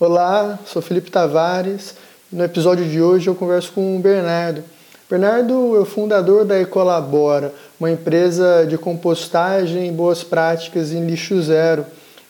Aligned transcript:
Olá, 0.00 0.58
sou 0.64 0.80
Felipe 0.80 1.10
Tavares. 1.10 1.94
No 2.32 2.42
episódio 2.42 2.86
de 2.86 3.02
hoje 3.02 3.28
eu 3.28 3.34
converso 3.34 3.70
com 3.72 3.98
o 3.98 3.98
Bernardo. 3.98 4.64
Bernardo 5.10 5.76
é 5.76 5.78
o 5.78 5.84
fundador 5.84 6.46
da 6.46 6.58
Ecolabora, 6.58 7.52
uma 7.78 7.90
empresa 7.90 8.64
de 8.66 8.78
compostagem 8.78 9.88
e 9.88 9.92
boas 9.92 10.24
práticas 10.24 10.90
em 10.90 11.04
lixo 11.04 11.42
zero. 11.42 11.84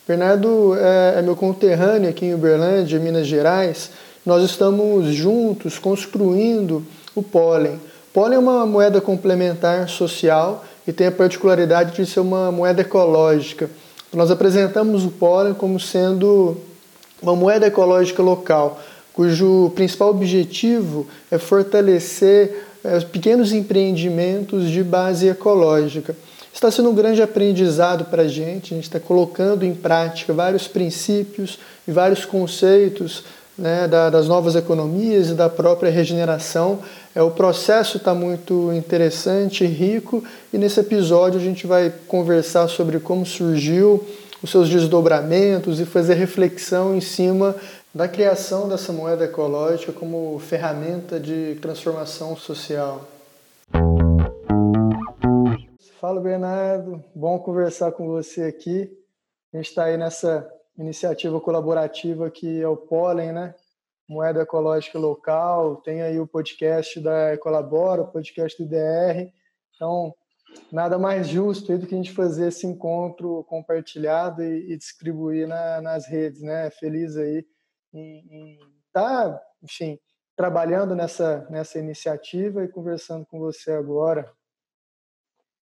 Bernardo 0.04 0.74
é, 0.76 1.20
é 1.20 1.22
meu 1.22 1.36
conterrâneo 1.36 2.10
aqui 2.10 2.26
em 2.26 2.34
Uberlândia, 2.34 2.98
Minas 2.98 3.28
Gerais. 3.28 3.90
Nós 4.26 4.42
estamos 4.42 5.06
juntos 5.14 5.78
construindo 5.78 6.84
o 7.14 7.22
pólen. 7.22 7.80
Pólen 8.12 8.34
é 8.34 8.40
uma 8.40 8.66
moeda 8.66 9.00
complementar 9.00 9.88
social 9.88 10.64
e 10.88 10.92
tem 10.92 11.06
a 11.06 11.12
particularidade 11.12 11.94
de 11.94 12.04
ser 12.04 12.18
uma 12.18 12.50
moeda 12.50 12.80
ecológica. 12.80 13.70
Nós 14.12 14.28
apresentamos 14.28 15.04
o 15.04 15.10
pólen 15.12 15.54
como 15.54 15.78
sendo 15.78 16.68
uma 17.22 17.36
moeda 17.36 17.66
ecológica 17.66 18.22
local, 18.22 18.80
cujo 19.12 19.70
principal 19.74 20.10
objetivo 20.10 21.06
é 21.30 21.38
fortalecer 21.38 22.66
é, 22.82 22.98
pequenos 23.00 23.52
empreendimentos 23.52 24.70
de 24.70 24.82
base 24.82 25.28
ecológica. 25.28 26.16
Está 26.52 26.70
sendo 26.70 26.90
um 26.90 26.94
grande 26.94 27.22
aprendizado 27.22 28.06
para 28.06 28.22
a 28.22 28.28
gente, 28.28 28.72
a 28.72 28.76
gente 28.76 28.84
está 28.84 28.98
colocando 28.98 29.64
em 29.64 29.74
prática 29.74 30.32
vários 30.32 30.66
princípios 30.66 31.58
e 31.86 31.92
vários 31.92 32.24
conceitos 32.24 33.22
né, 33.56 33.86
das 33.86 34.26
novas 34.26 34.56
economias 34.56 35.28
e 35.28 35.34
da 35.34 35.48
própria 35.48 35.90
regeneração. 35.90 36.78
É, 37.14 37.22
o 37.22 37.30
processo 37.30 37.98
está 37.98 38.14
muito 38.14 38.72
interessante, 38.72 39.66
rico, 39.66 40.24
e 40.52 40.58
nesse 40.58 40.80
episódio 40.80 41.38
a 41.38 41.42
gente 41.42 41.66
vai 41.66 41.92
conversar 42.08 42.68
sobre 42.68 42.98
como 42.98 43.26
surgiu, 43.26 44.02
os 44.42 44.50
seus 44.50 44.68
desdobramentos 44.68 45.80
e 45.80 45.86
fazer 45.86 46.14
reflexão 46.14 46.94
em 46.94 47.00
cima 47.00 47.54
da 47.94 48.08
criação 48.08 48.68
dessa 48.68 48.92
moeda 48.92 49.24
ecológica 49.24 49.92
como 49.92 50.38
ferramenta 50.38 51.18
de 51.18 51.56
transformação 51.60 52.36
social. 52.36 53.04
Fala, 56.00 56.20
Bernardo. 56.20 57.04
Bom 57.14 57.38
conversar 57.38 57.92
com 57.92 58.06
você 58.06 58.44
aqui. 58.44 58.90
A 59.52 59.56
gente 59.56 59.68
está 59.68 59.84
aí 59.84 59.96
nessa 59.96 60.48
iniciativa 60.78 61.38
colaborativa 61.40 62.30
que 62.30 62.62
é 62.62 62.66
o 62.66 62.76
Pólen, 62.76 63.32
né? 63.32 63.54
Moeda 64.08 64.42
Ecológica 64.42 64.98
Local. 64.98 65.76
Tem 65.82 66.02
aí 66.02 66.18
o 66.18 66.26
podcast 66.26 66.98
da 67.00 67.36
Colabora, 67.38 68.02
o 68.02 68.10
podcast 68.10 68.60
do 68.62 68.68
DR. 68.68 69.30
Então, 69.74 70.14
nada 70.72 70.98
mais 70.98 71.28
justo 71.28 71.76
do 71.76 71.86
que 71.86 71.94
a 71.94 71.96
gente 71.96 72.12
fazer 72.12 72.48
esse 72.48 72.66
encontro 72.66 73.44
compartilhado 73.44 74.42
e, 74.42 74.72
e 74.72 74.76
distribuir 74.76 75.46
na, 75.46 75.80
nas 75.80 76.06
redes, 76.06 76.42
né? 76.42 76.70
Feliz 76.70 77.16
aí 77.16 77.44
em 77.92 78.58
estar, 78.86 79.30
tá, 79.30 79.42
enfim, 79.62 79.98
trabalhando 80.36 80.94
nessa, 80.94 81.46
nessa 81.50 81.78
iniciativa 81.78 82.64
e 82.64 82.68
conversando 82.68 83.26
com 83.26 83.38
você 83.38 83.72
agora. 83.72 84.30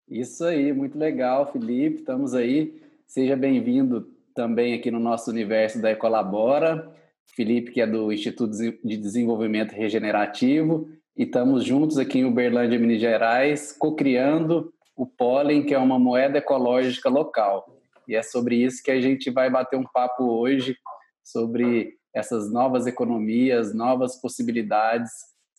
Isso 0.08 0.44
aí, 0.44 0.73
muito 0.73 0.97
legal, 0.97 1.52
Felipe. 1.52 2.00
Estamos 2.00 2.33
aí. 2.33 2.81
Seja 3.08 3.36
bem-vindo 3.36 4.11
também 4.33 4.73
aqui 4.73 4.91
no 4.91 5.00
nosso 5.00 5.31
universo 5.31 5.81
da 5.81 5.91
Ecolabora. 5.91 6.94
Felipe, 7.25 7.72
que 7.72 7.81
é 7.81 7.88
do 7.88 8.11
Instituto 8.11 8.52
de 8.53 8.97
Desenvolvimento 8.97 9.72
Regenerativo, 9.72 10.88
e 11.17 11.23
estamos 11.23 11.63
juntos 11.63 11.97
aqui 11.97 12.19
em 12.19 12.25
Uberlândia, 12.25 12.78
Minas 12.78 13.00
Gerais, 13.00 13.72
co-criando 13.72 14.72
o 14.95 15.05
pólen, 15.05 15.65
que 15.65 15.73
é 15.73 15.77
uma 15.77 15.99
moeda 15.99 16.38
ecológica 16.38 17.09
local. 17.09 17.65
E 18.07 18.15
é 18.15 18.23
sobre 18.23 18.55
isso 18.55 18.83
que 18.83 18.91
a 18.91 19.01
gente 19.01 19.29
vai 19.29 19.49
bater 19.49 19.77
um 19.77 19.83
papo 19.83 20.23
hoje, 20.23 20.77
sobre 21.23 21.97
essas 22.13 22.51
novas 22.51 22.88
economias, 22.88 23.73
novas 23.73 24.16
possibilidades 24.21 25.11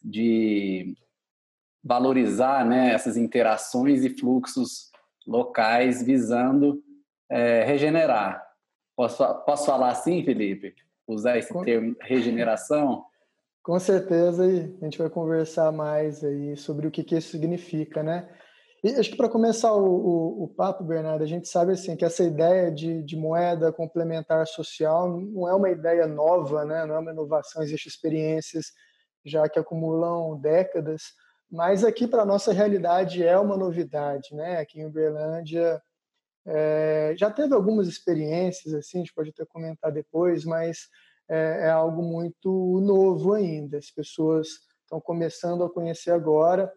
de 0.03 0.97
valorizar 1.85 2.65
né, 2.65 2.93
essas 2.93 3.17
interações 3.17 4.05
e 4.05 4.11
fluxos 4.11 4.91
locais 5.27 6.03
visando 6.03 6.83
é, 7.31 7.63
regenerar. 7.65 8.43
Posso, 8.97 9.23
posso 9.45 9.67
falar 9.67 9.91
assim, 9.91 10.25
Felipe? 10.25 10.75
Usar 11.07 11.37
esse 11.37 11.53
Com... 11.53 11.63
termo 11.63 11.95
regeneração? 12.01 13.05
Com 13.63 13.79
certeza, 13.81 14.47
e 14.47 14.77
a 14.81 14.85
gente 14.85 14.99
vai 14.99 15.11
conversar 15.11 15.73
mais 15.73 16.23
aí 16.25 16.57
sobre 16.57 16.87
o 16.87 16.91
que, 16.91 17.03
que 17.03 17.17
isso 17.17 17.31
significa, 17.31 18.03
né? 18.03 18.29
E 18.87 18.95
acho 18.95 19.11
que 19.11 19.17
para 19.17 19.29
começar 19.29 19.73
o, 19.73 19.85
o, 19.85 20.45
o, 20.45 20.49
papo, 20.49 20.85
Bernardo, 20.85 21.25
a 21.25 21.27
gente 21.27 21.49
sabe 21.49 21.73
assim 21.73 21.97
que 21.97 22.05
essa 22.05 22.23
ideia 22.23 22.71
de, 22.71 23.03
de, 23.03 23.17
moeda 23.17 23.73
complementar 23.73 24.47
social 24.47 25.11
não 25.21 25.49
é 25.49 25.53
uma 25.57 25.71
ideia 25.71 26.07
nova, 26.07 26.65
né? 26.65 26.87
não 26.87 26.95
é 26.95 26.99
uma 27.01 27.11
inovação, 27.11 27.65
existem 27.65 27.91
experiências 27.91 28.67
já 29.25 29.49
que 29.49 29.59
acumulam 29.59 30.39
décadas, 30.39 31.03
mas 31.51 31.83
aqui 31.83 32.07
para 32.07 32.23
a 32.23 32.25
nossa 32.25 32.53
realidade 32.53 33.25
é 33.25 33.37
uma 33.37 33.57
novidade. 33.57 34.33
Né? 34.33 34.59
Aqui 34.59 34.79
em 34.79 34.87
Uberlândia 34.87 35.83
é, 36.47 37.13
já 37.19 37.29
teve 37.29 37.55
algumas 37.55 37.89
experiências, 37.89 38.73
assim, 38.73 38.99
a 38.99 39.01
gente 39.01 39.15
pode 39.15 39.31
até 39.31 39.45
comentar 39.47 39.91
depois, 39.91 40.45
mas 40.45 40.87
é, 41.29 41.67
é 41.67 41.71
algo 41.71 42.05
muito 42.05 42.81
novo 42.81 43.35
ainda. 43.35 43.79
As 43.79 43.91
pessoas 43.91 44.47
estão 44.85 45.01
começando 45.01 45.65
a 45.65 45.71
conhecer 45.73 46.13
agora 46.13 46.73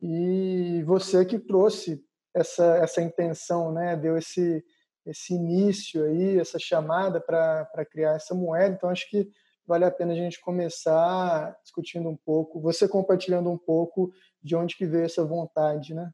e 0.00 0.82
você 0.84 1.24
que 1.24 1.38
trouxe 1.38 2.04
essa, 2.34 2.76
essa 2.76 3.00
intenção, 3.00 3.72
né? 3.72 3.96
deu 3.96 4.16
esse, 4.16 4.64
esse 5.06 5.34
início 5.34 6.04
aí, 6.04 6.38
essa 6.38 6.58
chamada 6.58 7.20
para 7.20 7.86
criar 7.90 8.16
essa 8.16 8.34
moeda. 8.34 8.74
Então, 8.74 8.90
acho 8.90 9.08
que 9.08 9.28
vale 9.66 9.84
a 9.84 9.90
pena 9.90 10.12
a 10.12 10.16
gente 10.16 10.40
começar 10.40 11.56
discutindo 11.62 12.08
um 12.08 12.16
pouco, 12.16 12.60
você 12.60 12.86
compartilhando 12.86 13.50
um 13.50 13.58
pouco 13.58 14.12
de 14.42 14.54
onde 14.54 14.76
que 14.76 14.86
veio 14.86 15.04
essa 15.04 15.24
vontade, 15.24 15.94
né? 15.94 16.10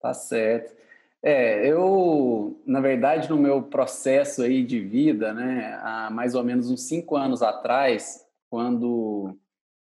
Tá 0.00 0.14
certo. 0.14 0.74
É, 1.22 1.66
eu, 1.66 2.62
na 2.64 2.80
verdade, 2.80 3.28
no 3.28 3.36
meu 3.36 3.62
processo 3.62 4.42
aí 4.42 4.62
de 4.62 4.80
vida, 4.80 5.34
né, 5.34 5.78
há 5.82 6.08
mais 6.10 6.34
ou 6.34 6.44
menos 6.44 6.70
uns 6.70 6.86
cinco 6.86 7.16
anos 7.16 7.42
atrás, 7.42 8.24
quando 8.48 9.36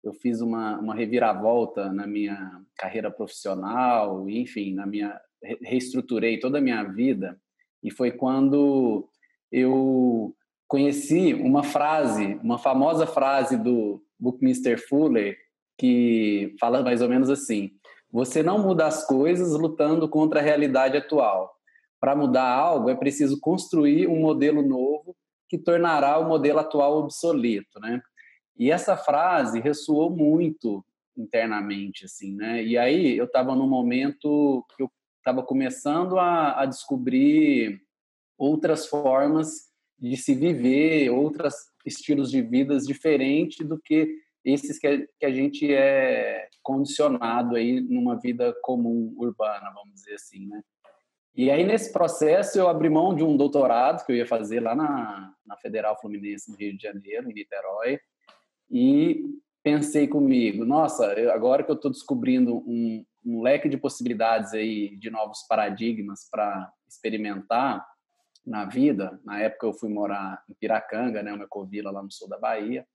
eu 0.03 0.13
fiz 0.13 0.41
uma, 0.41 0.79
uma 0.79 0.95
reviravolta 0.95 1.91
na 1.91 2.07
minha 2.07 2.61
carreira 2.77 3.11
profissional, 3.11 4.29
enfim, 4.29 4.73
na 4.73 4.85
minha 4.85 5.19
reestruturei 5.63 6.39
toda 6.39 6.59
a 6.59 6.61
minha 6.61 6.83
vida 6.83 7.39
e 7.83 7.91
foi 7.91 8.11
quando 8.11 9.07
eu 9.51 10.35
conheci 10.67 11.33
uma 11.33 11.63
frase, 11.63 12.39
uma 12.43 12.57
famosa 12.57 13.05
frase 13.05 13.57
do 13.57 14.03
Buckminster 14.19 14.79
Fuller 14.87 15.37
que 15.77 16.55
fala 16.59 16.83
mais 16.83 17.01
ou 17.01 17.09
menos 17.09 17.29
assim: 17.29 17.71
você 18.11 18.43
não 18.43 18.59
muda 18.59 18.85
as 18.85 19.05
coisas 19.05 19.53
lutando 19.53 20.07
contra 20.07 20.39
a 20.39 20.43
realidade 20.43 20.95
atual. 20.97 21.51
Para 21.99 22.15
mudar 22.15 22.47
algo 22.47 22.89
é 22.89 22.95
preciso 22.95 23.39
construir 23.39 24.07
um 24.07 24.19
modelo 24.19 24.61
novo 24.61 25.15
que 25.49 25.57
tornará 25.57 26.17
o 26.17 26.27
modelo 26.27 26.59
atual 26.59 26.97
obsoleto, 26.97 27.79
né? 27.79 28.01
E 28.61 28.69
essa 28.69 28.95
frase 28.95 29.59
ressoou 29.59 30.11
muito 30.11 30.85
internamente, 31.17 32.05
assim, 32.05 32.35
né? 32.35 32.63
E 32.63 32.77
aí 32.77 33.17
eu 33.17 33.25
estava 33.25 33.55
num 33.55 33.67
momento 33.67 34.63
que 34.77 34.83
eu 34.83 34.91
estava 35.17 35.41
começando 35.41 36.19
a, 36.19 36.61
a, 36.61 36.67
descobrir 36.67 37.81
outras 38.37 38.85
formas 38.85 39.71
de 39.97 40.15
se 40.15 40.35
viver, 40.35 41.09
outros 41.09 41.55
estilos 41.83 42.29
de 42.29 42.43
vidas 42.43 42.85
diferentes 42.85 43.67
do 43.67 43.79
que 43.79 44.15
esses 44.45 44.77
que 44.77 45.09
que 45.19 45.25
a 45.25 45.31
gente 45.31 45.73
é 45.73 46.47
condicionado 46.61 47.55
aí 47.55 47.81
numa 47.81 48.19
vida 48.19 48.55
comum 48.61 49.11
urbana, 49.17 49.71
vamos 49.73 49.95
dizer 49.95 50.13
assim, 50.13 50.45
né? 50.45 50.61
E 51.33 51.49
aí, 51.49 51.63
nesse 51.63 51.91
processo, 51.91 52.59
eu 52.59 52.69
abri 52.69 52.91
mão 52.91 53.15
de 53.15 53.23
um 53.23 53.35
doutorado 53.35 54.05
que 54.05 54.11
eu 54.11 54.17
ia 54.17 54.27
fazer 54.27 54.59
lá 54.59 54.75
na, 54.75 55.33
na 55.43 55.57
Federal 55.57 55.99
Fluminense, 55.99 56.51
no 56.51 56.57
Rio 56.57 56.77
de 56.77 56.83
Janeiro, 56.83 57.31
em 57.31 57.33
Niterói, 57.33 57.99
e 58.71 59.23
pensei 59.63 60.07
comigo, 60.07 60.65
nossa, 60.65 61.11
agora 61.31 61.63
que 61.63 61.69
eu 61.69 61.75
estou 61.75 61.91
descobrindo 61.91 62.57
um, 62.57 63.05
um, 63.25 63.41
leque 63.41 63.69
de 63.69 63.77
possibilidades 63.77 64.53
aí, 64.53 64.95
de 64.95 65.09
novos 65.09 65.45
paradigmas 65.47 66.27
para 66.29 66.71
experimentar 66.87 67.85
na 68.45 68.65
vida, 68.65 69.19
na 69.23 69.39
época 69.39 69.67
eu 69.67 69.73
fui 69.73 69.89
morar 69.89 70.43
em 70.49 70.53
Piracanga, 70.53 71.21
né, 71.21 71.31
uma 71.31 71.43
ecovila 71.43 71.91
lá 71.91 72.01
no 72.01 72.11
sul 72.11 72.27
da 72.27 72.39
Bahia, 72.39 72.87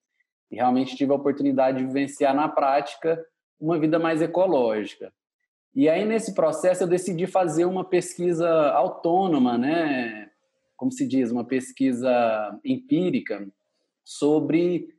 e 0.51 0.57
realmente 0.57 0.97
tive 0.97 1.13
a 1.13 1.17
oportunidade 1.17 1.79
de 1.79 1.87
vivenciar 1.87 2.35
na 2.35 2.49
prática 2.49 3.25
uma 3.61 3.79
vida 3.79 3.99
mais 3.99 4.23
ecológica. 4.23 5.13
E 5.75 5.89
aí, 5.89 6.05
nesse 6.05 6.35
processo, 6.35 6.85
eu 6.85 6.89
decidi 6.89 7.27
fazer 7.27 7.67
uma 7.67 7.85
pesquisa 7.85 8.49
autônoma, 8.71 9.59
né? 9.59 10.31
como 10.77 10.93
se 10.93 11.07
diz, 11.07 11.31
uma 11.31 11.45
pesquisa 11.45 12.59
empírica 12.65 13.47
sobre 14.05 14.96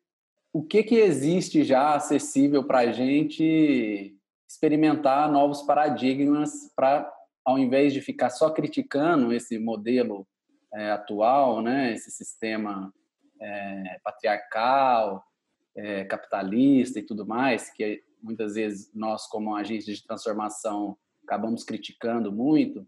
o 0.57 0.63
que, 0.63 0.81
que 0.81 0.95
existe 0.95 1.63
já 1.63 1.93
acessível 1.93 2.63
para 2.63 2.79
a 2.79 2.91
gente 2.91 4.17
experimentar 4.49 5.31
novos 5.31 5.61
paradigmas 5.61 6.73
para, 6.75 7.07
ao 7.45 7.59
invés 7.59 7.93
de 7.93 8.01
ficar 8.01 8.31
só 8.31 8.49
criticando 8.49 9.31
esse 9.31 9.59
modelo 9.59 10.27
é, 10.73 10.89
atual, 10.89 11.61
né, 11.61 11.93
esse 11.93 12.09
sistema 12.09 12.91
é, 13.39 13.99
patriarcal, 14.03 15.23
é, 15.75 16.05
capitalista 16.05 16.97
e 16.97 17.03
tudo 17.03 17.23
mais, 17.23 17.69
que 17.69 18.01
muitas 18.19 18.55
vezes 18.55 18.89
nós, 18.95 19.27
como 19.27 19.55
agentes 19.55 19.85
de 19.85 20.03
transformação, 20.07 20.97
acabamos 21.23 21.63
criticando 21.63 22.31
muito, 22.31 22.83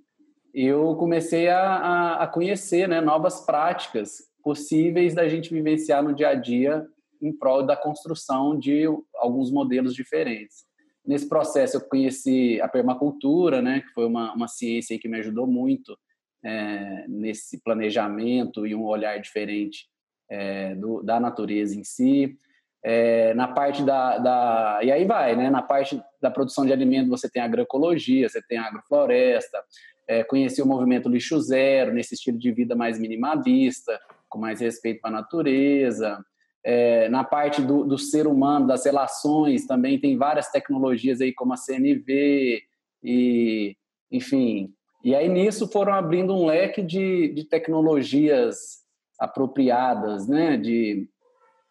eu 0.55 0.95
comecei 0.95 1.49
a, 1.49 2.15
a, 2.15 2.25
conhecer 2.25 2.89
né, 2.89 2.99
novas 2.99 3.45
práticas 3.45 4.23
possíveis 4.41 5.13
da 5.13 5.29
gente 5.29 5.53
vivenciar 5.53 6.01
no 6.01 6.15
dia 6.15 6.29
a 6.29 6.33
dia 6.33 6.89
em 7.21 7.31
prol 7.31 7.63
da 7.63 7.75
construção 7.75 8.57
de 8.57 8.85
alguns 9.15 9.51
modelos 9.51 9.93
diferentes. 9.93 10.65
Nesse 11.05 11.27
processo, 11.27 11.77
eu 11.77 11.81
conheci 11.81 12.61
a 12.61 12.67
permacultura, 12.67 13.61
né, 13.61 13.81
que 13.81 13.89
foi 13.93 14.05
uma, 14.05 14.33
uma 14.33 14.47
ciência 14.47 14.99
que 14.99 15.07
me 15.07 15.17
ajudou 15.19 15.47
muito 15.47 15.97
é, 16.43 17.05
nesse 17.07 17.61
planejamento 17.61 18.65
e 18.65 18.75
um 18.75 18.85
olhar 18.85 19.19
diferente 19.19 19.87
é, 20.29 20.75
do, 20.75 21.01
da 21.01 21.19
natureza 21.19 21.77
em 21.77 21.83
si. 21.83 22.37
É, 22.83 23.33
na 23.33 23.47
parte 23.47 23.83
da, 23.83 24.17
da, 24.19 24.79
E 24.83 24.91
aí 24.91 25.03
vai, 25.03 25.35
né? 25.35 25.49
Na 25.49 25.61
parte 25.61 26.01
da 26.21 26.31
produção 26.31 26.65
de 26.65 26.71
alimento, 26.71 27.09
você 27.09 27.29
tem 27.29 27.41
agroecologia, 27.41 28.29
você 28.29 28.41
tem 28.41 28.57
agrofloresta. 28.57 29.61
É, 30.07 30.23
conheci 30.23 30.61
o 30.61 30.65
movimento 30.65 31.09
lixo 31.09 31.39
zero, 31.41 31.93
nesse 31.93 32.13
estilo 32.13 32.37
de 32.37 32.51
vida 32.51 32.75
mais 32.75 32.97
minimalista, 32.97 33.99
com 34.29 34.39
mais 34.39 34.61
respeito 34.61 35.01
para 35.01 35.09
a 35.09 35.21
natureza. 35.21 36.23
É, 36.63 37.07
na 37.09 37.23
parte 37.23 37.61
do, 37.61 37.85
do, 37.85 37.97
ser 37.97 38.27
humano, 38.27 38.67
das 38.67 38.85
relações, 38.85 39.65
também 39.65 39.99
tem 39.99 40.17
várias 40.17 40.49
tecnologias 40.51 41.21
aí, 41.21 41.33
como 41.33 41.53
a 41.53 41.57
CNV, 41.57 42.61
e, 43.03 43.77
enfim. 44.11 44.73
E 45.03 45.15
aí 45.15 45.29
nisso 45.29 45.67
foram 45.69 45.93
abrindo 45.93 46.33
um 46.33 46.45
leque 46.45 46.81
de, 46.81 47.29
de 47.29 47.45
tecnologias 47.45 48.79
apropriadas, 49.19 50.27
né? 50.27 50.57
De, 50.57 51.09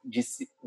de, 0.04 0.20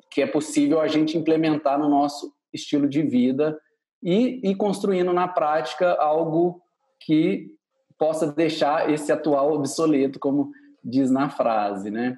que 0.10 0.22
é 0.22 0.28
possível 0.28 0.80
a 0.80 0.88
gente 0.88 1.18
implementar 1.18 1.80
no 1.80 1.90
nosso 1.90 2.34
estilo 2.54 2.88
de 2.88 3.02
vida 3.02 3.60
e, 4.04 4.40
e 4.44 4.56
construindo 4.56 5.14
na 5.14 5.28
prática 5.28 5.94
algo 5.94 6.62
que 7.00 7.56
possa 7.98 8.32
deixar 8.32 8.92
esse 8.92 9.12
atual 9.12 9.54
obsoleto, 9.54 10.20
como 10.20 10.52
diz 10.84 11.12
na 11.12 11.30
frase, 11.30 11.92
né? 11.92 12.18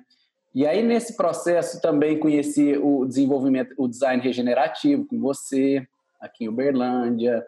E 0.54 0.68
aí 0.68 0.84
nesse 0.84 1.18
processo 1.18 1.82
também 1.82 2.20
conheci 2.20 2.78
o 2.78 3.06
desenvolvimento, 3.06 3.74
o 3.78 3.88
design 3.88 4.22
regenerativo 4.22 5.06
com 5.06 5.20
você 5.20 5.86
aqui 6.22 6.46
em 6.46 6.48
Uberlândia, 6.48 7.46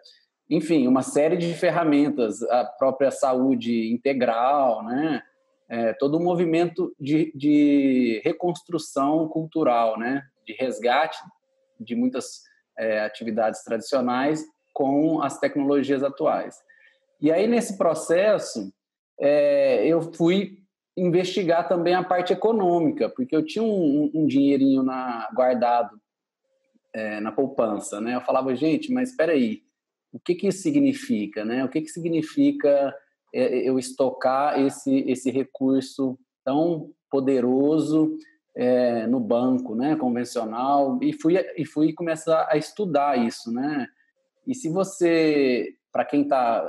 enfim, 0.48 0.86
uma 0.86 1.02
série 1.02 1.36
de 1.36 1.52
ferramentas, 1.54 2.42
a 2.42 2.64
própria 2.64 3.10
saúde 3.10 3.92
integral, 3.92 4.84
né? 4.84 5.22
É, 5.68 5.92
todo 5.94 6.16
um 6.16 6.22
movimento 6.22 6.94
de, 7.00 7.32
de 7.34 8.20
reconstrução 8.24 9.28
cultural, 9.28 9.98
né? 9.98 10.22
De 10.46 10.52
resgate 10.52 11.18
de 11.80 11.96
muitas 11.96 12.42
é, 12.78 13.00
atividades 13.00 13.62
tradicionais 13.64 14.44
com 14.72 15.20
as 15.22 15.38
tecnologias 15.38 16.04
atuais. 16.04 16.56
E 17.20 17.32
aí 17.32 17.46
nesse 17.46 17.76
processo 17.76 18.72
é, 19.18 19.86
eu 19.86 20.12
fui 20.12 20.58
investigar 20.96 21.68
também 21.68 21.94
a 21.94 22.02
parte 22.02 22.32
econômica, 22.32 23.08
porque 23.08 23.36
eu 23.36 23.44
tinha 23.44 23.62
um, 23.62 24.10
um 24.14 24.26
dinheirinho 24.26 24.82
na, 24.82 25.28
guardado 25.34 26.00
é, 26.94 27.20
na 27.20 27.30
poupança, 27.30 28.00
né? 28.00 28.14
Eu 28.14 28.22
falava, 28.22 28.56
gente, 28.56 28.90
mas 28.90 29.10
espera 29.10 29.32
aí, 29.32 29.62
o 30.12 30.18
que 30.18 30.34
que 30.34 30.48
isso 30.48 30.62
significa, 30.62 31.44
né? 31.44 31.62
O 31.64 31.68
que 31.68 31.82
que 31.82 31.88
significa 31.88 32.94
é, 33.34 33.68
eu 33.68 33.78
estocar 33.78 34.58
esse 34.58 35.00
esse 35.00 35.30
recurso 35.30 36.18
tão 36.42 36.90
poderoso 37.10 38.16
é, 38.54 39.06
no 39.06 39.20
banco, 39.20 39.74
né? 39.74 39.94
Convencional 39.96 40.98
e 41.02 41.12
fui 41.12 41.34
e 41.56 41.66
fui 41.66 41.92
começar 41.92 42.48
a 42.50 42.56
estudar 42.56 43.18
isso, 43.18 43.52
né? 43.52 43.86
E 44.46 44.54
se 44.54 44.70
você, 44.70 45.74
para 45.92 46.04
quem 46.04 46.22
está 46.22 46.66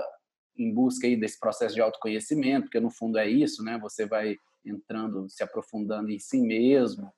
em 0.58 0.74
busca 0.74 1.08
aí 1.08 1.16
desse 1.16 1.40
processo 1.40 1.76
de 1.76 1.82
autoconhecimento, 1.82 2.64
porque 2.64 2.80
no 2.80 2.90
fundo 2.90 3.18
é 3.18 3.28
isso, 3.28 3.64
né? 3.64 3.78
Você 3.82 4.06
vai 4.06 4.38
entrando, 4.66 5.30
se 5.30 5.44
aprofundando 5.44 6.10
em 6.10 6.20
si 6.20 6.42
mesmo, 6.42 7.12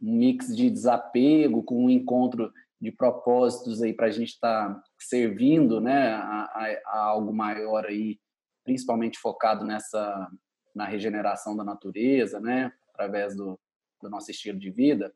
um 0.00 0.16
mix 0.16 0.54
de 0.54 0.70
desapego 0.70 1.62
com 1.62 1.84
um 1.84 1.90
encontro 1.90 2.52
de 2.80 2.90
propósitos 2.90 3.80
aí 3.80 3.92
para 3.92 4.06
a 4.06 4.10
gente 4.10 4.30
estar 4.30 4.74
tá 4.74 4.82
servindo, 4.98 5.80
né, 5.80 6.14
a, 6.14 6.42
a, 6.42 6.80
a, 6.86 6.98
algo 7.04 7.32
maior 7.32 7.86
aí, 7.86 8.18
principalmente 8.64 9.18
focado 9.18 9.64
nessa 9.64 10.28
na 10.74 10.86
regeneração 10.86 11.54
da 11.54 11.62
natureza, 11.62 12.40
né, 12.40 12.72
através 12.88 13.36
do, 13.36 13.60
do 14.00 14.10
nosso 14.10 14.30
estilo 14.30 14.58
de 14.58 14.70
vida. 14.70 15.14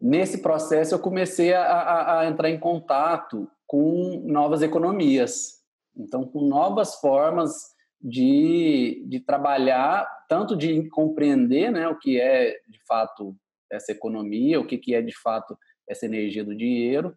Nesse 0.00 0.40
processo 0.40 0.94
eu 0.94 0.98
comecei 0.98 1.52
a, 1.52 2.20
a 2.20 2.26
entrar 2.26 2.48
em 2.48 2.58
contato 2.58 3.50
com 3.66 4.22
novas 4.24 4.62
economias, 4.62 5.55
então, 5.96 6.24
com 6.24 6.42
novas 6.42 6.96
formas 6.96 7.52
de, 8.00 9.04
de 9.08 9.20
trabalhar, 9.20 10.06
tanto 10.28 10.56
de 10.56 10.88
compreender 10.90 11.70
né, 11.72 11.88
o 11.88 11.98
que 11.98 12.20
é 12.20 12.60
de 12.68 12.80
fato 12.86 13.34
essa 13.70 13.92
economia, 13.92 14.60
o 14.60 14.66
que, 14.66 14.78
que 14.78 14.94
é 14.94 15.02
de 15.02 15.16
fato 15.18 15.58
essa 15.88 16.06
energia 16.06 16.44
do 16.44 16.54
dinheiro, 16.54 17.16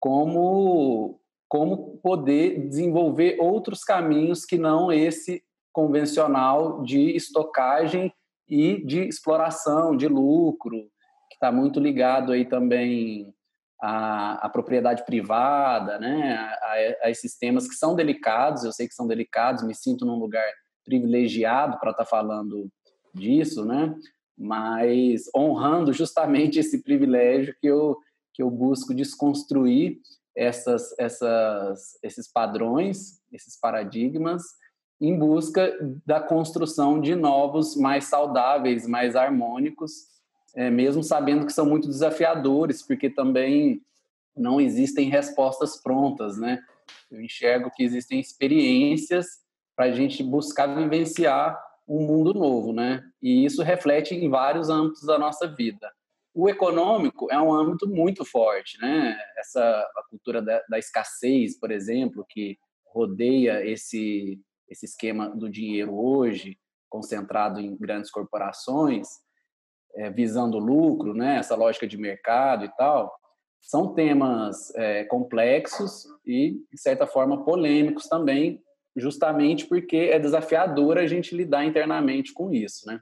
como, 0.00 1.20
como 1.48 1.98
poder 1.98 2.68
desenvolver 2.68 3.38
outros 3.40 3.82
caminhos 3.82 4.44
que 4.44 4.58
não 4.58 4.92
esse 4.92 5.42
convencional 5.72 6.82
de 6.82 7.14
estocagem 7.14 8.12
e 8.48 8.84
de 8.84 9.06
exploração, 9.06 9.96
de 9.96 10.08
lucro, 10.08 10.88
que 11.28 11.34
está 11.34 11.50
muito 11.52 11.80
ligado 11.80 12.32
aí 12.32 12.44
também 12.44 13.34
a, 13.80 14.46
a 14.46 14.48
propriedade 14.48 15.04
privada, 15.04 15.98
né, 15.98 16.34
a, 16.62 17.06
a, 17.06 17.10
esses 17.10 17.36
temas 17.36 17.68
que 17.68 17.74
são 17.74 17.94
delicados, 17.94 18.64
eu 18.64 18.72
sei 18.72 18.88
que 18.88 18.94
são 18.94 19.06
delicados, 19.06 19.62
me 19.62 19.74
sinto 19.74 20.04
num 20.04 20.18
lugar 20.18 20.46
privilegiado 20.84 21.78
para 21.78 21.90
estar 21.90 22.04
tá 22.04 22.08
falando 22.10 22.68
disso, 23.14 23.64
né, 23.64 23.94
mas 24.36 25.24
honrando 25.34 25.92
justamente 25.92 26.58
esse 26.58 26.82
privilégio 26.82 27.54
que 27.60 27.66
eu, 27.66 27.96
que 28.32 28.42
eu 28.42 28.50
busco 28.50 28.94
desconstruir 28.94 29.98
essas, 30.34 30.94
essas, 30.98 31.98
esses 32.02 32.30
padrões, 32.30 33.20
esses 33.32 33.58
paradigmas, 33.58 34.42
em 35.00 35.18
busca 35.18 35.74
da 36.04 36.20
construção 36.20 37.00
de 37.00 37.14
novos, 37.14 37.76
mais 37.76 38.04
saudáveis, 38.04 38.86
mais 38.86 39.16
harmônicos, 39.16 40.15
é, 40.56 40.70
mesmo 40.70 41.04
sabendo 41.04 41.44
que 41.44 41.52
são 41.52 41.66
muito 41.66 41.86
desafiadores, 41.86 42.82
porque 42.82 43.10
também 43.10 43.82
não 44.34 44.60
existem 44.60 45.08
respostas 45.08 45.80
prontas, 45.80 46.38
né? 46.38 46.60
Eu 47.10 47.20
enxergo 47.20 47.70
que 47.74 47.84
existem 47.84 48.18
experiências 48.18 49.26
para 49.76 49.86
a 49.86 49.92
gente 49.92 50.22
buscar 50.22 50.66
vivenciar 50.74 51.58
um 51.86 52.00
mundo 52.06 52.32
novo, 52.32 52.72
né? 52.72 53.02
E 53.22 53.44
isso 53.44 53.62
reflete 53.62 54.14
em 54.14 54.28
vários 54.28 54.70
âmbitos 54.70 55.02
da 55.02 55.18
nossa 55.18 55.46
vida. 55.46 55.92
O 56.34 56.48
econômico 56.48 57.30
é 57.30 57.38
um 57.38 57.52
âmbito 57.52 57.86
muito 57.86 58.24
forte, 58.24 58.78
né? 58.80 59.16
Essa 59.38 59.60
a 59.60 60.02
cultura 60.08 60.40
da, 60.40 60.62
da 60.68 60.78
escassez, 60.78 61.58
por 61.58 61.70
exemplo, 61.70 62.24
que 62.28 62.58
rodeia 62.86 63.64
esse 63.64 64.40
esse 64.68 64.84
esquema 64.84 65.28
do 65.30 65.48
dinheiro 65.48 65.94
hoje, 65.94 66.58
concentrado 66.88 67.60
em 67.60 67.76
grandes 67.76 68.10
corporações, 68.10 69.06
é, 69.96 70.10
visando 70.10 70.58
lucro, 70.58 71.14
né, 71.14 71.38
essa 71.38 71.54
lógica 71.54 71.86
de 71.86 71.96
mercado 71.96 72.64
e 72.64 72.68
tal, 72.76 73.12
são 73.60 73.94
temas 73.94 74.72
é, 74.76 75.04
complexos 75.04 76.06
e, 76.24 76.60
de 76.72 76.80
certa 76.80 77.06
forma, 77.06 77.44
polêmicos 77.44 78.06
também, 78.06 78.62
justamente 78.96 79.66
porque 79.66 79.96
é 79.96 80.18
desafiador 80.18 80.98
a 80.98 81.06
gente 81.06 81.34
lidar 81.34 81.64
internamente 81.64 82.32
com 82.32 82.52
isso, 82.52 82.86
né? 82.86 83.00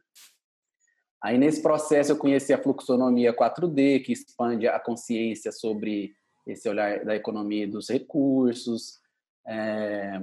Aí, 1.22 1.38
nesse 1.38 1.62
processo, 1.62 2.12
eu 2.12 2.18
conheci 2.18 2.52
a 2.52 2.62
fluxonomia 2.62 3.34
4D, 3.34 4.04
que 4.04 4.12
expande 4.12 4.68
a 4.68 4.78
consciência 4.78 5.50
sobre 5.52 6.12
esse 6.46 6.68
olhar 6.68 7.02
da 7.02 7.16
economia 7.16 7.64
e 7.64 7.70
dos 7.70 7.88
recursos. 7.88 8.98
É... 9.46 10.20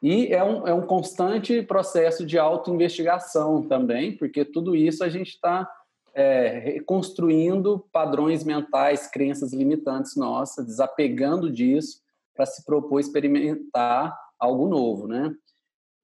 E 0.00 0.28
é 0.28 0.44
um, 0.44 0.68
é 0.68 0.72
um 0.72 0.86
constante 0.86 1.60
processo 1.62 2.24
de 2.24 2.38
autoinvestigação 2.38 3.66
também, 3.66 4.16
porque 4.16 4.44
tudo 4.44 4.76
isso 4.76 5.02
a 5.02 5.08
gente 5.08 5.30
está 5.30 5.68
é, 6.14 6.58
reconstruindo 6.58 7.86
padrões 7.92 8.44
mentais, 8.44 9.06
crenças 9.06 9.52
limitantes 9.52 10.16
nossas, 10.16 10.66
desapegando 10.66 11.50
disso 11.50 12.00
para 12.34 12.46
se 12.46 12.64
propor 12.64 13.00
experimentar 13.00 14.16
algo 14.38 14.68
novo, 14.68 15.06
né? 15.06 15.34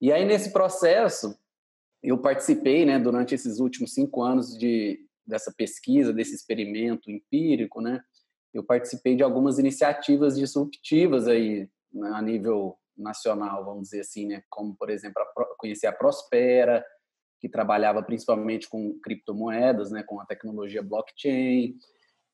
E 0.00 0.12
aí 0.12 0.24
nesse 0.24 0.52
processo 0.52 1.38
eu 2.02 2.18
participei, 2.18 2.84
né, 2.84 2.98
durante 2.98 3.34
esses 3.34 3.58
últimos 3.60 3.94
cinco 3.94 4.22
anos 4.22 4.58
de 4.58 5.00
dessa 5.26 5.50
pesquisa, 5.56 6.12
desse 6.12 6.34
experimento 6.34 7.10
empírico, 7.10 7.80
né? 7.80 8.02
Eu 8.52 8.62
participei 8.62 9.16
de 9.16 9.22
algumas 9.22 9.58
iniciativas 9.58 10.36
disruptivas 10.36 11.26
aí 11.26 11.68
né, 11.92 12.10
a 12.14 12.20
nível 12.20 12.76
nacional, 12.96 13.64
vamos 13.64 13.84
dizer 13.84 14.00
assim, 14.00 14.26
né? 14.26 14.42
Como 14.50 14.76
por 14.76 14.90
exemplo 14.90 15.22
a, 15.22 15.44
conhecer 15.56 15.86
a 15.86 15.92
Prospera, 15.92 16.84
que 17.44 17.48
trabalhava 17.50 18.02
principalmente 18.02 18.66
com 18.66 18.98
criptomoedas, 19.00 19.90
né, 19.90 20.02
com 20.02 20.18
a 20.18 20.24
tecnologia 20.24 20.82
blockchain. 20.82 21.76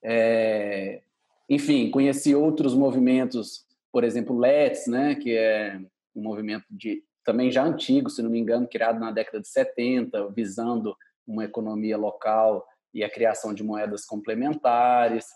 É, 0.05 1.03
enfim, 1.49 1.91
conheci 1.91 2.33
outros 2.33 2.77
movimentos, 2.77 3.67
por 3.91 4.05
exemplo, 4.05 4.39
Let's, 4.39 4.87
né, 4.87 5.17
que 5.17 5.37
é 5.37 5.81
um 6.15 6.23
movimento 6.23 6.65
de 6.71 7.03
também 7.25 7.51
já 7.51 7.65
antigo, 7.65 8.09
se 8.09 8.23
não 8.23 8.31
me 8.31 8.39
engano, 8.39 8.69
criado 8.69 9.01
na 9.01 9.11
década 9.11 9.41
de 9.41 9.49
70, 9.49 10.29
visando 10.31 10.97
uma 11.27 11.45
economia 11.45 11.97
local 11.97 12.65
e 12.95 13.03
a 13.03 13.11
criação 13.11 13.53
de 13.53 13.65
moedas 13.65 14.07
complementares. 14.07 15.27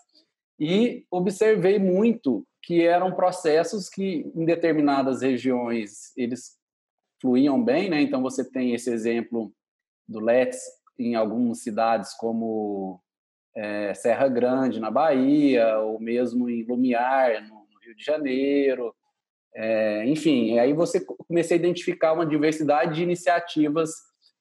E 0.57 1.05
observei 1.11 1.77
muito 1.79 2.47
que 2.63 2.81
eram 2.81 3.13
processos 3.13 3.89
que 3.89 4.31
em 4.33 4.45
determinadas 4.45 5.21
regiões 5.21 6.15
eles 6.15 6.57
fluíam 7.21 7.61
bem, 7.61 7.89
né? 7.89 8.01
Então 8.01 8.21
você 8.21 8.49
tem 8.49 8.73
esse 8.73 8.89
exemplo 8.89 9.53
do 10.07 10.19
Let's 10.19 10.59
em 10.97 11.15
algumas 11.15 11.61
cidades 11.61 12.13
como 12.13 13.01
é, 13.55 13.93
Serra 13.93 14.27
Grande, 14.27 14.79
na 14.79 14.91
Bahia, 14.91 15.79
ou 15.79 15.99
mesmo 15.99 16.49
em 16.49 16.63
Lumiar, 16.63 17.41
no, 17.43 17.55
no 17.55 17.79
Rio 17.81 17.95
de 17.95 18.03
Janeiro. 18.03 18.93
É, 19.53 20.05
enfim, 20.05 20.59
aí 20.59 20.73
você 20.73 20.99
comecei 20.99 21.57
a 21.57 21.59
identificar 21.59 22.13
uma 22.13 22.25
diversidade 22.25 22.95
de 22.95 23.03
iniciativas 23.03 23.91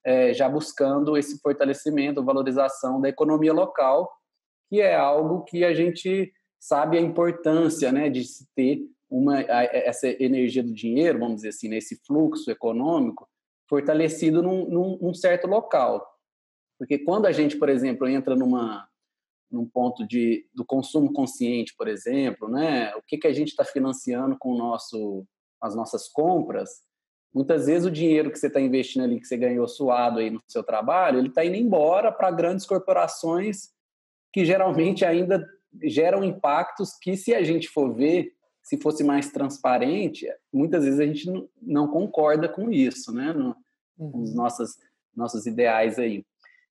é, 0.04 0.34
já 0.34 0.48
buscando 0.48 1.16
esse 1.16 1.40
fortalecimento, 1.40 2.24
valorização 2.24 3.00
da 3.00 3.08
economia 3.08 3.52
local, 3.52 4.10
que 4.68 4.80
é 4.80 4.94
algo 4.94 5.44
que 5.44 5.64
a 5.64 5.72
gente 5.72 6.32
sabe 6.60 6.98
a 6.98 7.00
importância 7.00 7.92
né, 7.92 8.10
de 8.10 8.24
ter 8.54 8.80
uma, 9.08 9.40
essa 9.40 10.08
energia 10.08 10.62
do 10.62 10.74
dinheiro, 10.74 11.20
vamos 11.20 11.36
dizer 11.36 11.50
assim, 11.50 11.68
nesse 11.68 11.94
né, 11.94 12.00
fluxo 12.06 12.50
econômico, 12.50 13.28
fortalecido 13.68 14.42
num, 14.42 14.68
num, 14.68 14.98
num, 15.00 15.14
certo 15.14 15.46
local. 15.46 16.06
Porque 16.78 16.98
quando 16.98 17.26
a 17.26 17.32
gente, 17.32 17.56
por 17.56 17.68
exemplo, 17.68 18.06
entra 18.06 18.36
numa, 18.36 18.88
num 19.50 19.66
ponto 19.66 20.06
de, 20.06 20.46
do 20.52 20.64
consumo 20.64 21.12
consciente, 21.12 21.74
por 21.76 21.88
exemplo, 21.88 22.48
né, 22.48 22.94
o 22.96 23.02
que, 23.02 23.16
que 23.16 23.26
a 23.26 23.32
gente 23.32 23.48
está 23.48 23.64
financiando 23.64 24.36
com 24.38 24.50
o 24.50 24.58
nosso, 24.58 25.24
as 25.60 25.74
nossas 25.74 26.08
compras, 26.08 26.82
muitas 27.32 27.66
vezes 27.66 27.86
o 27.86 27.90
dinheiro 27.90 28.30
que 28.30 28.38
você 28.38 28.48
está 28.48 28.60
investindo 28.60 29.04
ali, 29.04 29.20
que 29.20 29.26
você 29.26 29.36
ganhou 29.36 29.66
suado 29.66 30.18
aí 30.18 30.30
no 30.30 30.40
seu 30.48 30.62
trabalho, 30.62 31.18
ele 31.18 31.28
está 31.28 31.44
indo 31.44 31.56
embora 31.56 32.12
para 32.12 32.30
grandes 32.30 32.66
corporações 32.66 33.72
que 34.32 34.44
geralmente 34.44 35.04
ainda 35.04 35.46
geram 35.82 36.24
impactos 36.24 36.96
que, 37.00 37.16
se 37.16 37.34
a 37.34 37.42
gente 37.42 37.68
for 37.68 37.94
ver, 37.94 38.33
se 38.64 38.78
fosse 38.78 39.04
mais 39.04 39.30
transparente, 39.30 40.26
muitas 40.50 40.84
vezes 40.84 40.98
a 40.98 41.04
gente 41.04 41.30
não, 41.60 41.86
concorda 41.86 42.48
com 42.48 42.72
isso, 42.72 43.12
né? 43.12 43.30
No, 43.34 43.54
uhum. 43.98 44.22
Os 44.22 44.34
nossos, 44.34 44.78
nossos 45.14 45.44
ideais 45.44 45.98
aí. 45.98 46.24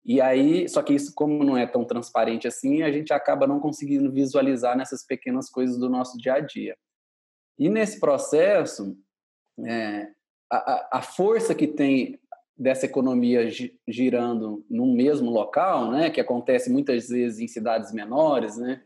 E 0.04 0.20
aí, 0.20 0.68
só 0.68 0.82
que 0.82 0.94
isso, 0.94 1.12
como 1.12 1.42
não 1.42 1.58
é 1.58 1.66
tão 1.66 1.84
transparente 1.84 2.46
assim, 2.46 2.82
a 2.82 2.92
gente 2.92 3.12
acaba 3.12 3.46
não 3.46 3.58
conseguindo 3.58 4.10
visualizar 4.10 4.76
nessas 4.76 5.04
pequenas 5.04 5.50
coisas 5.50 5.76
do 5.76 5.90
nosso 5.90 6.16
dia 6.16 6.34
a 6.34 6.40
dia. 6.40 6.76
E 7.58 7.68
nesse 7.68 7.98
processo, 7.98 8.96
é, 9.66 10.08
a, 10.48 10.98
a 10.98 11.02
força 11.02 11.54
que 11.56 11.66
tem 11.66 12.18
dessa 12.56 12.86
economia 12.86 13.50
girando 13.88 14.64
no 14.70 14.86
mesmo 14.86 15.30
local, 15.30 15.90
né, 15.90 16.08
que 16.08 16.20
acontece 16.20 16.70
muitas 16.70 17.08
vezes 17.08 17.40
em 17.40 17.48
cidades 17.48 17.92
menores, 17.92 18.56
né, 18.56 18.82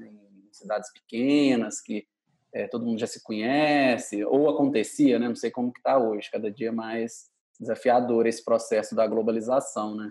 em 0.00 0.48
cidades 0.50 0.92
pequenas, 0.92 1.80
que 1.80 2.06
é, 2.52 2.66
todo 2.66 2.84
mundo 2.84 2.98
já 2.98 3.06
se 3.06 3.22
conhece, 3.22 4.24
ou 4.24 4.48
acontecia, 4.48 5.18
né? 5.18 5.28
Não 5.28 5.36
sei 5.36 5.50
como 5.50 5.72
que 5.72 5.78
está 5.78 5.98
hoje, 5.98 6.30
cada 6.30 6.50
dia 6.50 6.72
mais 6.72 7.30
desafiador 7.58 8.26
esse 8.26 8.44
processo 8.44 8.94
da 8.94 9.06
globalização, 9.06 9.94
né? 9.94 10.10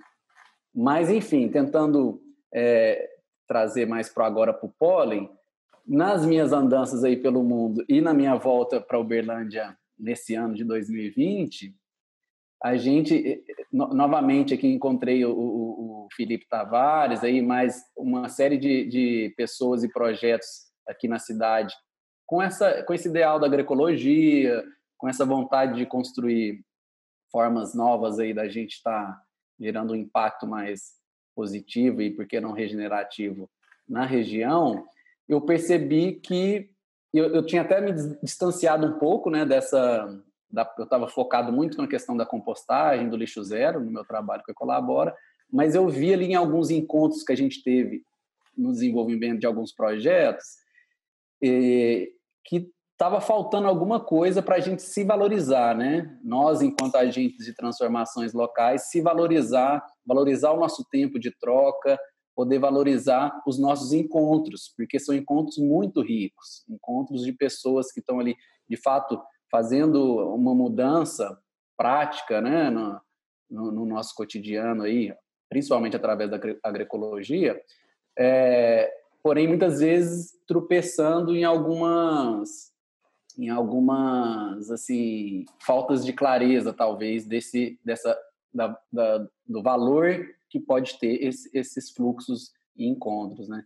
Mas, 0.73 1.09
enfim, 1.09 1.49
tentando 1.49 2.21
é, 2.53 3.09
trazer 3.47 3.87
mais 3.87 4.09
para 4.09 4.25
agora 4.25 4.53
para 4.53 4.67
o 4.67 4.73
pólen, 4.77 5.29
nas 5.85 6.25
minhas 6.25 6.53
andanças 6.53 7.03
aí 7.03 7.17
pelo 7.17 7.43
mundo 7.43 7.83
e 7.89 7.99
na 7.99 8.13
minha 8.13 8.35
volta 8.35 8.79
para 8.79 8.99
Uberlândia 8.99 9.75
nesse 9.97 10.35
ano 10.35 10.53
de 10.53 10.63
2020, 10.63 11.75
a 12.63 12.77
gente 12.77 13.43
no, 13.71 13.87
novamente 13.87 14.53
aqui 14.53 14.67
encontrei 14.67 15.25
o, 15.25 15.31
o, 15.31 16.05
o, 16.05 16.07
Felipe 16.13 16.45
Tavares 16.47 17.23
aí 17.23 17.41
mais 17.41 17.81
uma 17.97 18.29
série 18.29 18.57
de, 18.57 18.85
de 18.85 19.33
pessoas 19.35 19.83
e 19.83 19.91
projetos 19.91 20.47
aqui 20.87 21.07
na 21.07 21.17
cidade 21.17 21.73
com, 22.29 22.43
essa, 22.43 22.83
com 22.83 22.93
esse 22.93 23.09
ideal 23.09 23.39
da 23.39 23.47
agroecologia, 23.47 24.63
com 24.99 25.09
essa 25.09 25.25
vontade 25.25 25.79
de 25.79 25.85
construir 25.87 26.63
formas 27.31 27.73
novas 27.73 28.19
aí 28.19 28.35
da 28.35 28.47
gente 28.47 28.73
estar 28.73 29.07
tá 29.07 29.21
gerando 29.59 29.93
um 29.93 29.95
impacto 29.95 30.45
mais 30.45 30.93
positivo 31.35 32.03
e, 32.03 32.11
por 32.11 32.27
que 32.27 32.39
não, 32.39 32.51
regenerativo 32.51 33.49
na 33.87 34.05
região, 34.05 34.85
eu 35.27 35.41
percebi 35.41 36.19
que 36.19 36.69
eu, 37.11 37.33
eu 37.33 37.43
tinha 37.43 37.63
até 37.63 37.81
me 37.81 37.93
distanciado 38.21 38.85
um 38.85 38.99
pouco 38.99 39.31
né, 39.31 39.43
dessa. 39.43 40.07
Da, 40.51 40.71
eu 40.77 40.83
estava 40.83 41.07
focado 41.07 41.51
muito 41.51 41.79
na 41.79 41.87
questão 41.87 42.15
da 42.15 42.27
compostagem, 42.27 43.09
do 43.09 43.17
lixo 43.17 43.43
zero, 43.43 43.79
no 43.83 43.89
meu 43.89 44.05
trabalho 44.05 44.43
que 44.43 44.51
eu 44.51 44.55
colabora, 44.55 45.15
mas 45.51 45.73
eu 45.73 45.89
vi 45.89 46.13
ali 46.13 46.25
em 46.25 46.35
alguns 46.35 46.69
encontros 46.69 47.23
que 47.23 47.33
a 47.33 47.35
gente 47.35 47.63
teve 47.63 48.03
no 48.55 48.71
desenvolvimento 48.71 49.39
de 49.39 49.47
alguns 49.47 49.73
projetos, 49.73 50.59
e, 51.41 52.13
que 52.45 52.71
estava 52.91 53.21
faltando 53.21 53.67
alguma 53.67 53.99
coisa 53.99 54.41
para 54.41 54.57
a 54.57 54.59
gente 54.59 54.81
se 54.81 55.05
valorizar, 55.05 55.75
né? 55.75 56.19
Nós, 56.21 56.61
enquanto 56.61 56.97
agentes 56.97 57.45
de 57.45 57.55
transformações 57.55 58.33
locais, 58.33 58.89
se 58.89 59.01
valorizar, 59.01 59.81
valorizar 60.05 60.51
o 60.51 60.59
nosso 60.59 60.85
tempo 60.91 61.17
de 61.17 61.31
troca, 61.39 61.97
poder 62.35 62.59
valorizar 62.59 63.41
os 63.47 63.57
nossos 63.57 63.93
encontros, 63.93 64.73
porque 64.75 64.99
são 64.99 65.15
encontros 65.15 65.57
muito 65.57 66.01
ricos, 66.01 66.65
encontros 66.69 67.21
de 67.23 67.31
pessoas 67.31 67.91
que 67.91 68.01
estão 68.01 68.19
ali, 68.19 68.35
de 68.69 68.75
fato, 68.75 69.21
fazendo 69.49 70.33
uma 70.35 70.53
mudança 70.53 71.37
prática, 71.77 72.41
né, 72.41 72.69
no, 72.69 73.01
no, 73.49 73.71
no 73.71 73.85
nosso 73.85 74.13
cotidiano 74.13 74.83
aí, 74.83 75.13
principalmente 75.49 75.95
através 75.95 76.29
da 76.29 76.39
agroecologia, 76.63 77.59
é, 78.17 78.91
porém 79.21 79.47
muitas 79.47 79.79
vezes 79.79 80.33
tropeçando 80.47 81.35
em 81.35 81.43
algumas 81.43 82.69
em 83.37 83.49
algumas 83.49 84.69
assim 84.69 85.45
faltas 85.65 86.05
de 86.05 86.13
clareza 86.13 86.73
talvez 86.73 87.25
desse 87.25 87.79
dessa 87.83 88.17
da, 88.53 88.77
da, 88.91 89.27
do 89.47 89.61
valor 89.61 90.27
que 90.49 90.59
pode 90.59 90.97
ter 90.99 91.23
esse, 91.23 91.49
esses 91.53 91.91
fluxos 91.91 92.51
e 92.75 92.87
encontros, 92.87 93.47
né? 93.47 93.63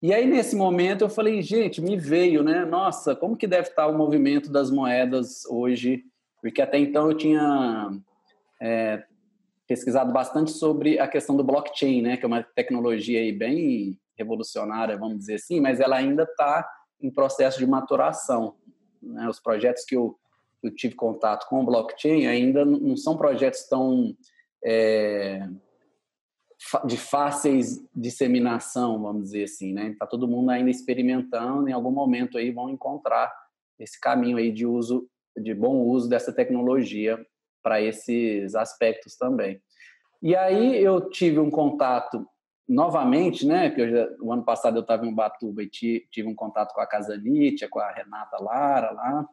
E 0.00 0.12
aí 0.12 0.26
nesse 0.26 0.54
momento 0.54 1.02
eu 1.02 1.08
falei, 1.08 1.42
gente, 1.42 1.80
me 1.80 1.96
veio, 1.96 2.42
né? 2.42 2.64
Nossa, 2.64 3.16
como 3.16 3.36
que 3.36 3.46
deve 3.46 3.68
estar 3.68 3.86
o 3.86 3.96
movimento 3.96 4.50
das 4.50 4.70
moedas 4.70 5.44
hoje? 5.46 6.04
Porque 6.40 6.62
até 6.62 6.78
então 6.78 7.10
eu 7.10 7.16
tinha 7.16 7.90
é, 8.60 9.04
pesquisado 9.66 10.12
bastante 10.12 10.52
sobre 10.52 10.98
a 10.98 11.08
questão 11.08 11.36
do 11.36 11.44
blockchain, 11.44 12.02
né? 12.02 12.16
Que 12.16 12.24
é 12.24 12.28
uma 12.28 12.42
tecnologia 12.42 13.20
aí 13.20 13.32
bem 13.32 13.98
revolucionária, 14.18 14.98
vamos 14.98 15.18
dizer 15.18 15.36
assim, 15.36 15.60
mas 15.60 15.80
ela 15.80 15.96
ainda 15.96 16.24
está 16.24 16.68
em 17.00 17.10
processo 17.10 17.58
de 17.58 17.66
maturação. 17.66 18.56
Né? 19.02 19.28
Os 19.28 19.38
projetos 19.38 19.84
que 19.84 19.96
eu, 19.96 20.18
eu, 20.62 20.74
tive 20.74 20.94
contato 20.94 21.48
com 21.48 21.62
o 21.62 21.64
blockchain 21.64 22.26
ainda 22.26 22.64
não 22.64 22.96
são 22.96 23.16
projetos 23.16 23.68
tão 23.68 24.16
é, 24.64 25.48
de 26.84 26.96
fáceis 26.96 27.80
disseminação, 27.94 29.00
vamos 29.00 29.24
dizer 29.24 29.44
assim, 29.44 29.72
né? 29.72 29.90
Está 29.90 30.06
todo 30.06 30.26
mundo 30.26 30.50
ainda 30.50 30.70
experimentando, 30.70 31.68
em 31.68 31.72
algum 31.72 31.92
momento 31.92 32.36
aí 32.36 32.50
vão 32.50 32.68
encontrar 32.68 33.32
esse 33.78 34.00
caminho 34.00 34.36
aí 34.36 34.50
de 34.50 34.66
uso, 34.66 35.08
de 35.36 35.54
bom 35.54 35.82
uso 35.84 36.08
dessa 36.08 36.32
tecnologia 36.32 37.24
para 37.62 37.80
esses 37.80 38.56
aspectos 38.56 39.16
também. 39.16 39.62
E 40.20 40.34
aí 40.34 40.82
eu 40.82 41.08
tive 41.10 41.38
um 41.38 41.50
contato 41.50 42.26
novamente, 42.68 43.46
né, 43.46 43.70
que 43.70 43.90
já, 43.90 44.08
o 44.20 44.32
ano 44.32 44.44
passado 44.44 44.76
eu 44.76 44.82
estava 44.82 45.06
em 45.06 45.10
Ubatuba 45.10 45.62
e 45.62 45.68
tive 45.68 46.28
um 46.28 46.34
contato 46.34 46.74
com 46.74 46.80
a 46.80 46.86
Casa 46.86 47.16
Nietzsche, 47.16 47.66
com 47.68 47.80
a 47.80 47.90
Renata 47.90 48.36
Lara 48.38 48.90
lá, 48.90 49.26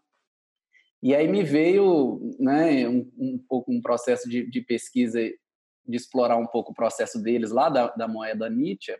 e 1.04 1.14
aí 1.14 1.28
me 1.28 1.44
veio 1.44 2.34
né, 2.40 2.88
um, 2.88 3.12
um 3.18 3.46
pouco 3.48 3.72
um 3.72 3.82
processo 3.82 4.30
de, 4.30 4.50
de, 4.50 4.62
pesquisa, 4.62 5.20
de 5.22 5.96
explorar 5.96 6.38
um 6.38 6.48
pouco 6.48 6.72
o 6.72 6.76
processo 6.76 7.22
deles 7.22 7.52
lá 7.52 7.70
da, 7.70 7.88
da 7.90 8.08
moeda 8.08 8.50
Nietzsche, 8.50 8.98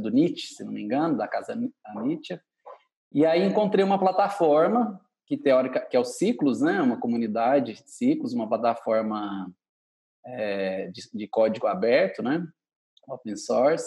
do 0.00 0.08
Nietzsche, 0.08 0.54
se 0.54 0.64
não 0.64 0.72
me 0.72 0.80
engano, 0.80 1.16
da 1.16 1.26
Casa 1.26 1.54
Nietzsche, 1.96 2.40
e 3.12 3.26
aí 3.26 3.42
encontrei 3.44 3.84
uma 3.84 3.98
plataforma 3.98 5.00
que 5.26 5.36
teórica 5.36 5.80
que 5.80 5.96
é 5.96 6.00
o 6.00 6.04
Ciclos, 6.04 6.60
né, 6.62 6.80
uma 6.80 6.98
comunidade 6.98 7.74
de 7.74 7.90
Ciclos, 7.90 8.32
uma 8.32 8.48
plataforma 8.48 9.52
é, 10.24 10.88
de, 10.88 11.02
de 11.12 11.28
código 11.28 11.66
aberto, 11.66 12.22
né, 12.22 12.46
open 13.10 13.36
source, 13.36 13.86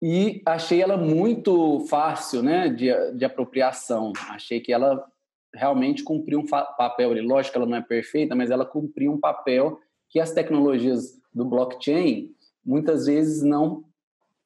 e 0.00 0.42
achei 0.46 0.80
ela 0.80 0.96
muito 0.96 1.80
fácil 1.88 2.42
né, 2.42 2.68
de, 2.68 2.88
de 3.14 3.24
apropriação. 3.24 4.12
Achei 4.28 4.60
que 4.60 4.72
ela 4.72 5.04
realmente 5.52 6.04
cumpriu 6.04 6.38
um 6.38 6.46
papel. 6.46 7.12
Lógico 7.24 7.52
que 7.52 7.58
ela 7.58 7.66
não 7.66 7.76
é 7.76 7.82
perfeita, 7.82 8.34
mas 8.34 8.50
ela 8.50 8.64
cumpriu 8.64 9.12
um 9.12 9.18
papel 9.18 9.80
que 10.08 10.20
as 10.20 10.32
tecnologias 10.32 11.20
do 11.34 11.44
blockchain 11.44 12.32
muitas 12.64 13.06
vezes 13.06 13.42
não 13.42 13.84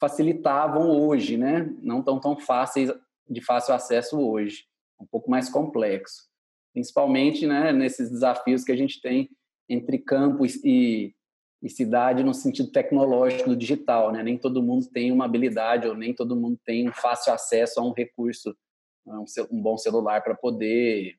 facilitavam 0.01 0.91
hoje, 0.91 1.37
né? 1.37 1.73
Não 1.83 2.01
estão 2.01 2.19
tão 2.19 2.37
fáceis 2.37 2.91
de 3.29 3.41
fácil 3.41 3.75
acesso 3.75 4.19
hoje, 4.21 4.65
um 5.01 5.07
pouco 5.07 5.31
mais 5.31 5.49
complexo, 5.49 6.29
principalmente, 6.73 7.47
né, 7.47 7.73
nesses 7.73 8.11
desafios 8.11 8.65
que 8.65 8.73
a 8.73 8.77
gente 8.77 9.01
tem 9.01 9.31
entre 9.69 9.99
campo 9.99 10.45
e, 10.65 11.15
e 11.63 11.71
cidade 11.71 12.25
no 12.25 12.35
sentido 12.35 12.71
tecnológico 12.71 13.51
do 13.51 13.57
digital, 13.57 14.11
né? 14.11 14.23
Nem 14.23 14.37
todo 14.37 14.63
mundo 14.63 14.87
tem 14.87 15.13
uma 15.13 15.25
habilidade 15.25 15.87
ou 15.87 15.95
nem 15.95 16.13
todo 16.13 16.35
mundo 16.35 16.59
tem 16.65 16.89
um 16.89 16.93
fácil 16.93 17.33
acesso 17.33 17.79
a 17.79 17.85
um 17.85 17.93
recurso, 17.93 18.57
um, 19.07 19.63
bom 19.63 19.79
celular 19.79 20.23
para 20.23 20.35
poder, 20.35 21.17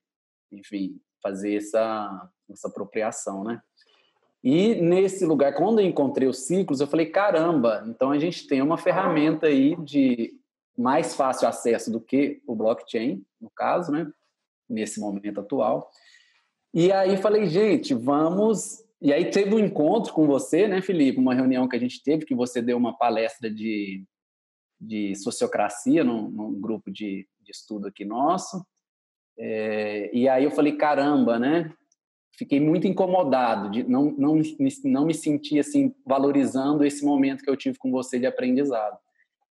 enfim, 0.52 1.00
fazer 1.22 1.56
essa 1.56 2.30
essa 2.52 2.68
apropriação, 2.68 3.44
né? 3.44 3.62
E 4.44 4.76
nesse 4.76 5.26
lugar, 5.26 5.54
quando 5.56 5.80
eu 5.80 5.86
encontrei 5.86 6.28
os 6.28 6.40
ciclos, 6.40 6.82
eu 6.82 6.88
falei, 6.88 7.06
caramba, 7.06 7.86
então 7.88 8.12
a 8.12 8.20
gente 8.20 8.46
tem 8.46 8.62
uma 8.62 8.78
ferramenta 8.78 9.48
aí 9.48 9.76
de 9.78 10.38
mais 10.78 11.16
fácil 11.16 11.48
acesso 11.48 11.90
do 11.90 12.02
que 12.02 12.42
o 12.46 12.54
blockchain, 12.54 13.24
no 13.40 13.50
caso, 13.50 13.92
né? 13.92 14.12
Nesse 14.70 15.00
momento 15.00 15.40
atual. 15.40 15.90
E 16.74 16.92
aí 16.92 17.16
falei, 17.16 17.48
gente, 17.48 17.94
vamos. 17.94 18.83
E 19.04 19.12
aí 19.12 19.30
teve 19.30 19.54
um 19.54 19.60
encontro 19.60 20.14
com 20.14 20.26
você, 20.26 20.68
né, 20.68 20.82
Felipe? 20.82 21.20
Uma 21.20 21.36
reunião 21.36 21.68
que 21.68 21.76
a 21.76 21.80
gente 21.80 22.02
teve, 22.02 22.26
que 22.26 22.34
você 22.34 22.62
deu 22.62 22.78
uma 22.78 22.98
palestra 22.98 23.52
de, 23.52 24.04
de 24.80 25.14
sociocracia 25.16 26.04
num, 26.04 26.30
num 26.30 26.60
grupo 26.60 26.90
de, 26.90 27.28
de 27.42 27.52
estudo 27.52 27.88
aqui 27.88 28.06
nosso. 28.06 28.66
É, 29.38 30.10
e 30.16 30.30
aí 30.30 30.46
eu 30.46 30.52
falei, 30.52 30.78
caramba, 30.78 31.38
né? 31.38 31.72
fiquei 32.38 32.60
muito 32.60 32.88
incomodado, 32.88 33.70
de 33.70 33.84
não, 33.84 34.06
não, 34.12 34.42
não 34.84 35.06
me 35.06 35.14
sentir 35.14 35.60
assim 35.60 35.94
valorizando 36.06 36.84
esse 36.84 37.06
momento 37.06 37.44
que 37.44 37.50
eu 37.50 37.58
tive 37.58 37.78
com 37.78 37.92
você 37.92 38.20
de 38.20 38.26
aprendizado. 38.26 38.98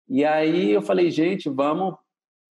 E 0.10 0.26
aí 0.26 0.72
eu 0.72 0.82
falei, 0.82 1.10
gente, 1.10 1.50
vamos 1.50 1.96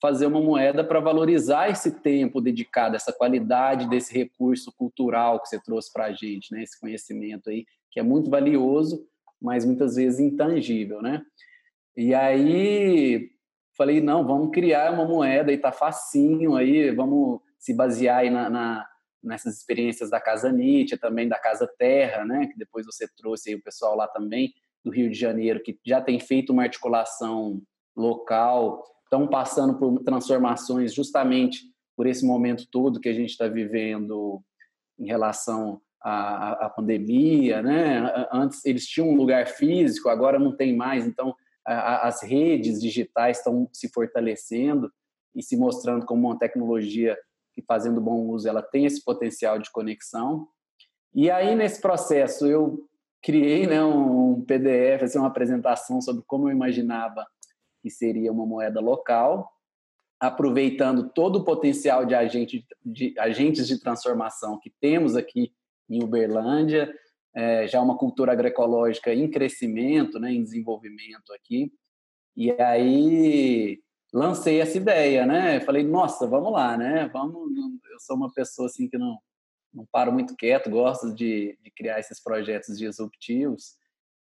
fazer 0.03 0.27
uma 0.27 0.41
moeda 0.41 0.83
para 0.83 0.99
valorizar 0.99 1.71
esse 1.71 2.01
tempo 2.01 2.41
dedicado, 2.41 2.97
essa 2.97 3.13
qualidade 3.13 3.89
desse 3.89 4.13
recurso 4.13 4.73
cultural 4.77 5.41
que 5.41 5.49
você 5.49 5.63
trouxe 5.63 5.93
para 5.93 6.07
a 6.07 6.13
gente, 6.13 6.53
né? 6.53 6.65
Esse 6.65 6.79
conhecimento 6.81 7.49
aí 7.49 7.65
que 7.89 8.01
é 8.01 8.03
muito 8.03 8.29
valioso, 8.29 9.07
mas 9.41 9.65
muitas 9.65 9.95
vezes 9.95 10.19
intangível, 10.19 11.01
né? 11.01 11.23
E 11.97 12.13
aí 12.13 13.31
falei, 13.77 14.01
não, 14.01 14.27
vamos 14.27 14.51
criar 14.51 14.93
uma 14.93 15.07
moeda 15.07 15.53
e 15.53 15.59
tá 15.59 15.71
facinho 15.71 16.57
aí, 16.57 16.91
vamos 16.91 17.41
se 17.57 17.73
basear 17.73 18.19
aí 18.19 18.31
na, 18.31 18.51
na 18.51 18.89
nessas 19.23 19.57
experiências 19.57 20.11
da 20.11 20.21
Casa 20.21 20.51
Nietzsche, 20.51 20.97
também 20.97 21.29
da 21.29 21.39
Casa 21.39 21.71
Terra, 21.79 22.25
né, 22.25 22.49
que 22.49 22.59
depois 22.59 22.85
você 22.85 23.07
trouxe 23.17 23.51
aí 23.51 23.55
o 23.55 23.63
pessoal 23.63 23.95
lá 23.95 24.09
também 24.09 24.53
do 24.85 24.91
Rio 24.91 25.09
de 25.09 25.17
Janeiro, 25.17 25.63
que 25.63 25.79
já 25.87 26.01
tem 26.01 26.19
feito 26.19 26.53
uma 26.53 26.65
articulação 26.65 27.63
local, 27.95 28.83
estão 29.13 29.29
passando 29.29 29.79
por 29.79 30.03
transformações 30.03 30.95
justamente 30.95 31.71
por 31.95 32.07
esse 32.07 32.25
momento 32.25 32.67
todo 32.73 32.99
que 32.99 33.11
a 33.11 33.13
gente 33.13 33.29
está 33.29 33.47
vivendo 33.47 34.43
em 34.99 35.07
relação 35.07 35.83
à, 36.01 36.65
à, 36.65 36.71
pandemia, 36.71 37.61
né? 37.61 38.27
Antes 38.33 38.65
eles 38.65 38.87
tinham 38.87 39.11
um 39.11 39.15
lugar 39.15 39.47
físico, 39.47 40.09
agora 40.09 40.39
não 40.39 40.57
tem 40.57 40.75
mais, 40.75 41.07
então 41.07 41.35
a, 41.67 42.09
as 42.09 42.23
redes 42.23 42.81
digitais 42.81 43.37
estão 43.37 43.69
se 43.71 43.87
fortalecendo 43.91 44.91
e 45.35 45.43
se 45.43 45.59
mostrando 45.59 46.07
como 46.07 46.29
uma 46.29 46.39
tecnologia 46.39 47.17
que 47.53 47.63
fazendo 47.63 48.01
bom 48.01 48.29
uso 48.29 48.49
ela 48.49 48.63
tem 48.63 48.87
esse 48.87 49.05
potencial 49.05 49.59
de 49.59 49.71
conexão. 49.71 50.49
E 51.15 51.31
aí 51.31 51.55
nesse 51.55 51.83
processo 51.83 52.47
eu 52.47 52.89
criei 53.23 53.67
né, 53.67 53.85
um 53.85 54.43
PDF, 54.43 55.03
assim, 55.03 55.19
uma 55.19 55.29
apresentação 55.29 56.01
sobre 56.01 56.25
como 56.27 56.49
eu 56.49 56.53
imaginava 56.53 57.27
que 57.83 57.91
seria 57.91 58.33
uma 58.33 58.47
moeda 58.47 58.81
local, 58.81 59.51
aproveitando 60.21 61.11
todo 61.11 61.41
o 61.41 61.45
potencial 61.45 62.07
de, 62.07 62.15
agente, 62.15 62.65
de 62.85 63.15
agentes 63.19 63.67
de 63.67 63.81
transformação 63.81 64.59
que 64.59 64.71
temos 64.81 65.17
aqui 65.17 65.53
em 65.91 66.03
Uberlândia, 66.03 66.95
é, 67.35 67.67
já 67.67 67.81
uma 67.81 67.99
cultura 67.99 68.33
agroecológica 68.33 69.13
em 69.13 69.29
crescimento, 69.29 70.21
né, 70.21 70.33
em 70.33 70.43
desenvolvimento 70.43 71.33
aqui. 71.35 71.73
E 72.37 72.53
aí 72.53 73.81
lancei 74.13 74.61
essa 74.61 74.77
ideia, 74.77 75.27
né? 75.27 75.61
Falei, 75.61 75.83
nossa, 75.83 76.27
vamos 76.27 76.53
lá, 76.53 76.77
né? 76.77 77.11
Vamos. 77.13 77.51
Eu 77.91 78.01
sou 78.01 78.17
uma 78.17 78.33
pessoa 78.33 78.67
assim 78.67 78.89
que 78.89 78.97
não 78.97 79.19
não 79.73 79.87
paro 79.91 80.13
muito 80.13 80.37
quieto, 80.37 80.71
gosto 80.71 81.15
de, 81.15 81.59
de 81.63 81.71
criar 81.71 81.99
esses 81.99 82.23
projetos 82.23 82.79
disruptivos. 82.79 83.75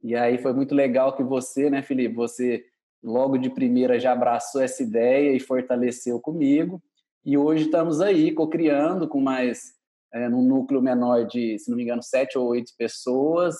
E 0.03 0.15
aí 0.15 0.37
foi 0.37 0.53
muito 0.53 0.75
legal 0.75 1.15
que 1.15 1.23
você, 1.23 1.69
né, 1.69 1.81
Felipe, 1.81 2.13
você 2.13 2.65
logo 3.03 3.37
de 3.37 3.49
primeira 3.49 3.99
já 3.99 4.11
abraçou 4.11 4.61
essa 4.61 4.83
ideia 4.83 5.35
e 5.35 5.39
fortaleceu 5.39 6.19
comigo. 6.19 6.81
E 7.25 7.37
hoje 7.37 7.65
estamos 7.65 8.01
aí 8.01 8.31
co-criando 8.31 9.07
com 9.07 9.19
mais 9.19 9.73
é, 10.13 10.29
num 10.29 10.41
núcleo 10.41 10.81
menor 10.81 11.25
de, 11.25 11.59
se 11.59 11.69
não 11.69 11.77
me 11.77 11.83
engano, 11.83 12.01
sete 12.01 12.37
ou 12.37 12.47
oito 12.47 12.71
pessoas 12.77 13.55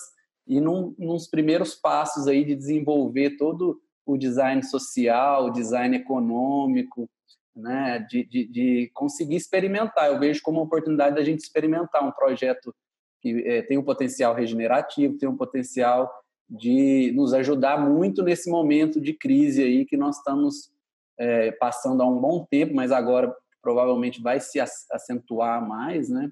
e 0.46 0.60
num, 0.60 0.94
nos 0.98 1.28
primeiros 1.28 1.74
passos 1.74 2.26
aí 2.26 2.44
de 2.44 2.54
desenvolver 2.54 3.36
todo 3.36 3.78
o 4.06 4.16
design 4.16 4.62
social, 4.62 5.46
o 5.46 5.52
design 5.52 5.94
econômico, 5.94 7.08
né, 7.54 7.98
de, 8.08 8.24
de, 8.24 8.46
de, 8.46 8.90
conseguir 8.94 9.36
experimentar. 9.36 10.06
Eu 10.06 10.18
vejo 10.18 10.40
como 10.42 10.58
uma 10.58 10.64
oportunidade 10.64 11.16
da 11.16 11.24
gente 11.24 11.40
experimentar 11.40 12.02
um 12.02 12.12
projeto 12.12 12.74
que 13.20 13.42
é, 13.46 13.62
tem 13.62 13.76
um 13.76 13.82
potencial 13.82 14.34
regenerativo, 14.34 15.18
tem 15.18 15.28
um 15.28 15.36
potencial 15.36 16.10
de 16.48 17.12
nos 17.14 17.34
ajudar 17.34 17.78
muito 17.78 18.22
nesse 18.22 18.50
momento 18.50 19.00
de 19.00 19.12
crise 19.12 19.62
aí 19.62 19.84
que 19.84 19.96
nós 19.96 20.16
estamos 20.16 20.72
é, 21.18 21.52
passando 21.52 22.02
há 22.02 22.06
um 22.06 22.18
bom 22.18 22.46
tempo, 22.50 22.74
mas 22.74 22.90
agora 22.90 23.34
provavelmente 23.60 24.22
vai 24.22 24.40
se 24.40 24.58
acentuar 24.60 25.66
mais, 25.66 26.08
né? 26.08 26.30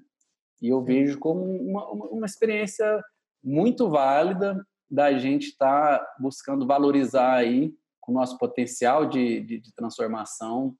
E 0.61 0.69
eu 0.69 0.81
vejo 0.81 1.19
como 1.19 1.43
uma, 1.43 1.87
uma 1.91 2.25
experiência 2.25 3.03
muito 3.43 3.89
válida 3.89 4.65
da 4.89 5.13
gente 5.17 5.49
estar 5.49 5.99
tá 5.99 6.15
buscando 6.19 6.65
valorizar 6.65 7.35
aí 7.35 7.73
com 8.01 8.11
o 8.11 8.15
nosso 8.15 8.37
potencial 8.37 9.05
de, 9.05 9.41
de, 9.41 9.59
de 9.59 9.75
transformação 9.75 10.75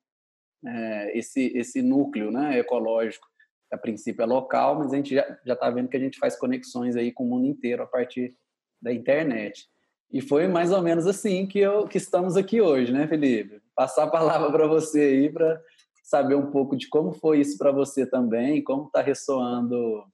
é, 0.65 1.17
esse, 1.17 1.51
esse 1.55 1.81
núcleo 1.81 2.31
né, 2.31 2.57
ecológico, 2.57 3.27
a 3.71 3.77
princípio 3.77 4.23
é 4.23 4.25
local, 4.25 4.79
mas 4.79 4.93
a 4.93 4.95
gente 4.95 5.13
já 5.13 5.37
está 5.45 5.69
vendo 5.69 5.89
que 5.89 5.97
a 5.97 5.99
gente 5.99 6.17
faz 6.17 6.37
conexões 6.37 6.95
aí 6.95 7.11
com 7.11 7.25
o 7.25 7.27
mundo 7.27 7.45
inteiro 7.45 7.83
a 7.83 7.87
partir 7.87 8.35
da 8.81 8.93
internet. 8.93 9.67
E 10.11 10.21
foi 10.21 10.47
mais 10.47 10.71
ou 10.71 10.81
menos 10.81 11.05
assim 11.05 11.45
que, 11.45 11.59
eu, 11.59 11.87
que 11.87 11.97
estamos 11.97 12.37
aqui 12.37 12.61
hoje, 12.61 12.93
né, 12.93 13.07
Felipe? 13.07 13.61
Passar 13.75 14.03
a 14.03 14.09
palavra 14.09 14.51
para 14.51 14.67
você 14.67 14.99
aí 15.01 15.31
para 15.31 15.61
saber 16.03 16.35
um 16.35 16.49
pouco 16.49 16.77
de 16.77 16.87
como 16.87 17.11
foi 17.11 17.41
isso 17.41 17.57
para 17.57 17.71
você 17.71 18.05
também, 18.05 18.63
como 18.63 18.87
está 18.87 19.01
ressoando 19.01 20.05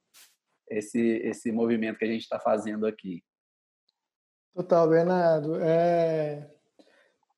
esse, 0.68 1.00
esse 1.00 1.52
movimento 1.52 1.98
que 1.98 2.04
a 2.04 2.08
gente 2.08 2.22
está 2.22 2.40
fazendo 2.40 2.86
aqui. 2.86 3.22
Total, 4.54 4.88
Bernardo. 4.88 5.56
É 5.56 6.50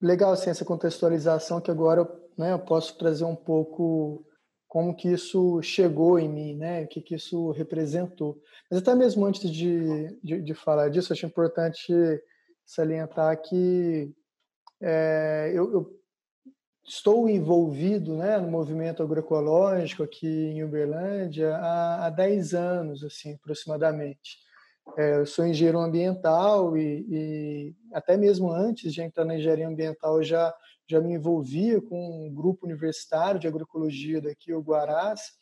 legal 0.00 0.32
assim, 0.32 0.50
essa 0.50 0.64
contextualização 0.64 1.60
que 1.60 1.70
agora 1.70 2.04
né, 2.36 2.52
eu 2.52 2.58
posso 2.58 2.96
trazer 2.98 3.24
um 3.24 3.36
pouco 3.36 4.24
como 4.68 4.94
que 4.94 5.08
isso 5.08 5.60
chegou 5.62 6.18
em 6.18 6.28
mim, 6.28 6.54
né, 6.56 6.84
o 6.84 6.88
que, 6.88 7.00
que 7.00 7.14
isso 7.14 7.50
representou. 7.52 8.40
Mas 8.70 8.80
até 8.80 8.94
mesmo 8.94 9.24
antes 9.24 9.50
de, 9.50 10.18
de, 10.22 10.42
de 10.42 10.54
falar 10.54 10.88
disso, 10.88 11.12
acho 11.12 11.26
importante 11.26 11.92
salientar 12.64 13.40
que 13.40 14.12
é, 14.80 15.52
eu, 15.54 15.72
eu, 15.72 16.00
estou 16.84 17.28
envolvido 17.28 18.16
né, 18.16 18.38
no 18.38 18.48
movimento 18.48 19.02
agroecológico 19.02 20.02
aqui 20.02 20.26
em 20.26 20.62
Uberlândia 20.62 21.56
há, 21.56 22.06
há 22.06 22.10
10 22.10 22.54
anos, 22.54 23.04
assim, 23.04 23.34
aproximadamente. 23.34 24.45
É, 24.96 25.16
eu 25.16 25.26
sou 25.26 25.46
engenheiro 25.46 25.78
ambiental 25.78 26.76
e, 26.76 27.06
e, 27.08 27.74
até 27.92 28.16
mesmo 28.16 28.50
antes 28.50 28.92
de 28.92 29.02
entrar 29.02 29.24
na 29.24 29.36
engenharia 29.36 29.66
ambiental 29.66 30.16
eu 30.16 30.22
já, 30.22 30.54
já 30.86 31.00
me 31.00 31.12
envolvia 31.12 31.80
com 31.80 32.26
um 32.26 32.34
grupo 32.34 32.66
universitário 32.66 33.40
de 33.40 33.48
agroecologia 33.48 34.20
daqui, 34.20 34.52
o 34.52 34.62
Guarás. 34.62 35.32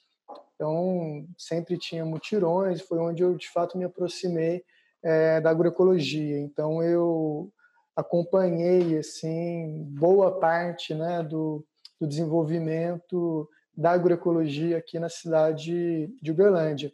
Então, 0.54 1.26
sempre 1.37 1.76
tinha 1.76 2.04
mutirões, 2.04 2.80
foi 2.80 2.98
onde 2.98 3.22
eu 3.22 3.37
de 3.37 3.48
fato 3.50 3.76
me 3.76 3.85
aproximei 3.85 4.64
é, 5.02 5.40
da 5.40 5.50
agroecologia. 5.50 6.38
Então, 6.38 6.83
eu 6.83 7.52
acompanhei 7.94 8.98
assim 8.98 9.85
boa 9.90 10.40
parte 10.40 10.94
né, 10.94 11.22
do, 11.22 11.64
do 12.00 12.07
desenvolvimento 12.07 13.48
da 13.76 13.92
agroecologia 13.92 14.78
aqui 14.78 14.98
na 14.98 15.09
cidade 15.09 16.09
de 16.20 16.30
Uberlândia. 16.30 16.92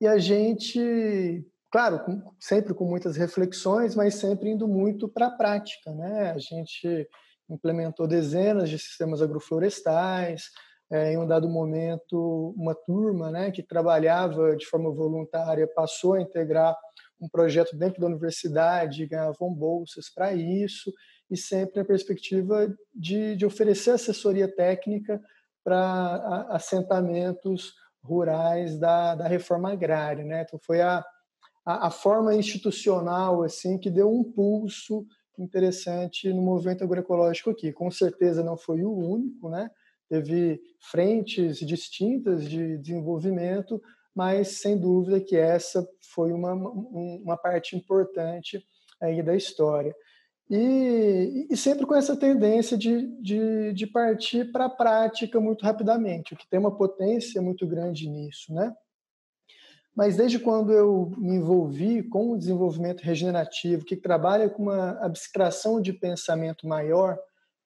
E 0.00 0.06
a 0.06 0.18
gente, 0.18 1.44
claro, 1.70 2.00
sempre 2.38 2.72
com 2.72 2.84
muitas 2.84 3.16
reflexões, 3.16 3.94
mas 3.94 4.14
sempre 4.14 4.50
indo 4.50 4.68
muito 4.68 5.08
para 5.08 5.26
a 5.26 5.30
prática. 5.30 5.92
Né? 5.92 6.30
A 6.30 6.38
gente 6.38 7.08
implementou 7.50 8.06
dezenas 8.06 8.68
de 8.68 8.78
sistemas 8.78 9.22
agroflorestais, 9.22 10.50
é, 10.90 11.12
em 11.12 11.18
um 11.18 11.26
dado 11.26 11.48
momento, 11.48 12.54
uma 12.56 12.74
turma 12.74 13.30
né, 13.30 13.50
que 13.50 13.62
trabalhava 13.62 14.56
de 14.56 14.64
forma 14.64 14.90
voluntária 14.90 15.68
passou 15.74 16.14
a 16.14 16.20
integrar 16.20 16.74
um 17.20 17.28
projeto 17.28 17.76
dentro 17.76 18.00
da 18.00 18.06
universidade, 18.06 19.06
ganhavam 19.06 19.52
bolsas 19.52 20.08
para 20.08 20.32
isso, 20.32 20.92
e 21.30 21.36
sempre 21.36 21.80
a 21.80 21.84
perspectiva 21.84 22.74
de, 22.94 23.36
de 23.36 23.44
oferecer 23.44 23.90
assessoria 23.90 24.48
técnica 24.48 25.20
para 25.62 26.46
assentamentos 26.50 27.74
rurais 28.08 28.78
da, 28.78 29.14
da 29.14 29.28
reforma 29.28 29.72
agrária. 29.72 30.24
Né? 30.24 30.42
Então, 30.42 30.58
foi 30.64 30.80
a, 30.80 31.04
a, 31.64 31.88
a, 31.88 31.90
forma 31.90 32.34
institucional 32.34 33.42
assim 33.42 33.78
que 33.78 33.90
deu 33.90 34.10
um 34.10 34.24
pulso 34.24 35.06
interessante 35.38 36.32
no 36.32 36.42
movimento 36.42 36.82
agroecológico 36.82 37.50
aqui. 37.50 37.72
Com 37.72 37.90
certeza 37.90 38.42
não 38.42 38.56
foi 38.56 38.82
o 38.82 38.92
único, 38.92 39.48
né? 39.48 39.70
teve 40.08 40.60
frentes 40.90 41.58
distintas 41.58 42.48
de 42.48 42.78
desenvolvimento, 42.78 43.80
mas 44.14 44.60
sem 44.60 44.78
dúvida 44.78 45.20
que 45.20 45.36
essa 45.36 45.86
foi 46.12 46.32
uma, 46.32 46.54
uma 46.54 47.36
parte 47.36 47.76
importante 47.76 48.64
aí 49.00 49.22
da 49.22 49.36
história. 49.36 49.94
E, 50.50 51.46
e 51.50 51.56
sempre 51.56 51.84
com 51.84 51.94
essa 51.94 52.16
tendência 52.16 52.76
de, 52.76 53.06
de, 53.20 53.72
de 53.74 53.86
partir 53.86 54.50
para 54.50 54.64
a 54.64 54.70
prática 54.70 55.38
muito 55.38 55.62
rapidamente, 55.64 56.32
o 56.32 56.36
que 56.36 56.48
tem 56.48 56.58
uma 56.58 56.74
potência 56.74 57.42
muito 57.42 57.66
grande 57.66 58.08
nisso, 58.08 58.54
né? 58.54 58.74
Mas 59.94 60.16
desde 60.16 60.38
quando 60.38 60.72
eu 60.72 61.10
me 61.18 61.34
envolvi 61.34 62.02
com 62.04 62.30
o 62.30 62.38
desenvolvimento 62.38 63.00
regenerativo, 63.00 63.84
que 63.84 63.96
trabalha 63.96 64.48
com 64.48 64.62
uma 64.62 64.92
abstração 65.04 65.82
de 65.82 65.92
pensamento 65.92 66.68
maior, 66.68 67.18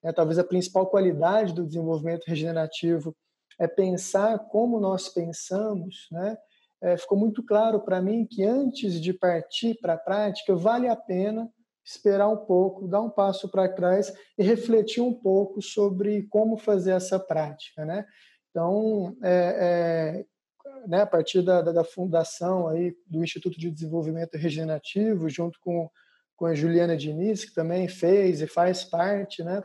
né, 0.03 0.12
talvez 0.12 0.38
a 0.38 0.45
principal 0.45 0.87
qualidade 0.87 1.53
do 1.53 1.66
desenvolvimento 1.66 2.25
regenerativo 2.27 3.14
é 3.61 3.68
pensar 3.68 4.38
como 4.49 4.81
nós 4.81 5.09
pensamos, 5.09 6.09
né? 6.11 6.37
É, 6.81 6.97
ficou 6.97 7.16
muito 7.16 7.45
claro 7.45 7.81
para 7.81 8.03
mim 8.03 8.27
que 8.27 8.42
antes 8.42 9.01
de 9.01 9.12
partir 9.12 9.79
para 9.81 9.92
a 9.92 9.99
prática, 9.99 10.57
vale 10.57 10.88
a 10.88 10.97
pena 10.97 11.49
esperar 11.85 12.29
um 12.29 12.37
pouco, 12.37 12.87
dar 12.87 13.01
um 13.01 13.11
passo 13.11 13.49
para 13.49 13.68
trás 13.68 14.12
e 14.38 14.42
refletir 14.42 15.03
um 15.03 15.12
pouco 15.12 15.61
sobre 15.61 16.23
como 16.25 16.57
fazer 16.57 16.92
essa 16.92 17.18
prática, 17.18 17.85
né? 17.85 18.07
Então, 18.51 19.16
é, 19.23 20.25
é, 20.25 20.87
né, 20.87 21.03
a 21.03 21.07
partir 21.07 21.42
da, 21.42 21.62
da, 21.62 21.73
da, 21.73 21.85
fundação 21.85 22.68
aí 22.68 22.95
do 23.07 23.25
Instituto 23.25 23.59
de 23.59 23.71
Desenvolvimento 23.71 24.37
Regenerativo, 24.37 25.29
junto 25.29 25.59
com, 25.61 25.90
com 26.37 26.47
a 26.47 26.55
Juliana 26.55 26.97
Diniz, 26.97 27.45
que 27.45 27.55
também 27.55 27.88
fez 27.88 28.42
e 28.42 28.47
faz 28.47 28.85
parte, 28.85 29.42
né, 29.42 29.62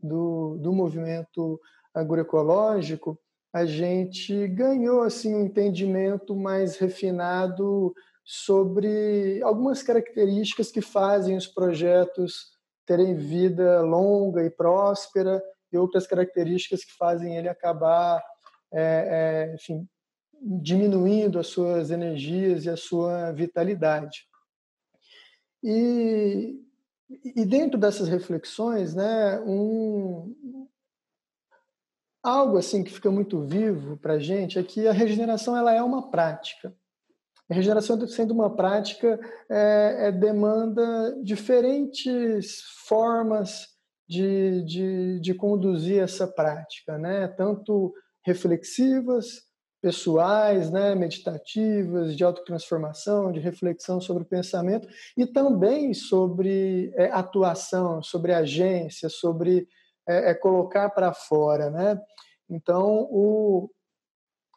do, 0.00 0.56
do 0.60 0.72
movimento 0.72 1.60
agroecológico, 1.92 3.18
a 3.52 3.64
gente 3.64 4.46
ganhou 4.48 5.02
assim 5.02 5.34
um 5.34 5.46
entendimento 5.46 6.36
mais 6.36 6.76
refinado 6.76 7.92
sobre 8.30 9.42
algumas 9.42 9.82
características 9.82 10.70
que 10.70 10.82
fazem 10.82 11.34
os 11.34 11.46
projetos 11.46 12.50
terem 12.84 13.14
vida 13.14 13.80
longa 13.80 14.44
e 14.44 14.50
próspera 14.50 15.42
e 15.72 15.78
outras 15.78 16.06
características 16.06 16.84
que 16.84 16.92
fazem 16.92 17.38
ele 17.38 17.48
acabar 17.48 18.22
é, 18.70 19.48
é, 19.50 19.54
enfim, 19.54 19.88
diminuindo 20.42 21.38
as 21.38 21.46
suas 21.46 21.90
energias 21.90 22.66
e 22.66 22.68
a 22.68 22.76
sua 22.76 23.32
vitalidade. 23.32 24.26
E, 25.64 26.62
e 27.34 27.46
dentro 27.46 27.78
dessas 27.78 28.08
reflexões, 28.08 28.94
né, 28.94 29.40
um, 29.40 30.68
algo 32.22 32.58
assim 32.58 32.84
que 32.84 32.92
fica 32.92 33.10
muito 33.10 33.40
vivo 33.40 33.96
para 33.96 34.14
a 34.14 34.18
gente 34.18 34.58
é 34.58 34.62
que 34.62 34.86
a 34.86 34.92
regeneração 34.92 35.56
ela 35.56 35.72
é 35.72 35.82
uma 35.82 36.10
prática. 36.10 36.76
Regeneração 37.50 38.06
sendo 38.06 38.34
uma 38.34 38.54
prática 38.54 39.18
é, 39.50 40.08
é 40.08 40.12
demanda 40.12 41.16
diferentes 41.22 42.60
formas 42.86 43.68
de, 44.06 44.62
de, 44.64 45.20
de 45.20 45.34
conduzir 45.34 46.02
essa 46.02 46.26
prática, 46.26 46.98
né? 46.98 47.28
tanto 47.28 47.94
reflexivas, 48.24 49.48
pessoais, 49.80 50.70
né, 50.70 50.94
meditativas, 50.94 52.16
de 52.16 52.24
autotransformação, 52.24 53.30
de 53.30 53.38
reflexão 53.38 54.00
sobre 54.00 54.24
o 54.24 54.26
pensamento 54.26 54.88
e 55.16 55.24
também 55.24 55.94
sobre 55.94 56.92
é, 56.96 57.06
atuação, 57.10 58.02
sobre 58.02 58.32
agência, 58.32 59.08
sobre 59.08 59.68
é, 60.06 60.30
é 60.30 60.34
colocar 60.34 60.90
para 60.90 61.12
fora, 61.12 61.70
né? 61.70 62.00
Então, 62.50 63.06
o, 63.10 63.70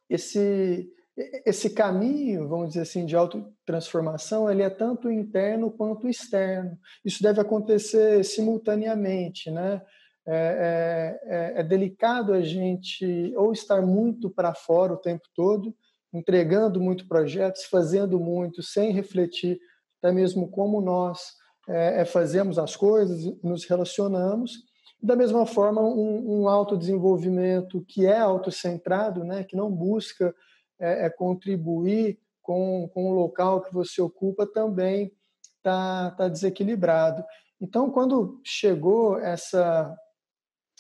esse 0.10 0.89
esse 1.17 1.69
caminho, 1.69 2.47
vamos 2.47 2.69
dizer 2.69 2.82
assim, 2.82 3.06
de 3.06 3.15
autotransformação, 3.15 4.50
ele 4.50 4.62
é 4.62 4.69
tanto 4.69 5.12
interno 5.12 5.69
quanto 5.69 6.08
externo. 6.08 6.78
Isso 7.04 7.21
deve 7.21 7.41
acontecer 7.41 8.24
simultaneamente, 8.24 9.52
né? 9.52 9.82
É, 10.26 11.19
é, 11.26 11.36
é, 11.36 11.60
é 11.60 11.63
delicado 11.63 12.32
a 12.32 12.41
gente 12.41 13.34
ou 13.36 13.52
estar 13.52 13.82
muito 13.82 14.30
para 14.30 14.54
fora 14.54 14.93
o 14.93 14.97
tempo 14.97 15.28
todo, 15.36 15.76
entregando 16.13 16.80
muito 16.80 17.08
projetos, 17.08 17.63
fazendo 17.65 18.19
muito, 18.19 18.62
sem 18.62 18.91
refletir 18.91 19.60
até 19.97 20.12
mesmo 20.12 20.50
como 20.50 20.80
nós 20.80 21.34
é, 21.67 22.02
é 22.02 22.06
fazemos 22.06 22.60
as 22.60 22.76
coisas, 22.76 23.24
nos 23.43 23.65
relacionamos, 23.65 24.63
da 25.02 25.15
mesma 25.15 25.45
forma, 25.47 25.82
um, 25.82 26.41
um 26.41 26.47
autodesenvolvimento 26.47 27.84
que 27.88 28.06
é 28.06 28.19
autocentrado, 28.19 29.24
né, 29.24 29.43
que 29.43 29.56
não 29.56 29.71
busca 29.71 30.34
é, 30.82 31.06
é 31.06 31.10
contribuir 31.10 32.20
com, 32.41 32.89
com 32.94 33.12
o 33.12 33.13
local 33.13 33.62
que 33.62 33.74
você 33.74 34.02
ocupa, 34.02 34.46
também 34.46 35.13
está 35.58 36.12
tá 36.12 36.28
desequilibrado. 36.28 37.24
Então, 37.62 37.91
quando 37.91 38.41
chegou 38.44 39.20
essa 39.20 39.96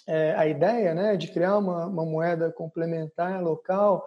é, 0.07 0.33
a 0.33 0.47
ideia 0.47 0.95
né, 0.95 1.15
de 1.15 1.31
criar 1.31 1.57
uma, 1.57 1.85
uma 1.85 2.05
moeda 2.05 2.51
complementar 2.51 3.41
local, 3.41 4.03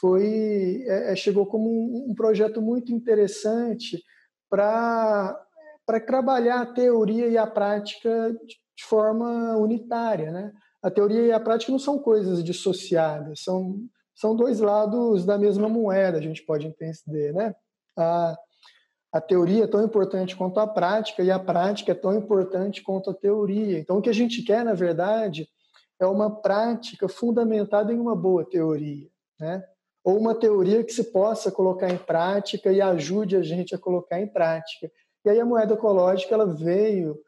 foi 0.00 0.82
é, 0.86 1.12
é 1.12 1.16
chegou 1.16 1.46
como 1.46 1.68
um, 1.68 2.10
um 2.10 2.14
projeto 2.14 2.62
muito 2.62 2.92
interessante 2.92 4.02
para 4.48 5.38
trabalhar 6.06 6.62
a 6.62 6.66
teoria 6.66 7.28
e 7.28 7.36
a 7.36 7.46
prática 7.46 8.32
de 8.76 8.84
forma 8.84 9.56
unitária, 9.56 10.32
né? 10.32 10.52
A 10.82 10.90
teoria 10.90 11.22
e 11.22 11.32
a 11.32 11.40
prática 11.40 11.72
não 11.72 11.78
são 11.78 11.98
coisas 11.98 12.42
dissociadas, 12.44 13.42
são, 13.42 13.86
são 14.14 14.36
dois 14.36 14.60
lados 14.60 15.24
da 15.24 15.36
mesma 15.36 15.68
moeda, 15.68 16.18
a 16.18 16.22
gente 16.22 16.42
pode 16.42 16.66
entender, 16.66 17.32
né? 17.32 17.54
A, 17.96 18.36
a 19.12 19.20
teoria 19.20 19.64
é 19.64 19.66
tão 19.66 19.84
importante 19.84 20.36
quanto 20.36 20.58
a 20.60 20.66
prática 20.66 21.22
e 21.22 21.30
a 21.30 21.38
prática 21.38 21.92
é 21.92 21.94
tão 21.94 22.14
importante 22.14 22.82
quanto 22.82 23.10
a 23.10 23.14
teoria. 23.14 23.78
Então, 23.78 23.98
o 23.98 24.02
que 24.02 24.10
a 24.10 24.14
gente 24.14 24.42
quer, 24.42 24.64
na 24.64 24.74
verdade, 24.74 25.48
é 26.00 26.06
uma 26.06 26.30
prática 26.40 27.08
fundamentada 27.08 27.92
em 27.92 27.98
uma 27.98 28.16
boa 28.16 28.44
teoria, 28.44 29.08
né? 29.38 29.64
Ou 30.02 30.18
uma 30.18 30.34
teoria 30.34 30.84
que 30.84 30.92
se 30.92 31.04
possa 31.12 31.50
colocar 31.50 31.88
em 31.88 31.96
prática 31.96 32.70
e 32.70 32.80
ajude 32.80 33.36
a 33.36 33.42
gente 33.42 33.74
a 33.74 33.78
colocar 33.78 34.20
em 34.20 34.26
prática. 34.26 34.90
E 35.24 35.30
aí 35.30 35.40
a 35.40 35.46
moeda 35.46 35.74
ecológica 35.74 36.34
ela 36.34 36.46
veio 36.46 37.18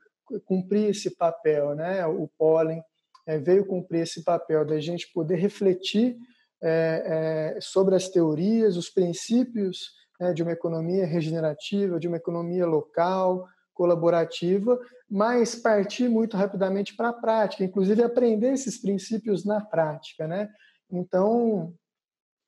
cumprir 0.44 0.90
esse 0.90 1.16
papel, 1.16 1.74
né? 1.74 2.06
O 2.06 2.28
pólen 2.36 2.82
é, 3.26 3.38
veio 3.38 3.66
cumprir 3.66 4.02
esse 4.02 4.22
papel 4.22 4.64
da 4.64 4.78
gente 4.78 5.10
poder 5.12 5.36
refletir 5.36 6.16
é, 6.62 7.54
é, 7.56 7.60
sobre 7.60 7.94
as 7.94 8.08
teorias, 8.08 8.76
os 8.76 8.88
princípios 8.88 9.92
né, 10.20 10.32
de 10.32 10.42
uma 10.42 10.52
economia 10.52 11.06
regenerativa, 11.06 12.00
de 12.00 12.08
uma 12.08 12.16
economia 12.16 12.66
local, 12.66 13.46
colaborativa, 13.74 14.78
mas 15.08 15.54
partir 15.54 16.08
muito 16.08 16.36
rapidamente 16.36 16.96
para 16.96 17.10
a 17.10 17.12
prática, 17.12 17.62
inclusive 17.62 18.02
aprender 18.02 18.52
esses 18.52 18.80
princípios 18.80 19.44
na 19.44 19.60
prática, 19.60 20.26
né? 20.26 20.48
Então, 20.90 21.74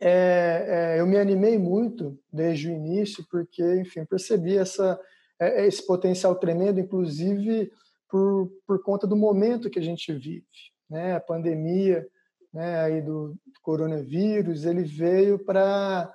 é, 0.01 0.95
é, 0.97 1.01
eu 1.01 1.07
me 1.07 1.19
animei 1.19 1.59
muito 1.59 2.19
desde 2.33 2.69
o 2.69 2.73
início, 2.73 3.27
porque, 3.31 3.63
enfim, 3.81 4.05
percebi 4.05 4.57
essa 4.57 4.99
é, 5.41 5.63
é, 5.63 5.67
esse 5.67 5.87
potencial 5.87 6.35
tremendo, 6.35 6.81
inclusive 6.81 7.71
por, 8.09 8.51
por 8.67 8.83
conta 8.83 9.07
do 9.07 9.17
momento 9.17 9.71
que 9.71 9.79
a 9.79 9.83
gente 9.83 10.13
vive. 10.13 10.45
Né? 10.91 11.15
A 11.15 11.21
pandemia 11.21 12.07
né, 12.59 12.81
aí 12.81 13.01
do, 13.01 13.37
coronavírus, 13.63 14.65
ele 14.65 14.83
veio 14.83 15.39
para 15.39 16.13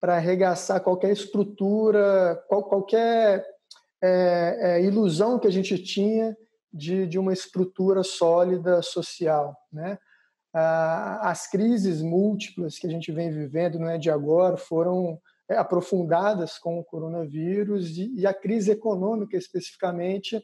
para 0.00 0.16
arregaçar 0.16 0.80
qualquer 0.80 1.10
estrutura, 1.10 2.42
qual, 2.48 2.62
qualquer 2.64 3.44
é, 4.02 4.56
é, 4.60 4.82
ilusão 4.82 5.38
que 5.38 5.46
a 5.46 5.50
gente 5.50 5.76
tinha 5.76 6.34
de, 6.72 7.06
de 7.06 7.18
uma 7.18 7.34
estrutura 7.34 8.02
sólida 8.02 8.80
social. 8.80 9.54
Né? 9.70 9.98
as 10.52 11.46
crises 11.48 12.00
múltiplas 12.00 12.78
que 12.78 12.86
a 12.86 12.90
gente 12.90 13.12
vem 13.12 13.30
vivendo, 13.30 13.78
não 13.78 13.90
é 13.90 13.98
de 13.98 14.10
agora, 14.10 14.56
foram 14.56 15.20
é, 15.50 15.56
aprofundadas 15.56 16.58
com 16.58 16.78
o 16.78 16.84
coronavírus 16.84 17.98
e, 17.98 18.10
e, 18.20 18.26
a 18.26 18.32
crise 18.32 18.70
econômica 18.70 19.36
especificamente, 19.36 20.42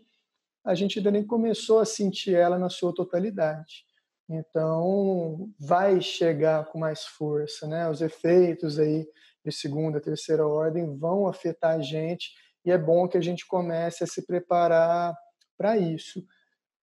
a 0.62 0.74
gente 0.74 0.98
ainda 0.98 1.10
nem 1.10 1.26
começou 1.26 1.78
a 1.78 1.86
sentir 1.86 2.34
ela 2.34 2.58
na 2.58 2.68
sua 2.68 2.94
totalidade. 2.94 3.85
Então, 4.28 5.50
vai 5.58 6.00
chegar 6.00 6.66
com 6.66 6.78
mais 6.78 7.04
força, 7.04 7.66
né? 7.66 7.88
Os 7.88 8.00
efeitos 8.00 8.78
aí 8.78 9.06
de 9.44 9.52
segunda, 9.52 10.00
terceira 10.00 10.46
ordem 10.46 10.96
vão 10.96 11.28
afetar 11.28 11.76
a 11.76 11.80
gente 11.80 12.32
e 12.64 12.72
é 12.72 12.76
bom 12.76 13.06
que 13.06 13.16
a 13.16 13.20
gente 13.20 13.46
comece 13.46 14.02
a 14.02 14.06
se 14.06 14.26
preparar 14.26 15.16
para 15.56 15.76
isso. 15.76 16.24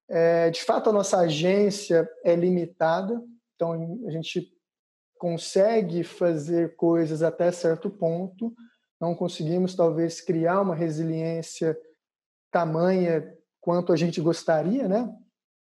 É, 0.10 0.50
de 0.50 0.64
fato, 0.64 0.90
a 0.90 0.94
nossa 0.94 1.20
agência 1.20 2.10
é 2.24 2.36
limitada, 2.36 3.22
então 3.56 3.74
a 4.08 4.12
gente 4.12 4.50
consegue 5.18 6.04
fazer 6.04 6.76
coisas 6.76 7.22
até 7.22 7.52
certo 7.52 7.90
ponto, 7.90 8.54
não 9.00 9.14
conseguimos 9.14 9.76
talvez 9.76 10.22
criar 10.22 10.62
uma 10.62 10.76
resiliência 10.76 11.78
tamanha 12.50 13.36
quanto 13.60 13.92
a 13.92 13.96
gente 13.96 14.22
gostaria, 14.22 14.88
né? 14.88 15.10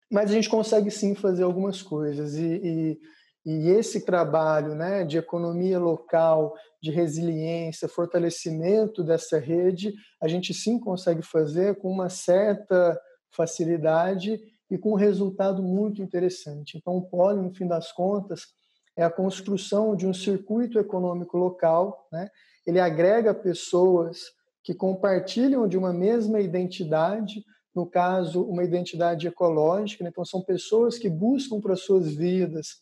Mas 0.09 0.31
a 0.31 0.33
gente 0.33 0.49
consegue 0.49 0.89
sim 0.89 1.13
fazer 1.13 1.43
algumas 1.43 1.81
coisas 1.81 2.35
e, 2.35 2.43
e, 2.43 2.99
e 3.45 3.69
esse 3.69 4.05
trabalho, 4.05 4.75
né, 4.75 5.05
de 5.05 5.17
economia 5.17 5.79
local, 5.79 6.55
de 6.81 6.91
resiliência, 6.91 7.87
fortalecimento 7.87 9.03
dessa 9.03 9.37
rede, 9.37 9.93
a 10.21 10.27
gente 10.27 10.53
sim 10.53 10.79
consegue 10.79 11.21
fazer 11.21 11.75
com 11.75 11.91
uma 11.91 12.09
certa 12.09 12.99
facilidade 13.31 14.39
e 14.69 14.77
com 14.77 14.91
um 14.91 14.95
resultado 14.95 15.61
muito 15.61 16.01
interessante. 16.01 16.77
Então, 16.77 16.95
o 16.97 17.09
Poli, 17.09 17.41
no 17.41 17.53
fim 17.53 17.67
das 17.67 17.91
contas, 17.91 18.47
é 18.95 19.03
a 19.03 19.09
construção 19.09 19.95
de 19.95 20.05
um 20.05 20.13
circuito 20.13 20.77
econômico 20.77 21.37
local, 21.37 22.07
né? 22.11 22.29
ele 22.65 22.79
agrega 22.79 23.33
pessoas 23.33 24.19
que 24.63 24.73
compartilham 24.73 25.67
de 25.67 25.77
uma 25.77 25.93
mesma 25.93 26.39
identidade, 26.39 27.43
no 27.73 27.85
caso, 27.85 28.43
uma 28.43 28.63
identidade 28.63 29.27
ecológica. 29.27 30.03
Né? 30.03 30.09
Então, 30.09 30.25
são 30.25 30.41
pessoas 30.41 30.97
que 30.97 31.09
buscam 31.09 31.59
para 31.59 31.75
suas 31.75 32.13
vidas 32.13 32.81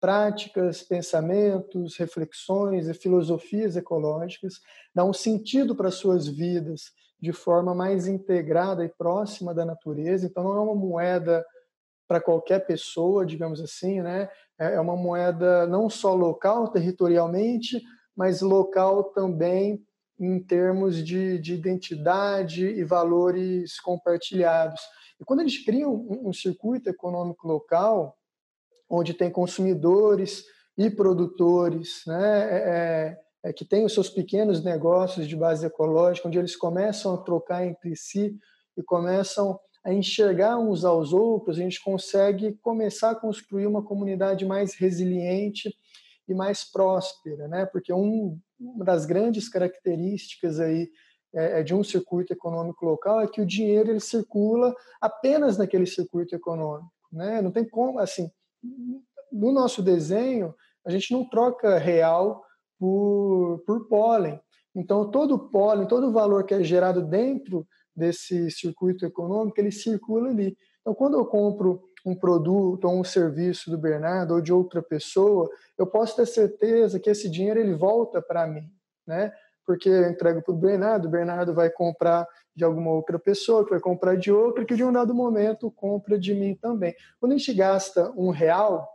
práticas, 0.00 0.82
pensamentos, 0.82 1.96
reflexões 1.96 2.86
e 2.86 2.94
filosofias 2.94 3.76
ecológicas, 3.76 4.60
dá 4.94 5.04
um 5.04 5.12
sentido 5.12 5.74
para 5.74 5.90
suas 5.90 6.26
vidas 6.26 6.92
de 7.20 7.32
forma 7.32 7.74
mais 7.74 8.06
integrada 8.06 8.84
e 8.84 8.88
próxima 8.88 9.54
da 9.54 9.64
natureza. 9.64 10.26
Então, 10.26 10.44
não 10.44 10.54
é 10.54 10.60
uma 10.60 10.74
moeda 10.74 11.44
para 12.06 12.20
qualquer 12.20 12.66
pessoa, 12.66 13.26
digamos 13.26 13.60
assim, 13.60 14.00
né? 14.00 14.28
É, 14.58 14.74
é 14.74 14.80
uma 14.80 14.96
moeda 14.96 15.66
não 15.66 15.90
só 15.90 16.14
local, 16.14 16.68
territorialmente, 16.68 17.82
mas 18.14 18.42
local 18.42 19.04
também 19.04 19.82
em 20.18 20.38
termos 20.40 21.04
de, 21.04 21.38
de 21.38 21.54
identidade 21.54 22.66
e 22.66 22.84
valores 22.84 23.80
compartilhados. 23.80 24.80
E 25.20 25.24
quando 25.24 25.40
a 25.40 25.46
gente 25.46 25.64
cria 25.64 25.88
um, 25.88 26.28
um 26.28 26.32
circuito 26.32 26.88
econômico 26.88 27.46
local, 27.46 28.16
onde 28.88 29.14
tem 29.14 29.30
consumidores 29.30 30.44
e 30.76 30.90
produtores, 30.90 32.02
né, 32.06 32.48
é, 32.50 32.56
é 32.56 33.26
é, 33.46 33.52
que 33.52 33.64
têm 33.64 33.84
os 33.84 33.94
seus 33.94 34.10
pequenos 34.10 34.64
negócios 34.64 35.28
de 35.28 35.36
base 35.36 35.64
ecológica, 35.64 36.26
onde 36.26 36.38
eles 36.38 36.56
começam 36.56 37.14
a 37.14 37.18
trocar 37.18 37.64
entre 37.64 37.94
si 37.94 38.36
e 38.76 38.82
começam 38.82 39.58
a 39.84 39.92
enxergar 39.92 40.58
uns 40.58 40.84
aos 40.84 41.12
outros, 41.12 41.56
a 41.56 41.62
gente 41.62 41.82
consegue 41.82 42.54
começar 42.60 43.10
a 43.10 43.14
construir 43.14 43.66
uma 43.66 43.84
comunidade 43.84 44.44
mais 44.44 44.74
resiliente 44.74 45.72
e 46.28 46.34
mais 46.34 46.64
próspera, 46.64 47.48
né? 47.48 47.66
Porque 47.66 47.92
um, 47.92 48.38
uma 48.58 48.84
das 48.84 49.06
grandes 49.06 49.48
características 49.48 50.60
aí 50.60 50.90
é, 51.34 51.60
é, 51.60 51.62
de 51.62 51.74
um 51.74 51.84
circuito 51.84 52.32
econômico 52.32 52.84
local 52.84 53.20
é 53.20 53.28
que 53.28 53.40
o 53.40 53.46
dinheiro 53.46 53.90
ele 53.90 54.00
circula 54.00 54.74
apenas 55.00 55.58
naquele 55.58 55.86
circuito 55.86 56.34
econômico, 56.34 56.90
né? 57.12 57.42
Não 57.42 57.50
tem 57.50 57.68
como, 57.68 57.98
assim, 57.98 58.30
no 59.30 59.52
nosso 59.52 59.82
desenho 59.82 60.54
a 60.84 60.90
gente 60.90 61.12
não 61.12 61.28
troca 61.28 61.78
real 61.78 62.44
por, 62.78 63.62
por 63.66 63.88
pólen. 63.88 64.40
Então, 64.74 65.10
todo 65.10 65.34
o 65.34 65.48
pólen, 65.50 65.88
todo 65.88 66.08
o 66.08 66.12
valor 66.12 66.44
que 66.44 66.54
é 66.54 66.62
gerado 66.62 67.02
dentro 67.02 67.66
desse 67.94 68.50
circuito 68.50 69.04
econômico, 69.04 69.58
ele 69.58 69.72
circula 69.72 70.28
ali. 70.28 70.56
Então, 70.80 70.94
quando 70.94 71.18
eu 71.18 71.26
compro 71.26 71.82
um 72.06 72.14
produto 72.14 72.84
ou 72.84 73.00
um 73.00 73.04
serviço 73.04 73.68
do 73.68 73.76
Bernardo 73.76 74.34
ou 74.34 74.40
de 74.40 74.52
outra 74.52 74.80
pessoa, 74.80 75.50
eu 75.76 75.86
posso 75.86 76.14
ter 76.14 76.26
certeza 76.26 77.00
que 77.00 77.10
esse 77.10 77.28
dinheiro 77.28 77.58
ele 77.58 77.74
volta 77.74 78.22
para 78.22 78.46
mim, 78.46 78.70
né? 79.04 79.32
Porque 79.66 79.88
eu 79.88 80.08
entrego 80.08 80.40
para 80.40 80.54
o 80.54 80.56
Bernardo, 80.56 81.08
o 81.08 81.10
Bernardo 81.10 81.52
vai 81.52 81.68
comprar 81.68 82.24
de 82.54 82.64
alguma 82.64 82.92
outra 82.92 83.18
pessoa, 83.18 83.64
que 83.64 83.70
vai 83.70 83.80
comprar 83.80 84.16
de 84.16 84.30
outra, 84.30 84.64
que 84.64 84.76
de 84.76 84.84
um 84.84 84.92
dado 84.92 85.12
momento 85.12 85.70
compra 85.72 86.16
de 86.16 86.32
mim 86.32 86.54
também. 86.54 86.94
Quando 87.18 87.32
a 87.32 87.36
gente 87.36 87.52
gasta 87.52 88.12
um 88.16 88.30
real, 88.30 88.88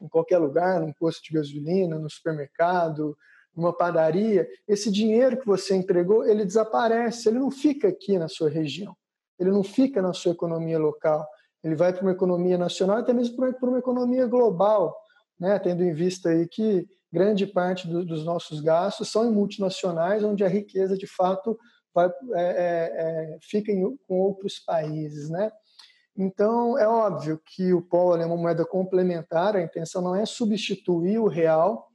em 0.00 0.08
qualquer 0.08 0.38
lugar, 0.38 0.80
num 0.80 0.92
posto 0.92 1.22
de 1.22 1.32
gasolina, 1.32 1.96
no 1.96 2.10
supermercado, 2.10 3.16
numa 3.54 3.72
padaria, 3.72 4.48
esse 4.66 4.90
dinheiro 4.90 5.38
que 5.38 5.46
você 5.46 5.76
entregou, 5.76 6.26
ele 6.26 6.44
desaparece, 6.44 7.28
ele 7.28 7.38
não 7.38 7.52
fica 7.52 7.86
aqui 7.86 8.18
na 8.18 8.28
sua 8.28 8.50
região, 8.50 8.96
ele 9.38 9.50
não 9.52 9.62
fica 9.62 10.02
na 10.02 10.12
sua 10.12 10.32
economia 10.32 10.78
local, 10.78 11.24
ele 11.62 11.74
vai 11.74 11.92
para 11.92 12.02
uma 12.02 12.12
economia 12.12 12.58
nacional, 12.58 12.98
até 12.98 13.12
mesmo 13.12 13.36
para 13.36 13.68
uma 13.68 13.78
economia 13.78 14.26
global, 14.26 14.96
né? 15.38 15.58
tendo 15.58 15.82
em 15.82 15.94
vista 15.94 16.30
aí 16.30 16.48
que 16.48 16.86
grande 17.12 17.46
parte 17.46 17.86
do, 17.86 18.04
dos 18.04 18.24
nossos 18.24 18.60
gastos 18.60 19.10
são 19.10 19.26
em 19.26 19.32
multinacionais, 19.32 20.24
onde 20.24 20.42
a 20.42 20.48
riqueza 20.48 20.96
de 20.96 21.06
fato 21.06 21.58
vai, 21.94 22.08
é, 22.08 22.12
é, 22.34 23.34
é, 23.34 23.38
fica 23.42 23.70
em, 23.70 23.96
com 24.08 24.20
outros 24.20 24.58
países, 24.58 25.28
né? 25.28 25.52
Então, 26.16 26.76
é 26.78 26.86
óbvio 26.86 27.40
que 27.44 27.72
o 27.72 27.80
pólen 27.80 28.22
é 28.22 28.26
uma 28.26 28.36
moeda 28.36 28.66
complementar, 28.66 29.56
a 29.56 29.62
intenção 29.62 30.02
não 30.02 30.14
é 30.14 30.26
substituir 30.26 31.18
o 31.18 31.26
real, 31.26 31.88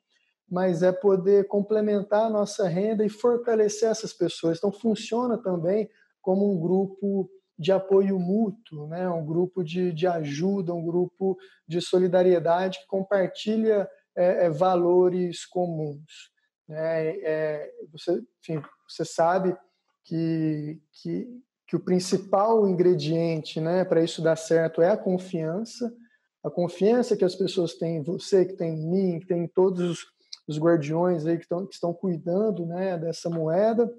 mas 0.49 0.81
é 0.81 0.91
poder 0.91 1.47
complementar 1.47 2.25
a 2.25 2.29
nossa 2.29 2.67
renda 2.67 3.05
e 3.05 3.09
fortalecer 3.09 3.89
essas 3.89 4.13
pessoas. 4.13 4.57
Então, 4.57 4.71
funciona 4.71 5.37
também 5.37 5.87
como 6.21 6.51
um 6.51 6.59
grupo 6.59 7.29
de 7.57 7.71
apoio 7.71 8.19
mútuo, 8.19 8.87
né? 8.87 9.09
um 9.09 9.25
grupo 9.25 9.63
de, 9.63 9.91
de 9.91 10.05
ajuda, 10.05 10.73
um 10.73 10.85
grupo 10.85 11.37
de 11.67 11.81
solidariedade 11.81 12.79
que 12.79 12.87
compartilha 12.87 13.89
é, 14.15 14.45
é, 14.45 14.49
valores 14.49 15.45
comuns. 15.45 16.31
Né? 16.67 17.17
É, 17.19 17.71
você, 17.91 18.21
enfim, 18.41 18.61
você 18.87 19.03
sabe 19.03 19.57
que, 20.03 20.79
que 20.91 21.41
que 21.67 21.75
o 21.75 21.79
principal 21.79 22.67
ingrediente 22.67 23.59
né, 23.59 23.83
para 23.83 24.01
isso 24.01 24.21
dar 24.21 24.37
certo 24.37 24.81
é 24.81 24.89
a 24.89 24.97
confiança, 24.97 25.93
a 26.41 26.49
confiança 26.49 27.17
que 27.17 27.25
as 27.25 27.35
pessoas 27.35 27.73
têm 27.73 27.97
em 27.97 28.03
você, 28.03 28.45
que 28.45 28.53
tem 28.53 28.73
em 28.73 28.87
mim, 28.89 29.19
que 29.19 29.27
tem 29.27 29.43
em 29.43 29.47
todos 29.47 29.81
os, 29.81 30.05
os 30.47 30.57
guardiões 30.57 31.25
aí 31.25 31.35
que, 31.35 31.43
estão, 31.43 31.65
que 31.65 31.73
estão 31.73 31.93
cuidando 31.93 32.65
né, 32.65 32.97
dessa 32.97 33.29
moeda. 33.29 33.93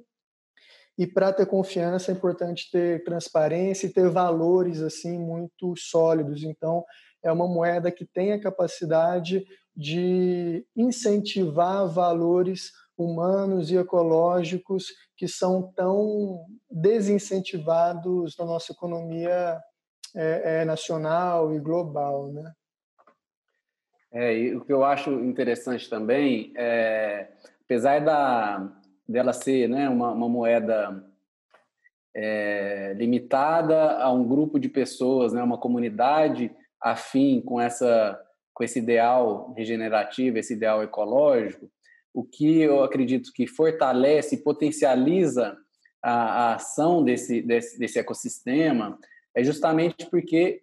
E 0.99 1.07
para 1.07 1.33
ter 1.33 1.47
confiança 1.47 2.11
é 2.11 2.15
importante 2.15 2.69
ter 2.73 3.05
transparência 3.05 3.87
e 3.87 3.93
ter 3.93 4.11
valores 4.11 4.83
assim 4.83 5.17
muito 5.17 5.75
sólidos. 5.77 6.43
Então, 6.43 6.85
é 7.23 7.31
uma 7.31 7.47
moeda 7.47 7.91
que 7.93 8.05
tem 8.05 8.33
a 8.33 8.41
capacidade 8.41 9.47
de 9.77 10.67
incentivar 10.77 11.87
valores 11.87 12.73
humanos 12.97 13.71
e 13.71 13.77
ecológicos 13.77 14.87
que 15.17 15.29
são 15.29 15.73
tão 15.73 16.45
desincentivados 16.69 18.37
na 18.37 18.45
nossa 18.45 18.73
economia 18.73 19.61
é, 20.17 20.63
é, 20.63 20.65
nacional 20.65 21.55
e 21.55 21.61
global, 21.61 22.33
né? 22.33 22.53
É, 24.11 24.35
e 24.37 24.57
o 24.57 24.65
que 24.65 24.73
eu 24.73 24.83
acho 24.83 25.11
interessante 25.21 25.89
também 25.89 26.53
é, 26.57 27.29
apesar 27.63 28.01
da 28.01 28.73
dela 29.09 29.33
ser, 29.33 29.69
né, 29.69 29.89
uma, 29.89 30.13
uma 30.13 30.29
moeda 30.29 31.05
é, 32.15 32.95
limitada 32.97 33.99
a 33.99 34.13
um 34.13 34.27
grupo 34.27 34.59
de 34.59 34.69
pessoas, 34.69 35.33
né, 35.33 35.43
uma 35.43 35.59
comunidade 35.59 36.51
afim 36.81 37.41
com 37.41 37.61
essa 37.61 38.23
com 38.55 38.65
esse 38.65 38.81
ideal 38.81 39.55
regenerativo, 39.57 40.37
esse 40.37 40.55
ideal 40.55 40.83
ecológico, 40.83 41.71
o 42.13 42.25
que 42.25 42.61
eu 42.61 42.83
acredito 42.83 43.33
que 43.33 43.47
fortalece 43.47 44.35
e 44.35 44.43
potencializa 44.43 45.57
a, 46.03 46.13
a 46.13 46.55
ação 46.57 47.05
desse, 47.05 47.41
desse, 47.41 47.79
desse 47.79 48.01
ecossistema 48.01 48.99
é 49.33 49.45
justamente 49.45 50.07
porque 50.11 50.61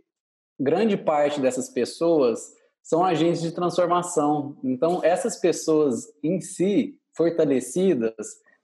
grande 0.59 0.97
parte 0.97 1.39
dessas 1.39 1.69
pessoas 1.69 2.53
são 2.83 3.03
agentes 3.03 3.41
de 3.41 3.53
transformação. 3.53 4.57
Então, 4.61 4.99
essas 5.01 5.37
pessoas 5.37 6.05
em 6.21 6.41
si, 6.41 6.99
fortalecidas, 7.15 8.15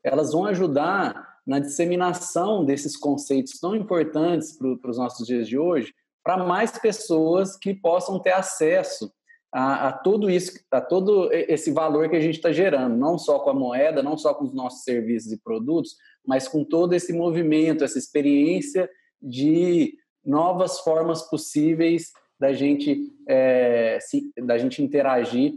elas 0.03 0.31
vão 0.31 0.45
ajudar 0.45 1.39
na 1.45 1.59
disseminação 1.59 2.63
desses 2.63 2.95
conceitos 2.95 3.59
tão 3.59 3.75
importantes 3.75 4.57
para 4.57 4.91
os 4.91 4.97
nossos 4.97 5.25
dias 5.25 5.47
de 5.47 5.57
hoje, 5.57 5.93
para 6.23 6.37
mais 6.43 6.77
pessoas 6.77 7.57
que 7.57 7.73
possam 7.73 8.19
ter 8.19 8.31
acesso 8.31 9.11
a, 9.53 9.89
a, 9.89 9.93
tudo 9.93 10.29
isso, 10.29 10.53
a 10.71 10.79
todo 10.79 11.29
esse 11.31 11.71
valor 11.71 12.09
que 12.09 12.15
a 12.15 12.21
gente 12.21 12.35
está 12.35 12.51
gerando, 12.51 12.95
não 12.95 13.17
só 13.17 13.39
com 13.39 13.49
a 13.49 13.53
moeda, 13.53 14.01
não 14.01 14.17
só 14.17 14.33
com 14.33 14.45
os 14.45 14.53
nossos 14.53 14.83
serviços 14.83 15.31
e 15.31 15.41
produtos, 15.41 15.95
mas 16.25 16.47
com 16.47 16.63
todo 16.63 16.93
esse 16.93 17.11
movimento, 17.11 17.83
essa 17.83 17.97
experiência 17.97 18.89
de 19.21 19.95
novas 20.23 20.79
formas 20.79 21.23
possíveis 21.23 22.11
da 22.39 22.53
gente, 22.53 23.11
é, 23.27 23.99
se, 24.01 24.31
da 24.37 24.57
gente 24.57 24.81
interagir 24.81 25.53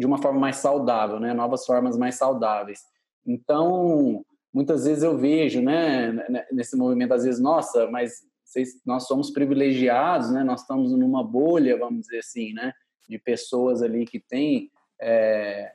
de 0.00 0.06
uma 0.06 0.16
forma 0.16 0.40
mais 0.40 0.56
saudável, 0.56 1.20
né? 1.20 1.34
Novas 1.34 1.66
formas 1.66 1.98
mais 1.98 2.14
saudáveis. 2.14 2.80
Então, 3.26 4.24
muitas 4.52 4.86
vezes 4.86 5.04
eu 5.04 5.18
vejo, 5.18 5.60
né, 5.60 6.10
nesse 6.50 6.74
movimento, 6.74 7.12
às 7.12 7.24
vezes, 7.24 7.38
nossa, 7.38 7.86
mas 7.90 8.22
vocês, 8.42 8.80
nós 8.84 9.06
somos 9.06 9.30
privilegiados, 9.30 10.32
né? 10.32 10.42
Nós 10.42 10.62
estamos 10.62 10.92
numa 10.92 11.22
bolha, 11.22 11.78
vamos 11.78 12.00
dizer 12.06 12.20
assim, 12.20 12.54
né? 12.54 12.72
De 13.06 13.18
pessoas 13.18 13.82
ali 13.82 14.06
que 14.06 14.18
têm 14.18 14.70
é, 14.98 15.70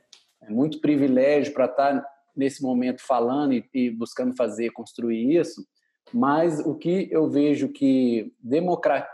muito 0.48 0.80
privilégio 0.80 1.54
para 1.54 1.66
estar 1.66 2.02
tá 2.02 2.08
nesse 2.36 2.60
momento 2.60 3.00
falando 3.00 3.52
e, 3.54 3.64
e, 3.72 3.90
buscando 3.90 4.34
fazer, 4.36 4.70
construir 4.70 5.36
isso. 5.38 5.64
Mas 6.12 6.58
o 6.58 6.74
que 6.74 7.08
eu 7.12 7.28
vejo 7.30 7.68
que 7.68 8.34
democratiza, 8.40 9.08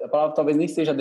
a 0.00 0.08
palavra 0.08 0.36
talvez 0.36 0.56
nem 0.56 0.68
seja 0.68 0.94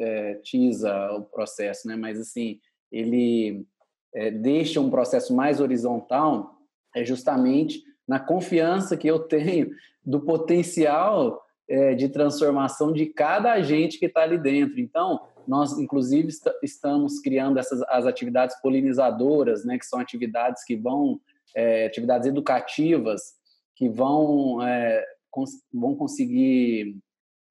democratiza 0.00 1.12
o 1.12 1.22
processo, 1.22 1.86
né? 1.86 1.96
Mas 1.96 2.18
assim, 2.18 2.58
ele 2.90 3.66
é, 4.14 4.30
deixa 4.30 4.80
um 4.80 4.90
processo 4.90 5.34
mais 5.34 5.60
horizontal 5.60 6.56
é 6.94 7.04
justamente 7.04 7.82
na 8.08 8.18
confiança 8.18 8.96
que 8.96 9.06
eu 9.06 9.20
tenho 9.20 9.70
do 10.04 10.20
potencial 10.20 11.40
é, 11.68 11.94
de 11.94 12.08
transformação 12.08 12.92
de 12.92 13.06
cada 13.06 13.52
agente 13.52 13.98
que 13.98 14.06
está 14.06 14.22
ali 14.22 14.36
dentro. 14.36 14.80
Então, 14.80 15.20
nós, 15.46 15.78
inclusive, 15.78 16.28
est 16.28 16.44
estamos 16.62 17.20
criando 17.20 17.58
essas 17.58 17.82
as 17.82 18.06
atividades 18.06 18.60
polinizadoras, 18.60 19.64
né, 19.64 19.78
que 19.78 19.86
são 19.86 20.00
atividades 20.00 20.64
que 20.64 20.76
vão, 20.76 21.20
é, 21.54 21.86
atividades 21.86 22.26
educativas, 22.26 23.34
que 23.76 23.88
vão, 23.88 24.60
é, 24.66 25.04
cons 25.30 25.50
vão 25.72 25.94
conseguir 25.94 26.96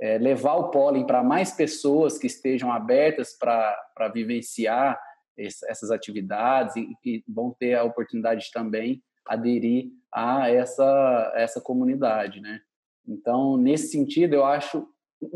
é, 0.01 0.17
levar 0.17 0.55
o 0.55 0.69
pólen 0.69 1.05
para 1.05 1.23
mais 1.23 1.51
pessoas 1.51 2.17
que 2.17 2.27
estejam 2.27 2.71
abertas 2.71 3.37
para 3.37 4.07
vivenciar 4.13 4.99
esse, 5.37 5.69
essas 5.69 5.91
atividades 5.91 6.75
e, 6.75 6.87
e 7.05 7.23
vão 7.27 7.55
ter 7.57 7.75
a 7.75 7.83
oportunidade 7.83 8.45
de 8.45 8.51
também 8.51 9.01
aderir 9.25 9.89
a 10.13 10.49
essa, 10.49 11.33
essa 11.35 11.61
comunidade, 11.61 12.41
né? 12.41 12.59
Então, 13.07 13.57
nesse 13.57 13.91
sentido, 13.91 14.33
eu 14.33 14.45
acho 14.45 14.87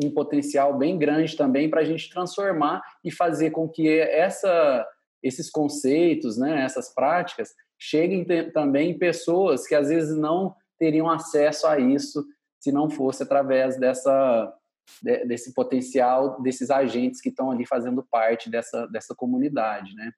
um 0.04 0.12
potencial 0.12 0.78
bem 0.78 0.98
grande 0.98 1.36
também 1.36 1.70
para 1.70 1.82
a 1.82 1.84
gente 1.84 2.10
transformar 2.10 2.82
e 3.04 3.12
fazer 3.12 3.52
com 3.52 3.68
que 3.68 3.88
essa, 4.00 4.88
esses 5.22 5.50
conceitos, 5.50 6.38
né, 6.38 6.64
essas 6.64 6.94
práticas, 6.94 7.50
cheguem 7.78 8.26
também 8.52 8.92
em 8.92 8.98
pessoas 8.98 9.68
que 9.68 9.76
às 9.76 9.90
vezes 9.90 10.16
não 10.16 10.56
teriam 10.80 11.10
acesso 11.10 11.68
a 11.68 11.80
isso 11.80 12.26
se 12.64 12.72
não 12.72 12.90
fosse 12.90 13.24
através 13.24 13.78
dessa, 13.78 14.54
desse 15.02 15.54
potencial 15.54 16.42
desses 16.42 16.72
agentes 16.72 17.20
que 17.20 17.28
estão 17.28 17.52
ali 17.52 17.66
fazendo 17.66 18.02
parte 18.10 18.50
dessa, 18.50 18.88
dessa 18.88 19.14
comunidade, 19.14 19.94
né? 19.96 20.14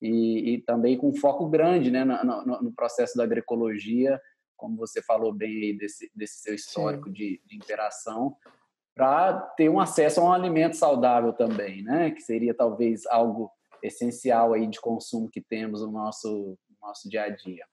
e, 0.00 0.54
e 0.54 0.62
também 0.62 0.96
com 0.96 1.12
foco 1.12 1.48
grande 1.48 1.90
né, 1.90 2.04
no, 2.04 2.24
no, 2.24 2.62
no, 2.62 2.72
processo 2.72 3.16
da 3.16 3.24
agroecologia, 3.24 4.20
como 4.56 4.76
você 4.76 5.02
falou 5.02 5.32
bem 5.32 5.76
desse, 5.76 6.08
desse 6.14 6.38
seu 6.40 6.54
histórico 6.54 7.10
de, 7.10 7.42
de, 7.44 7.56
interação, 7.56 8.36
para 8.94 9.32
ter 9.56 9.68
um 9.68 9.80
acesso 9.80 10.20
a 10.20 10.24
um 10.24 10.32
alimento 10.32 10.76
saudável 10.76 11.32
também, 11.32 11.82
né, 11.82 12.12
que 12.12 12.20
seria 12.20 12.54
talvez 12.54 13.06
algo 13.06 13.50
essencial 13.82 14.54
aí 14.54 14.68
de 14.68 14.80
consumo 14.80 15.28
que 15.28 15.40
temos 15.40 15.82
no 15.82 15.90
nosso, 15.90 16.56
no 16.70 16.76
nosso 16.88 17.08
dia 17.08 17.24
a 17.24 17.28
dia. 17.28 17.64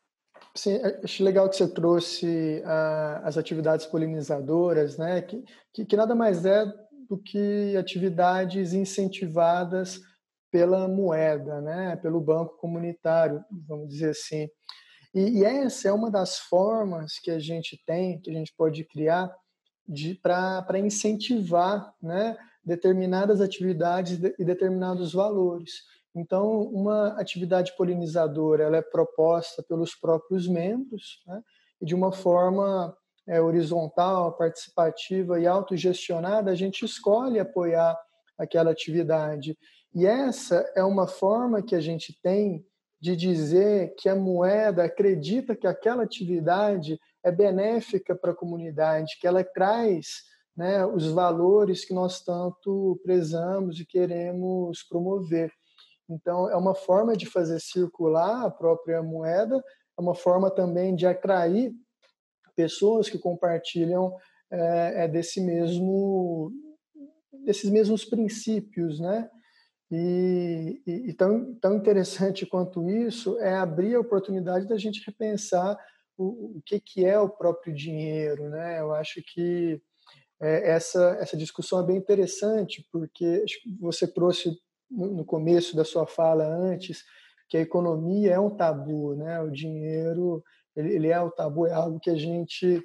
Sim, 0.58 0.80
acho 1.04 1.22
legal 1.22 1.50
que 1.50 1.58
você 1.58 1.68
trouxe 1.68 2.62
uh, 2.64 3.26
as 3.26 3.38
atividades 3.38 3.86
polinizadoras, 3.86 4.98
né, 4.98 5.22
que, 5.22 5.44
que, 5.74 5.86
que 5.86 5.98
nada 5.98 6.16
mais 6.16 6.46
é 6.46 6.66
do 7.10 7.18
que 7.18 7.76
atividades 7.78 8.74
incentivadas 8.74 10.00
pela 10.50 10.88
moeda, 10.88 11.60
né, 11.60 11.98
pelo 11.98 12.22
banco 12.22 12.58
comunitário, 12.58 13.44
vamos 13.68 13.90
dizer 13.90 14.12
assim. 14.12 14.48
E, 15.14 15.40
e 15.40 15.44
essa 15.44 15.90
é 15.90 15.92
uma 15.92 16.10
das 16.10 16.40
formas 16.40 17.20
que 17.20 17.32
a 17.32 17.40
gente 17.40 17.78
tem, 17.86 18.22
que 18.22 18.30
a 18.30 18.34
gente 18.34 18.54
pode 18.58 18.86
criar 18.86 19.30
para 20.22 20.80
incentivar 20.80 21.94
né, 22.02 22.38
determinadas 22.64 23.42
atividades 23.42 24.18
e 24.40 24.46
determinados 24.46 25.14
valores. 25.14 25.84
Então, 26.16 26.62
uma 26.62 27.20
atividade 27.20 27.76
polinizadora 27.76 28.64
ela 28.64 28.78
é 28.78 28.82
proposta 28.82 29.62
pelos 29.62 29.94
próprios 29.94 30.48
membros 30.48 31.22
né, 31.28 31.42
e 31.82 31.86
de 31.86 31.94
uma 31.94 32.12
forma 32.12 32.96
é, 33.28 33.42
horizontal, 33.42 34.38
participativa 34.38 35.40
e 35.40 35.46
autogestionada, 35.46 36.52
a 36.52 36.56
gente 36.56 36.86
escolhe 36.86 37.40
apoiar 37.40 38.00
aquela 38.38 38.72
atividade. 38.72 39.58
E 39.94 40.06
essa 40.06 40.70
é 40.76 40.84
uma 40.84 41.08
forma 41.08 41.62
que 41.62 41.76
a 41.76 41.82
gente 41.82 42.18
tem 42.22 42.66
de 43.00 43.16
dizer 43.16 43.94
que 43.98 44.08
a 44.08 44.16
moeda 44.16 44.84
acredita 44.84 45.56
que 45.56 45.68
aquela 45.68 46.04
atividade 46.04 47.00
é 47.24 47.32
benéfica 47.32 48.16
para 48.16 48.32
a 48.32 48.36
comunidade, 48.36 49.18
que 49.20 49.28
ela 49.28 49.44
traz 49.44 50.24
né, 50.56 50.86
os 50.86 51.08
valores 51.08 51.84
que 51.84 51.94
nós 51.94 52.24
tanto 52.24 53.00
prezamos 53.04 53.80
e 53.80 53.86
queremos 53.86 54.84
promover. 54.84 55.52
Então, 56.10 56.50
é 56.50 56.56
uma 56.56 56.76
forma 56.76 57.16
de 57.16 57.26
fazer 57.26 57.60
circular 57.60 58.46
a 58.46 58.52
própria 58.52 59.02
moeda, 59.02 59.64
é 59.98 60.02
uma 60.02 60.16
forma 60.16 60.52
também 60.52 60.96
de 60.96 61.06
atrair 61.06 61.74
pessoas 62.56 63.10
que 63.10 63.18
compartilham 63.18 64.16
é, 64.52 65.06
é 65.06 65.08
desse 65.08 65.42
mesmo, 65.42 66.52
desses 67.44 67.70
mesmos 67.70 68.06
princípios, 68.06 69.00
né? 69.00 69.30
E, 69.92 70.82
e, 70.86 71.10
e, 71.10 71.14
tão, 71.14 71.54
tão 71.56 71.76
interessante 71.76 72.46
quanto 72.46 72.90
isso 72.90 73.40
é 73.40 73.56
abrir 73.56 73.96
a 73.96 74.00
oportunidade 74.00 74.68
da 74.68 74.78
gente 74.78 75.04
repensar 75.06 75.78
o, 76.18 76.58
o 76.58 76.62
que, 76.66 76.80
que 76.80 77.06
é 77.06 77.20
o 77.20 77.30
próprio 77.30 77.74
dinheiro. 77.74 78.50
Né? 78.50 78.80
Eu 78.80 78.94
acho 78.94 79.22
que 79.22 79.80
é, 80.42 80.72
essa, 80.72 81.18
essa 81.20 81.38
discussão 81.38 81.80
é 81.80 81.86
bem 81.86 81.98
interessante, 81.98 82.88
porque 82.92 83.46
você 83.80 84.08
trouxe 84.08 84.58
no, 84.90 85.26
começo 85.26 85.76
da 85.76 85.84
sua 85.84 86.06
fala 86.06 86.46
antes 86.46 87.04
que 87.48 87.58
a 87.58 87.62
economia 87.62 88.34
é 88.34 88.40
um 88.40 88.50
tabu, 88.50 89.16
né? 89.16 89.40
o 89.42 89.52
dinheiro 89.52 90.44
ele 90.76 91.08
é 91.08 91.20
o 91.22 91.32
tabu, 91.32 91.66
é 91.66 91.74
algo 91.74 92.00
que 92.00 92.10
a 92.10 92.16
gente 92.16 92.84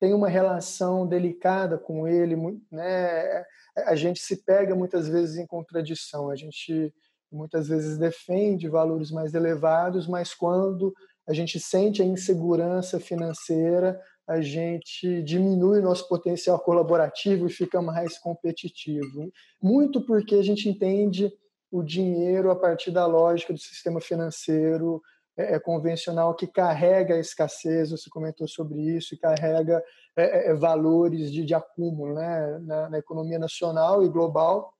tem 0.00 0.14
uma 0.14 0.28
relação 0.28 1.06
delicada 1.06 1.78
com 1.78 2.06
ele, 2.06 2.36
né? 2.70 3.44
A 3.86 3.94
gente 3.94 4.20
se 4.20 4.42
pega 4.44 4.74
muitas 4.74 5.08
vezes 5.08 5.36
em 5.36 5.46
contradição, 5.46 6.30
a 6.30 6.36
gente 6.36 6.92
muitas 7.30 7.68
vezes 7.68 7.98
defende 7.98 8.68
valores 8.68 9.10
mais 9.10 9.34
elevados, 9.34 10.06
mas 10.06 10.34
quando 10.34 10.94
a 11.28 11.32
gente 11.32 11.58
sente 11.58 12.00
a 12.00 12.04
insegurança 12.04 13.00
financeira, 13.00 14.00
a 14.26 14.40
gente 14.40 15.22
diminui 15.22 15.80
nosso 15.80 16.08
potencial 16.08 16.58
colaborativo 16.58 17.46
e 17.46 17.52
fica 17.52 17.80
mais 17.80 18.18
competitivo. 18.18 19.30
Muito 19.62 20.00
porque 20.00 20.34
a 20.34 20.42
gente 20.42 20.68
entende 20.68 21.32
o 21.70 21.82
dinheiro 21.82 22.50
a 22.50 22.56
partir 22.56 22.90
da 22.90 23.06
lógica 23.06 23.52
do 23.52 23.58
sistema 23.58 24.00
financeiro 24.00 25.00
é, 25.36 25.54
é, 25.54 25.60
convencional 25.60 26.34
que 26.34 26.46
carrega 26.46 27.14
a 27.14 27.20
escassez, 27.20 27.90
você 27.90 28.08
comentou 28.08 28.48
sobre 28.48 28.80
isso, 28.80 29.14
e 29.14 29.18
carrega 29.18 29.82
é, 30.16 30.22
é, 30.22 30.50
é, 30.50 30.54
valores 30.54 31.30
de, 31.30 31.44
de 31.44 31.54
acúmulo 31.54 32.14
né? 32.14 32.58
Na, 32.62 32.88
na, 32.88 32.98
economia 32.98 33.38
nacional 33.38 34.02
e 34.02 34.08
global. 34.08 34.72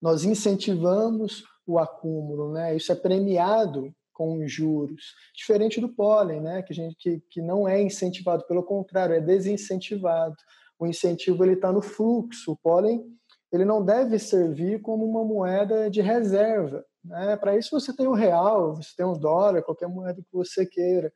Nós 0.00 0.24
incentivamos 0.24 1.42
o 1.66 1.78
acúmulo, 1.78 2.52
né? 2.52 2.76
isso 2.76 2.92
é 2.92 2.94
premiado 2.94 3.92
com 4.16 4.48
juros, 4.48 5.14
diferente 5.34 5.78
do 5.78 5.90
pólen, 5.90 6.40
né? 6.40 6.62
que, 6.62 6.72
a 6.72 6.74
gente, 6.74 6.96
que, 6.96 7.20
que 7.28 7.42
não 7.42 7.68
é 7.68 7.82
incentivado, 7.82 8.46
pelo 8.46 8.62
contrário, 8.62 9.14
é 9.14 9.20
desincentivado. 9.20 10.34
O 10.78 10.86
incentivo 10.86 11.44
está 11.44 11.70
no 11.70 11.82
fluxo, 11.82 12.52
o 12.52 12.56
pólen 12.56 13.04
ele 13.52 13.64
não 13.64 13.84
deve 13.84 14.18
servir 14.18 14.80
como 14.80 15.04
uma 15.04 15.22
moeda 15.22 15.90
de 15.90 16.00
reserva. 16.00 16.84
Né? 17.04 17.36
Para 17.36 17.56
isso 17.56 17.78
você 17.78 17.94
tem 17.94 18.06
o 18.06 18.14
real, 18.14 18.76
você 18.76 18.90
tem 18.96 19.06
o 19.06 19.18
dólar, 19.18 19.62
qualquer 19.62 19.88
moeda 19.88 20.20
que 20.22 20.32
você 20.32 20.64
queira. 20.64 21.12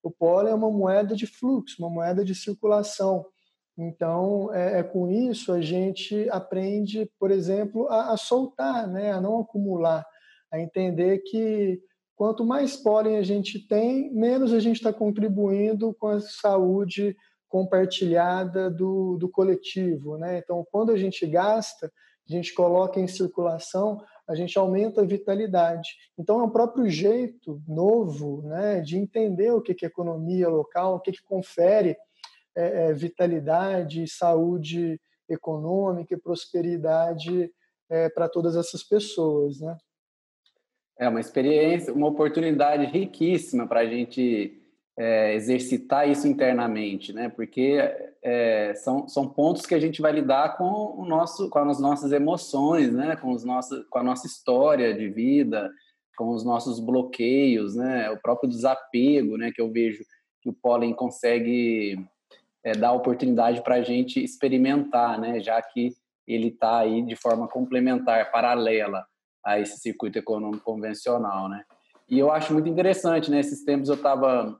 O 0.00 0.10
pólen 0.10 0.52
é 0.52 0.54
uma 0.54 0.70
moeda 0.70 1.16
de 1.16 1.26
fluxo, 1.26 1.82
uma 1.82 1.90
moeda 1.90 2.24
de 2.24 2.34
circulação. 2.34 3.26
Então, 3.76 4.54
é, 4.54 4.78
é 4.78 4.82
com 4.84 5.10
isso 5.10 5.52
a 5.52 5.60
gente 5.60 6.28
aprende, 6.30 7.10
por 7.18 7.32
exemplo, 7.32 7.88
a, 7.88 8.12
a, 8.12 8.16
soltar, 8.16 8.86
né? 8.86 9.12
a 9.12 9.20
não 9.20 9.40
acumular, 9.40 10.06
a 10.52 10.60
entender 10.60 11.18
que 11.18 11.80
quanto 12.16 12.44
mais 12.44 12.76
pólen 12.76 13.16
a 13.16 13.22
gente 13.22 13.58
tem, 13.66 14.12
menos 14.12 14.52
a 14.52 14.60
gente 14.60 14.76
está 14.76 14.92
contribuindo 14.92 15.94
com 15.94 16.08
a 16.08 16.20
saúde 16.20 17.16
compartilhada 17.48 18.70
do, 18.70 19.16
do 19.16 19.28
coletivo. 19.28 20.16
Né? 20.16 20.38
Então, 20.38 20.66
quando 20.70 20.90
a 20.90 20.96
gente 20.96 21.26
gasta, 21.26 21.86
a 22.28 22.32
gente 22.32 22.54
coloca 22.54 22.98
em 22.98 23.06
circulação, 23.06 24.00
a 24.26 24.34
gente 24.34 24.58
aumenta 24.58 25.02
a 25.02 25.04
vitalidade. 25.04 25.90
Então, 26.18 26.40
é 26.40 26.42
um 26.44 26.50
próprio 26.50 26.88
jeito 26.88 27.62
novo 27.68 28.42
né, 28.42 28.80
de 28.80 28.96
entender 28.96 29.52
o 29.52 29.60
que 29.60 29.84
é 29.84 29.88
economia 29.88 30.48
local, 30.48 30.96
o 30.96 31.00
que, 31.00 31.12
que 31.12 31.22
confere 31.22 31.96
é, 32.56 32.86
é, 32.86 32.92
vitalidade 32.92 34.08
saúde 34.08 35.00
econômica 35.28 36.14
e 36.14 36.20
prosperidade 36.20 37.50
é, 37.88 38.08
para 38.08 38.28
todas 38.28 38.56
essas 38.56 38.82
pessoas, 38.82 39.60
né? 39.60 39.76
É 40.98 41.08
uma 41.08 41.20
experiência, 41.20 41.92
uma 41.92 42.06
oportunidade 42.06 42.86
riquíssima 42.86 43.66
para 43.66 43.80
a 43.80 43.86
gente 43.86 44.60
é, 44.96 45.34
exercitar 45.34 46.08
isso 46.08 46.28
internamente, 46.28 47.12
né? 47.12 47.28
Porque 47.28 47.78
é, 48.22 48.74
são, 48.74 49.08
são 49.08 49.28
pontos 49.28 49.66
que 49.66 49.74
a 49.74 49.80
gente 49.80 50.00
vai 50.00 50.12
lidar 50.12 50.56
com 50.56 50.94
o 50.96 51.04
nosso, 51.04 51.50
com 51.50 51.58
as 51.58 51.80
nossas 51.80 52.12
emoções, 52.12 52.92
né? 52.92 53.16
Com 53.16 53.32
os 53.32 53.44
nossos, 53.44 53.84
com 53.88 53.98
a 53.98 54.02
nossa 54.02 54.26
história 54.26 54.94
de 54.94 55.08
vida, 55.08 55.70
com 56.16 56.30
os 56.30 56.44
nossos 56.44 56.78
bloqueios, 56.78 57.74
né? 57.74 58.10
O 58.10 58.20
próprio 58.20 58.48
desapego, 58.48 59.36
né? 59.36 59.50
Que 59.52 59.60
eu 59.60 59.70
vejo 59.70 60.04
que 60.40 60.48
o 60.48 60.52
pólen 60.52 60.94
consegue 60.94 61.98
é, 62.62 62.72
dar 62.72 62.92
oportunidade 62.92 63.62
para 63.62 63.76
a 63.76 63.82
gente 63.82 64.22
experimentar, 64.22 65.18
né? 65.18 65.40
Já 65.40 65.60
que 65.60 65.92
ele 66.26 66.48
está 66.48 66.78
aí 66.78 67.02
de 67.02 67.16
forma 67.16 67.48
complementar, 67.48 68.30
paralela 68.30 69.04
a 69.44 69.58
esse 69.58 69.78
circuito 69.78 70.18
econômico 70.18 70.64
convencional, 70.64 71.48
né? 71.48 71.64
E 72.08 72.18
eu 72.18 72.30
acho 72.30 72.52
muito 72.52 72.68
interessante, 72.68 73.30
né? 73.30 73.40
Esses 73.40 73.64
tempos 73.64 73.88
eu 73.88 73.94
estava 73.94 74.58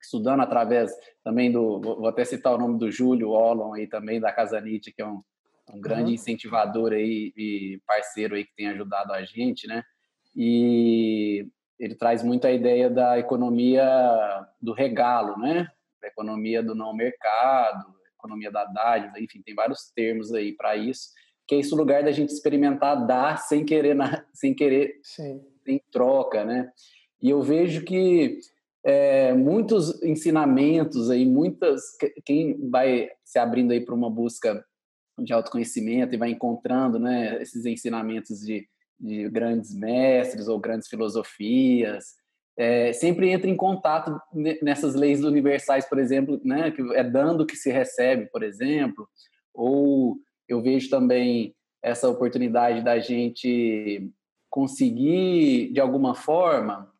estudando 0.00 0.40
através 0.40 0.92
também 1.24 1.50
do, 1.50 1.80
vou 1.80 2.06
até 2.06 2.24
citar 2.24 2.54
o 2.54 2.58
nome 2.58 2.78
do 2.78 2.90
Júlio 2.90 3.30
Ollon 3.30 3.74
aí 3.74 3.86
também 3.86 4.20
da 4.20 4.32
Casanite, 4.32 4.92
que 4.92 5.02
é 5.02 5.06
um, 5.06 5.22
um 5.72 5.80
grande 5.80 6.10
uhum. 6.10 6.14
incentivador 6.14 6.92
aí 6.92 7.32
e 7.36 7.80
parceiro 7.86 8.34
aí 8.34 8.44
que 8.44 8.54
tem 8.54 8.68
ajudado 8.68 9.12
a 9.12 9.24
gente, 9.24 9.66
né? 9.66 9.82
E 10.34 11.48
ele 11.78 11.94
traz 11.94 12.22
muito 12.22 12.46
a 12.46 12.52
ideia 12.52 12.88
da 12.88 13.18
economia 13.18 13.84
do 14.60 14.72
regalo, 14.72 15.38
né? 15.38 15.68
Da 16.00 16.08
economia 16.08 16.62
do 16.62 16.74
não 16.74 16.94
mercado, 16.94 17.96
economia 18.18 18.50
da 18.50 18.64
dádiva, 18.64 19.20
enfim, 19.20 19.42
tem 19.42 19.54
vários 19.54 19.90
termos 19.94 20.32
aí 20.32 20.52
para 20.52 20.76
isso, 20.76 21.10
que 21.46 21.54
é 21.54 21.58
esse 21.58 21.74
lugar 21.74 22.02
da 22.02 22.12
gente 22.12 22.30
experimentar 22.30 23.06
dar 23.06 23.38
sem 23.38 23.64
querer, 23.64 23.94
na, 23.94 24.24
sem 24.34 24.54
querer, 24.54 24.98
Sim. 25.02 25.40
sem 25.64 25.80
troca, 25.90 26.44
né? 26.44 26.70
E 27.22 27.30
eu 27.30 27.42
vejo 27.42 27.84
que 27.84 28.38
é, 28.84 29.32
muitos 29.32 30.02
ensinamentos 30.02 31.10
aí, 31.10 31.26
muitas 31.26 31.82
quem 32.24 32.68
vai 32.70 33.08
se 33.24 33.38
abrindo 33.38 33.72
aí 33.72 33.80
para 33.80 33.94
uma 33.94 34.10
busca 34.10 34.64
de 35.18 35.32
autoconhecimento 35.32 36.14
e 36.14 36.18
vai 36.18 36.30
encontrando, 36.30 36.98
né, 36.98 37.40
esses 37.42 37.64
ensinamentos 37.64 38.40
de, 38.40 38.68
de 39.00 39.28
grandes 39.30 39.74
mestres 39.74 40.46
ou 40.46 40.60
grandes 40.60 40.88
filosofias, 40.88 42.04
é, 42.56 42.92
sempre 42.92 43.30
entra 43.30 43.50
em 43.50 43.56
contato 43.56 44.18
nessas 44.62 44.94
leis 44.94 45.22
universais, 45.24 45.86
por 45.88 45.98
exemplo, 45.98 46.40
né, 46.44 46.70
que 46.70 46.82
é 46.94 47.04
dando 47.04 47.46
que 47.46 47.56
se 47.56 47.70
recebe, 47.70 48.26
por 48.26 48.42
exemplo, 48.42 49.08
ou 49.52 50.16
eu 50.48 50.62
vejo 50.62 50.88
também 50.88 51.54
essa 51.82 52.08
oportunidade 52.08 52.82
da 52.82 52.98
gente 52.98 54.10
conseguir, 54.50 55.72
de 55.72 55.80
alguma 55.80 56.14
forma, 56.14 56.90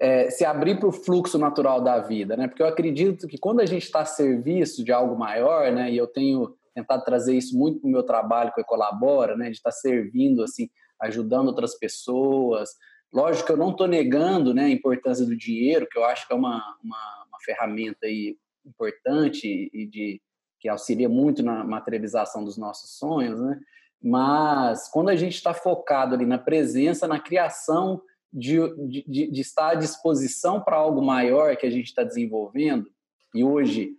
é, 0.00 0.30
se 0.30 0.44
abrir 0.44 0.78
para 0.78 0.88
o 0.88 0.92
fluxo 0.92 1.38
natural 1.38 1.80
da 1.80 2.00
vida, 2.00 2.36
né? 2.36 2.48
Porque 2.48 2.62
eu 2.62 2.66
acredito 2.66 3.28
que 3.28 3.38
quando 3.38 3.60
a 3.60 3.66
gente 3.66 3.84
está 3.84 4.00
a 4.00 4.06
serviço 4.06 4.84
de 4.84 4.92
algo 4.92 5.16
maior, 5.16 5.70
né? 5.72 5.90
E 5.90 5.96
eu 5.96 6.06
tenho 6.06 6.56
tentado 6.74 7.04
trazer 7.04 7.36
isso 7.36 7.56
muito 7.56 7.80
para 7.80 7.88
o 7.88 7.90
meu 7.90 8.02
trabalho 8.02 8.52
com 8.52 8.60
o 8.60 8.64
Colabora, 8.64 9.36
né? 9.36 9.46
De 9.50 9.56
estar 9.56 9.70
tá 9.70 9.76
servindo, 9.76 10.42
assim, 10.42 10.68
ajudando 11.00 11.48
outras 11.48 11.78
pessoas. 11.78 12.70
Lógico 13.12 13.46
que 13.46 13.52
eu 13.52 13.56
não 13.56 13.70
estou 13.70 13.86
negando, 13.86 14.52
né? 14.52 14.64
A 14.64 14.70
importância 14.70 15.24
do 15.24 15.36
dinheiro, 15.36 15.86
que 15.88 15.96
eu 15.96 16.04
acho 16.04 16.26
que 16.26 16.32
é 16.32 16.36
uma, 16.36 16.56
uma, 16.82 17.24
uma 17.28 17.38
ferramenta 17.44 18.06
aí 18.06 18.36
importante 18.66 19.70
e 19.72 19.86
de 19.86 20.20
que 20.64 20.68
auxilia 20.70 21.10
muito 21.10 21.42
na 21.42 21.62
materialização 21.62 22.42
dos 22.42 22.56
nossos 22.56 22.96
sonhos, 22.96 23.38
né? 23.38 23.60
Mas 24.02 24.88
quando 24.88 25.10
a 25.10 25.14
gente 25.14 25.34
está 25.34 25.52
focado 25.52 26.14
ali 26.14 26.24
na 26.24 26.38
presença, 26.38 27.06
na 27.06 27.20
criação 27.20 28.00
de, 28.32 28.56
de, 28.88 29.30
de 29.30 29.40
estar 29.42 29.72
à 29.72 29.74
disposição 29.74 30.62
para 30.62 30.76
algo 30.76 31.02
maior 31.02 31.54
que 31.54 31.66
a 31.66 31.70
gente 31.70 31.88
está 31.88 32.02
desenvolvendo, 32.02 32.90
e 33.34 33.44
hoje, 33.44 33.90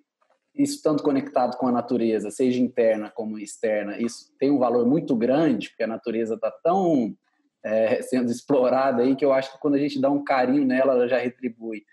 isso 0.56 0.82
tanto 0.82 1.04
conectado 1.04 1.56
com 1.56 1.68
a 1.68 1.72
natureza, 1.72 2.32
seja 2.32 2.60
interna 2.60 3.12
como 3.12 3.38
externa, 3.38 4.02
isso 4.02 4.36
tem 4.40 4.50
um 4.50 4.58
valor 4.58 4.88
muito 4.88 5.16
grande, 5.16 5.70
porque 5.70 5.84
a 5.84 5.88
natureza 5.88 6.34
está 6.34 6.50
tão 6.50 7.16
é, 7.64 8.02
sendo 8.02 8.32
explorada 8.32 9.04
aí 9.04 9.16
que 9.16 9.24
eu 9.24 9.32
acho 9.32 9.52
que 9.52 9.60
quando 9.60 9.76
a 9.76 9.80
gente 9.80 10.02
dá 10.02 10.10
um 10.10 10.24
carinho 10.24 10.66
nela, 10.66 10.94
ela 10.94 11.08
já 11.08 11.20
retribui 11.20 11.84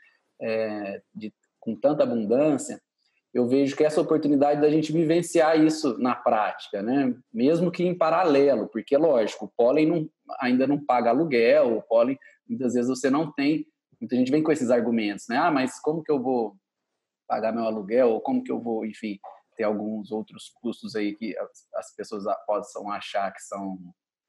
é, 0.41 1.03
de, 1.15 1.31
com 1.61 1.77
tanta 1.77 2.05
abundância. 2.05 2.81
Eu 3.33 3.49
vejo 3.49 3.75
que 3.75 3.85
essa 3.85 4.01
oportunidade 4.01 4.61
da 4.61 4.71
gente 4.71 4.93
vivenciar 4.93 5.59
isso 5.59 5.97
na 5.99 6.15
prática, 6.15 6.83
né? 6.83 7.15
Mesmo 7.33 7.71
que 7.71 7.83
em 7.83 7.97
paralelo, 7.97 8.69
porque 8.69 8.97
lógico, 8.97 9.47
o 9.47 9.53
pólen 9.57 9.87
não, 9.87 10.11
ainda 10.39 10.67
não 10.67 10.85
paga 10.85 11.11
aluguel, 11.11 11.79
o 11.79 11.83
pólen 11.83 12.19
muitas 12.47 12.75
vezes 12.75 12.89
você 12.89 13.09
não 13.09 13.33
tem. 13.33 13.67
Muita 13.99 14.17
gente 14.17 14.31
vem 14.31 14.43
com 14.43 14.53
esses 14.53 14.71
argumentos, 14.71 15.27
né? 15.29 15.39
Ah, 15.39 15.51
mas 15.51 15.81
como 15.81 16.03
que 16.03 16.13
eu 16.13 16.23
vou 16.23 16.57
pagar 17.27 17.53
meu 17.53 17.65
aluguel? 17.65 18.11
Ou 18.11 18.21
como 18.21 18.43
que 18.43 18.53
eu 18.53 18.61
vou, 18.61 18.85
enfim, 18.85 19.19
ter 19.57 19.65
alguns 19.65 20.13
outros 20.13 20.51
custos 20.61 20.95
aí 20.95 21.15
que 21.15 21.37
as, 21.39 21.69
as 21.77 21.97
pessoas 21.97 22.25
possam 22.47 22.91
achar 22.91 23.33
que 23.33 23.41
são 23.43 23.79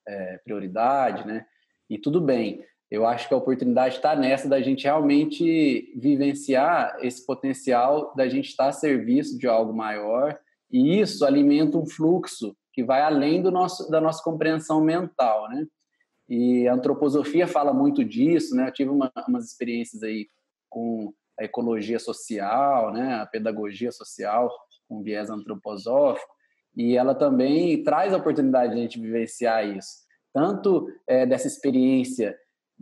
é, 0.07 0.37
prioridade, 0.45 1.27
né? 1.27 1.45
E 1.89 1.97
tudo 1.97 2.21
bem. 2.21 2.63
Eu 2.93 3.07
acho 3.07 3.27
que 3.27 3.33
a 3.33 3.37
oportunidade 3.37 3.95
está 3.95 4.15
nessa 4.15 4.47
da 4.47 4.61
gente 4.61 4.83
realmente 4.83 5.91
vivenciar 5.95 6.95
esse 7.01 7.25
potencial 7.25 8.13
da 8.15 8.29
gente 8.29 8.49
estar 8.49 8.67
a 8.67 8.71
serviço 8.71 9.35
de 9.39 9.47
algo 9.47 9.73
maior 9.73 10.37
e 10.71 10.99
isso 10.99 11.25
alimenta 11.25 11.75
um 11.75 11.87
fluxo 11.87 12.55
que 12.71 12.83
vai 12.83 13.01
além 13.01 13.41
do 13.41 13.49
nosso, 13.49 13.89
da 13.89 13.99
nossa 13.99 14.23
compreensão 14.23 14.79
mental, 14.79 15.49
né? 15.49 15.65
E 16.29 16.67
a 16.67 16.75
antroposofia 16.75 17.47
fala 17.47 17.73
muito 17.73 18.05
disso, 18.05 18.55
né? 18.55 18.67
Eu 18.67 18.71
tive 18.71 18.91
uma, 18.91 19.11
umas 19.27 19.45
experiências 19.45 20.03
aí 20.03 20.27
com 20.69 21.11
a 21.39 21.45
ecologia 21.45 21.97
social, 21.97 22.93
né? 22.93 23.15
A 23.15 23.25
pedagogia 23.25 23.91
social 23.91 24.51
com 24.87 25.01
viés 25.01 25.31
antroposófico, 25.31 26.31
e 26.77 26.95
ela 26.95 27.15
também 27.15 27.81
traz 27.81 28.13
a 28.13 28.17
oportunidade 28.17 28.73
de 28.73 28.77
a 28.77 28.81
gente 28.83 28.99
vivenciar 28.99 29.67
isso, 29.67 30.03
tanto 30.31 30.87
é, 31.07 31.25
dessa 31.25 31.47
experiência 31.47 32.37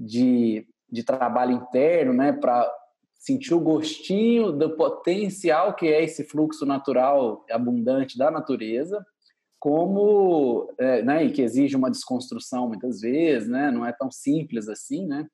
de, 0.06 0.68
de 0.90 1.04
trabalho 1.04 1.52
interno, 1.52 2.14
né? 2.14 2.34
Para 2.34 2.70
sentir 3.16 3.54
o 3.54 3.60
gostinho 3.60 4.52
do 4.52 4.76
potencial 4.76 5.76
que 5.76 5.88
é 5.88 6.04
esse 6.04 6.24
fluxo 6.24 6.66
natural 6.66 7.46
abundante 7.52 8.18
da 8.18 8.32
natureza, 8.32 9.06
como, 9.60 10.74
é, 10.80 11.04
né, 11.04 11.24
e 11.24 11.32
que 11.32 11.44
exige 11.44 11.76
uma 11.76 11.92
desconstrução 11.92 12.68
muitas 12.68 13.02
vezes, 13.02 13.48
né, 13.48 13.70
não 13.70 13.86
é 13.86 13.94
tão 13.94 14.10
simples 14.10 14.68
assim, 14.68 15.06
né, 15.06 15.28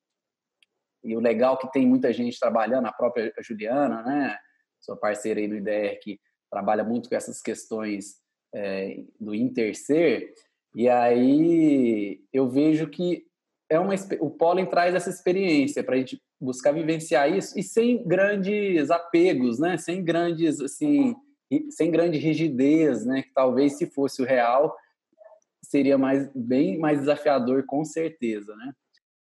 e 1.01 1.15
o 1.15 1.21
legal 1.21 1.55
é 1.55 1.57
que 1.61 1.71
tem 1.71 1.87
muita 1.87 2.11
gente 2.11 2.37
trabalhando, 2.37 2.87
a 2.87 2.91
própria 2.91 3.31
Juliana, 3.39 4.03
né, 4.03 4.37
sua 4.81 4.97
parceira 4.97 5.39
aí 5.39 5.47
no 5.47 5.55
IDR, 5.55 5.97
que 6.01 6.19
trabalha 6.51 6.83
muito 6.83 7.07
com 7.07 7.15
essas 7.15 7.41
questões 7.41 8.17
é, 8.53 9.01
do 9.17 9.33
interser, 9.33 10.33
e 10.75 10.89
aí 10.89 12.21
eu 12.33 12.49
vejo 12.49 12.89
que 12.89 13.25
é 13.69 13.79
uma, 13.79 13.93
o 14.19 14.29
pólen 14.29 14.65
traz 14.65 14.95
essa 14.95 15.09
experiência 15.09 15.83
para 15.83 15.95
a 15.95 15.97
gente 15.97 16.21
buscar 16.39 16.71
vivenciar 16.71 17.31
isso 17.31 17.57
e 17.59 17.63
sem 17.63 18.03
grandes 18.07 18.89
apegos, 18.89 19.59
né, 19.59 19.77
sem 19.77 20.03
grandes, 20.03 20.61
assim, 20.61 21.15
sem 21.69 21.91
grande 21.91 22.17
rigidez, 22.17 23.05
né? 23.05 23.23
Que 23.23 23.33
talvez 23.33 23.77
se 23.77 23.87
fosse 23.87 24.21
o 24.21 24.25
real 24.25 24.75
seria 25.63 25.97
mais 25.97 26.29
bem 26.33 26.77
mais 26.77 26.99
desafiador, 26.99 27.65
com 27.65 27.83
certeza, 27.83 28.55
né? 28.55 28.73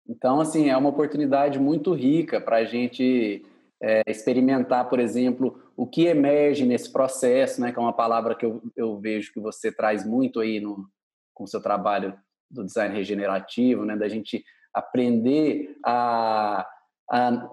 Então, 0.08 0.40
assim, 0.40 0.68
é 0.68 0.76
uma 0.76 0.88
oportunidade 0.88 1.58
muito 1.58 1.92
rica 1.92 2.40
para 2.40 2.56
a 2.56 2.64
gente 2.64 3.44
é, 3.80 4.02
experimentar, 4.08 4.88
por 4.88 4.98
exemplo, 4.98 5.62
o 5.76 5.86
que 5.86 6.06
emerge 6.06 6.64
nesse 6.64 6.92
processo, 6.92 7.60
né? 7.60 7.72
Que 7.72 7.78
é 7.78 7.82
uma 7.82 7.92
palavra 7.92 8.34
que 8.34 8.44
eu, 8.44 8.62
eu 8.76 8.98
vejo 8.98 9.32
que 9.32 9.40
você 9.40 9.70
traz 9.70 10.04
muito 10.04 10.40
aí 10.40 10.60
no, 10.60 10.88
com 11.32 11.44
o 11.44 11.48
seu 11.48 11.62
trabalho 11.62 12.14
do 12.52 12.64
design 12.64 12.94
regenerativo, 12.94 13.84
né? 13.84 13.96
Da 13.96 14.08
gente 14.08 14.44
aprender 14.74 15.76
a, 15.84 16.66
a 17.10 17.50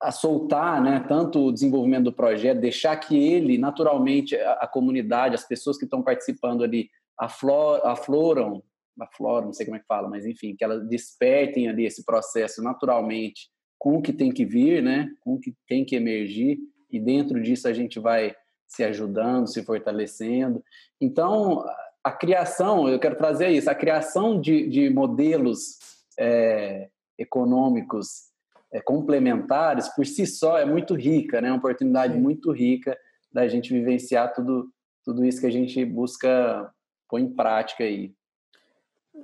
a 0.00 0.12
soltar, 0.12 0.80
né, 0.80 1.04
tanto 1.08 1.46
o 1.46 1.52
desenvolvimento 1.52 2.04
do 2.04 2.12
projeto, 2.12 2.60
deixar 2.60 2.96
que 2.96 3.16
ele, 3.16 3.58
naturalmente, 3.58 4.36
a, 4.36 4.52
a 4.52 4.66
comunidade, 4.68 5.34
as 5.34 5.46
pessoas 5.46 5.76
que 5.76 5.84
estão 5.84 6.02
participando 6.02 6.62
ali, 6.62 6.88
aflor, 7.18 7.84
afloram, 7.84 8.62
afloram, 9.00 9.46
não 9.46 9.52
sei 9.52 9.66
como 9.66 9.76
é 9.76 9.80
que 9.80 9.86
fala, 9.86 10.08
mas 10.08 10.24
enfim, 10.24 10.54
que 10.56 10.62
elas 10.62 10.86
despertem 10.88 11.68
ali 11.68 11.84
esse 11.84 12.04
processo 12.04 12.62
naturalmente 12.62 13.48
com 13.76 13.96
o 13.96 14.02
que 14.02 14.12
tem 14.12 14.30
que 14.32 14.44
vir, 14.44 14.82
né, 14.82 15.08
com 15.20 15.34
o 15.34 15.40
que 15.40 15.54
tem 15.66 15.84
que 15.84 15.96
emergir, 15.96 16.58
e 16.90 17.00
dentro 17.00 17.40
disso 17.42 17.66
a 17.66 17.72
gente 17.72 17.98
vai 17.98 18.34
se 18.66 18.84
ajudando, 18.84 19.48
se 19.48 19.62
fortalecendo. 19.62 20.62
Então, 21.00 21.64
a 22.08 22.12
criação, 22.12 22.88
eu 22.88 22.98
quero 22.98 23.16
trazer 23.16 23.50
isso, 23.50 23.70
a 23.70 23.74
criação 23.74 24.40
de, 24.40 24.66
de 24.68 24.88
modelos 24.88 25.78
é, 26.18 26.88
econômicos 27.18 28.28
é, 28.72 28.80
complementares, 28.80 29.88
por 29.88 30.06
si 30.06 30.26
só, 30.26 30.58
é 30.58 30.64
muito 30.64 30.94
rica, 30.94 31.40
né? 31.40 31.48
É 31.48 31.50
uma 31.50 31.58
oportunidade 31.58 32.14
Sim. 32.14 32.20
muito 32.20 32.50
rica 32.50 32.96
da 33.30 33.46
gente 33.46 33.72
vivenciar 33.72 34.32
tudo, 34.32 34.70
tudo 35.04 35.22
isso 35.22 35.40
que 35.40 35.46
a 35.46 35.52
gente 35.52 35.84
busca 35.84 36.72
pôr 37.10 37.18
em 37.18 37.34
prática 37.34 37.84
aí. 37.84 38.14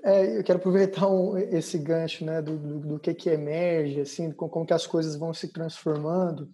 É, 0.05 0.39
eu 0.39 0.45
quero 0.45 0.59
aproveitar 0.59 1.09
um, 1.09 1.39
esse 1.39 1.78
gancho, 1.78 2.24
né, 2.24 2.43
do, 2.43 2.59
do, 2.59 2.80
do, 2.80 2.99
que 2.99 3.14
que 3.14 3.30
emerge, 3.30 4.01
assim, 4.01 4.30
como, 4.30 4.51
como 4.51 4.66
que 4.66 4.74
as 4.74 4.87
coisas 4.87 5.16
vão 5.16 5.32
se 5.32 5.51
transformando, 5.53 6.51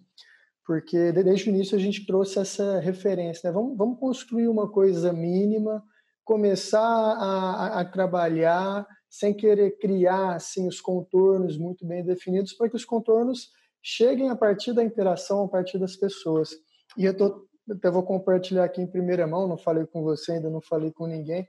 porque 0.65 1.11
desde 1.11 1.49
o 1.49 1.53
início 1.53 1.75
a 1.75 1.81
gente 1.81 2.05
trouxe 2.05 2.39
essa 2.39 2.79
referência, 2.79 3.49
né? 3.49 3.53
Vamos, 3.53 3.75
vamos 3.75 3.99
construir 3.99 4.47
uma 4.47 4.69
coisa 4.69 5.11
mínima, 5.11 5.83
começar 6.23 6.79
a, 6.79 7.79
a, 7.79 7.85
trabalhar 7.85 8.85
sem 9.09 9.33
querer 9.33 9.77
criar 9.77 10.35
assim 10.35 10.67
os 10.67 10.79
contornos 10.79 11.57
muito 11.57 11.85
bem 11.85 12.03
definidos, 12.03 12.53
para 12.53 12.69
que 12.69 12.75
os 12.75 12.85
contornos 12.85 13.49
cheguem 13.81 14.29
a 14.29 14.35
partir 14.35 14.73
da 14.73 14.83
interação, 14.83 15.43
a 15.43 15.47
partir 15.47 15.77
das 15.77 15.95
pessoas. 15.95 16.51
E 16.97 17.05
eu 17.05 17.15
tô, 17.15 17.47
até 17.69 17.89
vou 17.89 18.03
compartilhar 18.03 18.63
aqui 18.63 18.81
em 18.81 18.87
primeira 18.87 19.27
mão, 19.27 19.47
não 19.47 19.57
falei 19.57 19.85
com 19.85 20.03
você, 20.03 20.33
ainda 20.33 20.49
não 20.49 20.61
falei 20.61 20.91
com 20.91 21.07
ninguém, 21.07 21.47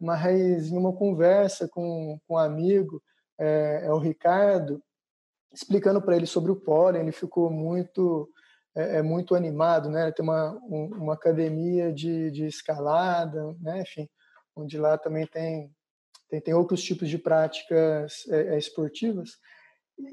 mas 0.00 0.70
em 0.70 0.76
uma 0.76 0.92
conversa 0.92 1.68
com, 1.68 2.18
com 2.26 2.34
um 2.34 2.38
amigo, 2.38 3.02
é, 3.38 3.82
é 3.84 3.92
o 3.92 3.98
Ricardo, 3.98 4.82
explicando 5.52 6.00
para 6.00 6.16
ele 6.16 6.26
sobre 6.26 6.50
o 6.50 6.56
pólen, 6.56 7.02
ele 7.02 7.12
ficou 7.12 7.50
muito 7.50 8.28
é, 8.74 8.98
é 8.98 9.02
muito 9.02 9.34
animado, 9.34 9.88
né? 9.90 10.10
Tem 10.12 10.22
uma, 10.22 10.52
um, 10.68 10.86
uma 10.94 11.14
academia 11.14 11.92
de, 11.92 12.30
de 12.30 12.46
escalada, 12.46 13.54
né? 13.60 13.82
Enfim, 13.82 14.08
onde 14.56 14.78
lá 14.78 14.96
também 14.98 15.26
tem 15.26 15.70
tem, 16.32 16.40
tem 16.40 16.54
outros 16.54 16.82
tipos 16.82 17.10
de 17.10 17.18
práticas 17.18 18.24
é, 18.30 18.54
é 18.54 18.58
esportivas. 18.58 19.32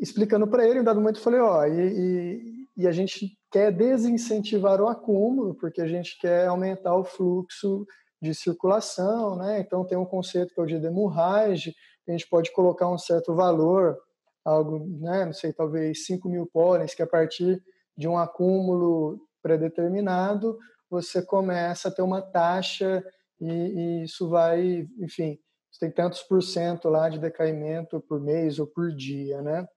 Explicando 0.01 0.45
para 0.47 0.67
ele, 0.67 0.79
em 0.79 0.83
dado 0.83 0.99
momento, 0.99 1.15
eu 1.15 1.23
falei, 1.23 1.39
ó, 1.39 1.65
e, 1.65 1.93
e, 1.93 2.67
e, 2.75 2.87
a 2.87 2.91
gente 2.91 3.37
quer 3.49 3.71
desincentivar 3.71 4.81
o 4.81 4.89
acúmulo, 4.89 5.55
porque 5.55 5.81
a 5.81 5.87
gente 5.87 6.19
quer 6.19 6.47
aumentar 6.47 6.93
o 6.93 7.05
fluxo 7.05 7.87
de 8.21 8.35
circulação, 8.35 9.37
né? 9.37 9.61
Então 9.61 9.85
tem 9.85 9.97
um 9.97 10.05
conceito 10.05 10.53
que 10.53 10.59
é 10.59 10.63
o 10.63 10.65
de 10.65 10.77
demurrage, 10.77 11.73
a 12.05 12.11
gente 12.11 12.27
pode 12.27 12.51
colocar 12.51 12.89
um 12.89 12.97
certo 12.97 13.33
valor, 13.33 13.97
algo, 14.43 14.85
né? 14.99 15.25
Não 15.25 15.33
sei, 15.33 15.53
talvez 15.53 16.05
5 16.05 16.27
mil 16.27 16.45
pólens, 16.45 16.93
que 16.93 17.01
a 17.01 17.07
partir 17.07 17.63
de 17.99 18.07
um 18.07 18.17
acúmulo 18.17 19.19
predeterminado, 19.41 20.57
você 20.89 21.21
começa 21.21 21.89
a 21.89 21.91
ter 21.91 22.01
uma 22.01 22.21
taxa 22.21 23.03
e, 23.41 23.51
e 23.51 24.03
isso 24.05 24.29
vai, 24.29 24.87
enfim, 24.99 25.37
você 25.69 25.81
tem 25.81 25.91
tantos 25.91 26.23
por 26.23 26.41
cento 26.41 26.87
lá 26.87 27.09
de 27.09 27.19
decaimento 27.19 27.99
por 27.99 28.21
mês 28.21 28.57
ou 28.57 28.65
por 28.65 28.89
dia, 28.95 29.41
né? 29.41 29.67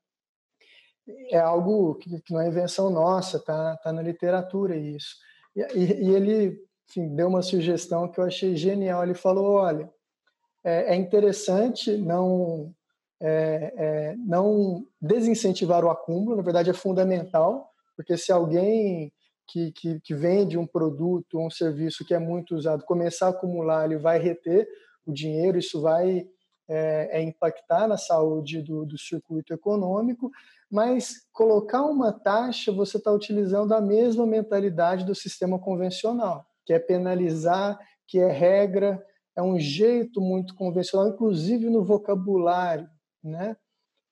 É 1.32 1.40
algo 1.40 1.96
que, 1.96 2.20
que 2.20 2.32
não 2.32 2.40
é 2.40 2.46
invenção 2.46 2.90
nossa, 2.90 3.40
tá, 3.40 3.76
tá 3.78 3.92
na 3.92 4.02
literatura 4.02 4.76
isso. 4.76 5.16
E, 5.56 5.60
e, 5.74 6.04
e 6.04 6.14
ele, 6.14 6.56
enfim, 6.88 7.12
deu 7.16 7.26
uma 7.26 7.42
sugestão 7.42 8.08
que 8.08 8.20
eu 8.20 8.24
achei 8.24 8.54
genial. 8.54 9.02
Ele 9.02 9.14
falou, 9.14 9.54
olha, 9.54 9.92
é, 10.62 10.94
é 10.94 10.94
interessante 10.94 11.96
não 11.96 12.72
é, 13.20 13.74
é, 13.76 14.16
não 14.16 14.86
desincentivar 15.00 15.84
o 15.84 15.90
acúmulo, 15.90 16.36
na 16.36 16.42
verdade 16.42 16.70
é 16.70 16.72
fundamental, 16.72 17.71
porque 17.96 18.16
se 18.16 18.32
alguém 18.32 19.12
que, 19.46 19.72
que, 19.72 20.00
que 20.00 20.14
vende 20.14 20.56
um 20.56 20.66
produto 20.66 21.38
ou 21.38 21.46
um 21.46 21.50
serviço 21.50 22.04
que 22.04 22.14
é 22.14 22.18
muito 22.18 22.54
usado 22.54 22.84
começar 22.84 23.26
a 23.26 23.30
acumular, 23.30 23.84
ele 23.84 23.98
vai 23.98 24.18
reter 24.18 24.68
o 25.04 25.12
dinheiro, 25.12 25.58
isso 25.58 25.80
vai 25.80 26.26
é, 26.68 27.18
é 27.18 27.22
impactar 27.22 27.86
na 27.88 27.96
saúde 27.96 28.62
do, 28.62 28.86
do 28.86 28.98
circuito 28.98 29.52
econômico, 29.52 30.30
mas 30.70 31.26
colocar 31.32 31.82
uma 31.82 32.12
taxa, 32.12 32.72
você 32.72 32.96
está 32.96 33.12
utilizando 33.12 33.74
a 33.74 33.80
mesma 33.80 34.26
mentalidade 34.26 35.04
do 35.04 35.14
sistema 35.14 35.58
convencional, 35.58 36.46
que 36.64 36.72
é 36.72 36.78
penalizar, 36.78 37.78
que 38.06 38.18
é 38.18 38.30
regra, 38.30 39.04
é 39.36 39.42
um 39.42 39.58
jeito 39.58 40.20
muito 40.20 40.54
convencional, 40.54 41.08
inclusive 41.08 41.68
no 41.68 41.84
vocabulário, 41.84 42.88
né? 43.22 43.56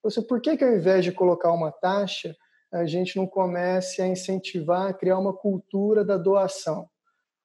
Você, 0.03 0.21
por 0.21 0.41
que, 0.41 0.57
que 0.57 0.63
ao 0.63 0.75
invés 0.75 1.03
de 1.03 1.11
colocar 1.11 1.51
uma 1.51 1.71
taxa, 1.71 2.35
a 2.71 2.85
gente 2.85 3.17
não 3.17 3.27
comece 3.27 4.01
a 4.01 4.07
incentivar, 4.07 4.89
a 4.89 4.93
criar 4.93 5.19
uma 5.19 5.33
cultura 5.33 6.05
da 6.05 6.17
doação, 6.17 6.87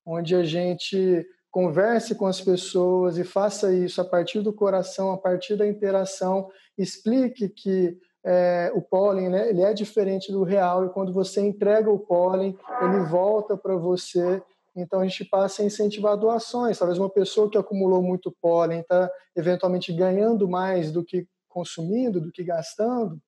onde 0.05 0.37
a 0.37 0.45
gente 0.45 1.27
converse 1.51 2.15
com 2.15 2.27
as 2.27 2.41
pessoas 2.41 3.19
e 3.19 3.25
faça 3.25 3.73
isso 3.73 4.01
a 4.01 4.05
partir 4.05 4.41
do 4.41 4.53
coração, 4.53 5.11
a 5.11 5.19
partir 5.19 5.57
da 5.57 5.67
interação, 5.67 6.49
explique 6.79 7.49
que 7.49 7.99
é, 8.25 8.71
o 8.75 8.83
pólen 8.83 9.29
né, 9.29 9.49
ele 9.49 9.63
é 9.63 9.73
diferente 9.73 10.31
do 10.31 10.43
real 10.43 10.85
e 10.85 10.91
quando 10.91 11.13
você 11.13 11.41
entrega 11.41 11.91
o 11.91 11.99
pólen, 11.99 12.57
ele 12.83 13.01
volta 13.05 13.57
para 13.57 13.75
você. 13.77 14.43
Então 14.77 15.01
a 15.01 15.07
gente 15.07 15.25
passa 15.25 15.63
a 15.63 15.65
incentivar 15.65 16.17
doações. 16.17 16.79
Talvez 16.79 16.99
uma 16.99 17.09
pessoa 17.09 17.49
que 17.49 17.57
acumulou 17.57 18.03
muito 18.03 18.35
pólen 18.41 18.81
está 18.81 19.11
eventualmente 19.35 19.93
ganhando 19.93 20.49
mais 20.49 20.93
do 20.93 21.03
que 21.03 21.27
consumindo, 21.49 22.21
do 22.21 22.31
que 22.31 22.45
gastando 22.45 23.19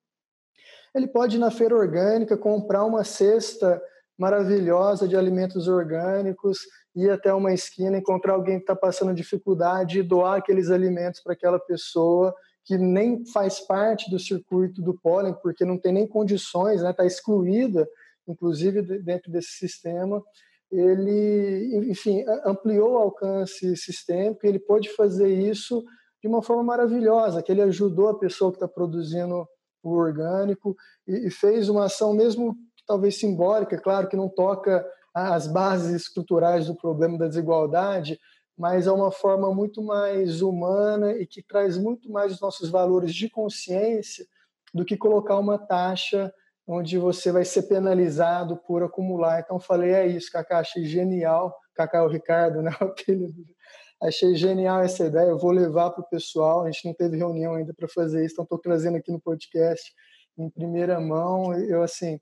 ele 0.94 1.06
pode 1.06 1.36
ir 1.36 1.38
na 1.38 1.50
feira 1.50 1.76
orgânica, 1.76 2.36
comprar 2.36 2.84
uma 2.84 3.04
cesta 3.04 3.80
maravilhosa 4.18 5.06
de 5.06 5.16
alimentos 5.16 5.68
orgânicos, 5.68 6.58
ir 6.94 7.10
até 7.10 7.32
uma 7.32 7.52
esquina, 7.52 7.98
encontrar 7.98 8.32
alguém 8.32 8.56
que 8.56 8.64
está 8.64 8.74
passando 8.74 9.14
dificuldade 9.14 10.00
e 10.00 10.02
doar 10.02 10.38
aqueles 10.38 10.70
alimentos 10.70 11.20
para 11.20 11.34
aquela 11.34 11.58
pessoa 11.58 12.34
que 12.64 12.76
nem 12.76 13.24
faz 13.26 13.60
parte 13.60 14.10
do 14.10 14.18
circuito 14.18 14.82
do 14.82 14.98
pólen, 14.98 15.34
porque 15.42 15.64
não 15.64 15.78
tem 15.78 15.92
nem 15.92 16.06
condições, 16.06 16.76
está 16.76 16.88
né, 16.88 16.92
tá 16.92 17.06
excluída, 17.06 17.88
inclusive 18.26 18.82
dentro 19.00 19.30
desse 19.30 19.52
sistema. 19.52 20.22
Ele, 20.70 21.88
enfim, 21.90 22.24
ampliou 22.44 22.92
o 22.92 22.98
alcance 22.98 23.74
sistêmico 23.74 24.44
e 24.44 24.48
ele 24.50 24.58
pode 24.58 24.94
fazer 24.94 25.28
isso 25.28 25.82
de 26.20 26.28
uma 26.28 26.42
forma 26.42 26.62
maravilhosa, 26.62 27.42
que 27.42 27.50
ele 27.50 27.62
ajudou 27.62 28.08
a 28.08 28.18
pessoa 28.18 28.50
que 28.50 28.56
está 28.56 28.68
produzindo 28.68 29.48
o 29.82 29.90
orgânico 29.90 30.76
e, 31.06 31.28
e 31.28 31.30
fez 31.30 31.68
uma 31.68 31.84
ação 31.84 32.12
mesmo 32.12 32.56
talvez 32.86 33.18
simbólica, 33.18 33.78
claro 33.78 34.08
que 34.08 34.16
não 34.16 34.28
toca 34.28 34.84
as 35.14 35.46
bases 35.46 36.02
estruturais 36.02 36.66
do 36.66 36.74
problema 36.74 37.18
da 37.18 37.28
desigualdade, 37.28 38.18
mas 38.56 38.86
é 38.86 38.92
uma 38.92 39.10
forma 39.10 39.54
muito 39.54 39.82
mais 39.82 40.42
humana 40.42 41.12
e 41.12 41.26
que 41.26 41.42
traz 41.42 41.76
muito 41.76 42.10
mais 42.10 42.32
os 42.32 42.40
nossos 42.40 42.70
valores 42.70 43.14
de 43.14 43.28
consciência 43.28 44.26
do 44.74 44.84
que 44.84 44.96
colocar 44.96 45.38
uma 45.38 45.58
taxa 45.58 46.32
onde 46.66 46.98
você 46.98 47.32
vai 47.32 47.44
ser 47.44 47.62
penalizado 47.62 48.56
por 48.56 48.82
acumular. 48.82 49.40
Então 49.40 49.58
falei, 49.58 49.92
é 49.92 50.06
isso, 50.06 50.30
Cacá, 50.30 50.58
achei 50.58 50.84
genial. 50.84 51.56
Cacá 51.74 51.98
é 51.98 52.02
o 52.02 52.08
Ricardo, 52.08 52.60
né? 52.60 52.70
Achei 54.00 54.34
genial 54.36 54.80
essa 54.80 55.06
ideia, 55.06 55.28
eu 55.28 55.38
vou 55.38 55.50
levar 55.50 55.90
para 55.90 56.02
o 56.02 56.08
pessoal. 56.08 56.62
A 56.62 56.70
gente 56.70 56.86
não 56.86 56.94
teve 56.94 57.16
reunião 57.16 57.54
ainda 57.54 57.74
para 57.74 57.88
fazer 57.88 58.24
isso, 58.24 58.34
então 58.34 58.44
estou 58.44 58.58
trazendo 58.58 58.96
aqui 58.96 59.10
no 59.10 59.20
podcast 59.20 59.92
em 60.38 60.48
primeira 60.48 61.00
mão. 61.00 61.52
Eu, 61.54 61.82
assim, 61.82 62.20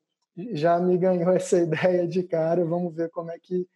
já 0.53 0.79
me 0.81 0.97
ganhou 0.97 1.31
essa 1.37 1.59
ideia 1.59 2.07
de 2.07 2.23
cara. 2.23 2.65
Vamos 2.65 2.95
ver 2.95 3.11
como 3.11 3.31
é 3.31 3.39
que 3.41 3.67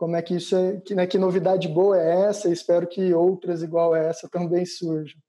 como 0.00 0.16
é 0.16 0.22
que 0.22 0.34
isso 0.34 0.56
é, 0.56 0.80
que, 0.80 0.94
né, 0.94 1.06
que 1.06 1.18
novidade 1.18 1.68
boa 1.68 2.00
é 2.00 2.22
essa. 2.22 2.48
Espero 2.48 2.86
que 2.86 3.12
outras 3.12 3.62
igual 3.62 3.94
essa 3.94 4.26
também 4.30 4.64
surjam. 4.64 5.20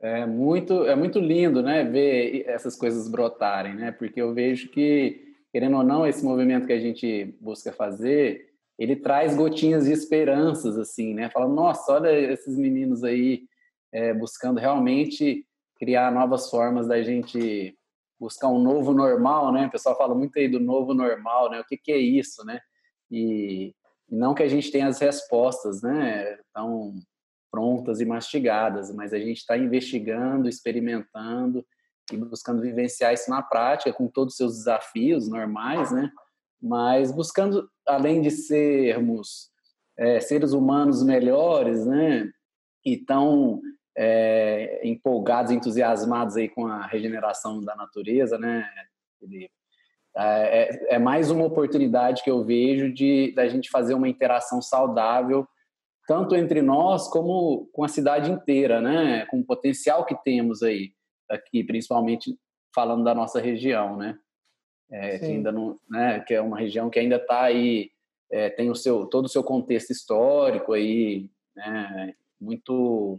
É 0.00 0.24
muito, 0.24 0.86
é 0.86 0.96
muito 0.96 1.18
lindo, 1.18 1.62
né, 1.62 1.84
ver 1.84 2.44
essas 2.46 2.76
coisas 2.76 3.10
brotarem, 3.10 3.74
né? 3.74 3.92
Porque 3.92 4.22
eu 4.22 4.32
vejo 4.32 4.70
que, 4.70 5.36
querendo 5.52 5.76
ou 5.76 5.84
não, 5.84 6.06
esse 6.06 6.24
movimento 6.24 6.66
que 6.66 6.72
a 6.72 6.80
gente 6.80 7.36
busca 7.42 7.72
fazer, 7.72 8.53
ele 8.78 8.96
traz 8.96 9.36
gotinhas 9.36 9.84
de 9.84 9.92
esperanças, 9.92 10.76
assim, 10.78 11.14
né? 11.14 11.30
Fala, 11.30 11.48
nossa, 11.48 11.92
olha 11.92 12.10
esses 12.10 12.56
meninos 12.56 13.04
aí 13.04 13.44
é, 13.92 14.12
buscando 14.12 14.58
realmente 14.58 15.46
criar 15.76 16.12
novas 16.12 16.50
formas 16.50 16.88
da 16.88 17.02
gente 17.02 17.76
buscar 18.18 18.48
um 18.48 18.58
novo 18.58 18.92
normal, 18.92 19.52
né? 19.52 19.66
O 19.66 19.70
pessoal 19.70 19.96
fala 19.96 20.14
muito 20.14 20.38
aí 20.38 20.48
do 20.48 20.60
novo 20.60 20.94
normal, 20.94 21.50
né? 21.50 21.60
O 21.60 21.64
que, 21.64 21.76
que 21.76 21.92
é 21.92 21.98
isso, 21.98 22.44
né? 22.44 22.60
E, 23.10 23.74
não 24.08 24.34
que 24.34 24.42
a 24.42 24.48
gente 24.48 24.70
tenha 24.70 24.88
as 24.88 24.98
respostas, 24.98 25.82
né? 25.82 26.38
Tão 26.52 26.94
prontas 27.50 28.00
e 28.00 28.04
mastigadas, 28.04 28.92
mas 28.92 29.12
a 29.12 29.18
gente 29.18 29.38
está 29.38 29.56
investigando, 29.56 30.48
experimentando 30.48 31.64
e 32.12 32.16
buscando 32.16 32.60
vivenciar 32.60 33.14
isso 33.14 33.30
na 33.30 33.42
prática 33.42 33.92
com 33.92 34.08
todos 34.08 34.34
os 34.34 34.36
seus 34.36 34.56
desafios 34.56 35.28
normais, 35.28 35.92
né? 35.92 36.10
Mas 36.64 37.12
buscando, 37.12 37.68
além 37.86 38.22
de 38.22 38.30
sermos 38.30 39.50
é, 39.98 40.18
seres 40.18 40.52
humanos 40.52 41.02
melhores, 41.02 41.84
né, 41.84 42.30
e 42.84 42.96
tão 42.96 43.60
é, 43.96 44.80
empolgados, 44.82 45.52
entusiasmados 45.52 46.36
aí 46.36 46.48
com 46.48 46.66
a 46.66 46.86
regeneração 46.86 47.62
da 47.62 47.76
natureza, 47.76 48.38
né? 48.38 48.66
É, 50.16 50.62
é, 50.62 50.94
é, 50.94 50.98
mais 50.98 51.30
uma 51.30 51.44
oportunidade 51.44 52.22
que 52.22 52.30
eu 52.30 52.44
vejo 52.44 52.92
de 52.92 53.32
da 53.34 53.48
gente 53.48 53.70
fazer 53.70 53.94
uma 53.94 54.08
interação 54.08 54.60
saudável 54.60 55.46
tanto 56.06 56.36
entre 56.36 56.60
nós 56.60 57.08
como 57.08 57.66
com 57.72 57.82
a 57.84 57.88
cidade 57.88 58.30
inteira, 58.30 58.80
né? 58.80 59.26
Com 59.26 59.40
o 59.40 59.44
potencial 59.44 60.04
que 60.04 60.14
temos 60.22 60.62
aí 60.62 60.92
aqui, 61.30 61.64
principalmente 61.64 62.36
falando 62.74 63.04
da 63.04 63.14
nossa 63.14 63.40
região, 63.40 63.96
né? 63.96 64.18
É, 64.94 65.18
que 65.18 65.24
ainda 65.24 65.50
não, 65.50 65.78
né, 65.90 66.20
que 66.20 66.32
é 66.32 66.40
uma 66.40 66.58
região 66.58 66.88
que 66.88 67.00
ainda 67.00 67.16
está 67.16 67.42
aí 67.42 67.90
é, 68.30 68.48
tem 68.48 68.70
o 68.70 68.74
seu 68.74 69.06
todo 69.06 69.24
o 69.24 69.28
seu 69.28 69.42
contexto 69.42 69.90
histórico 69.90 70.72
aí, 70.72 71.28
né, 71.56 72.14
muito 72.40 73.18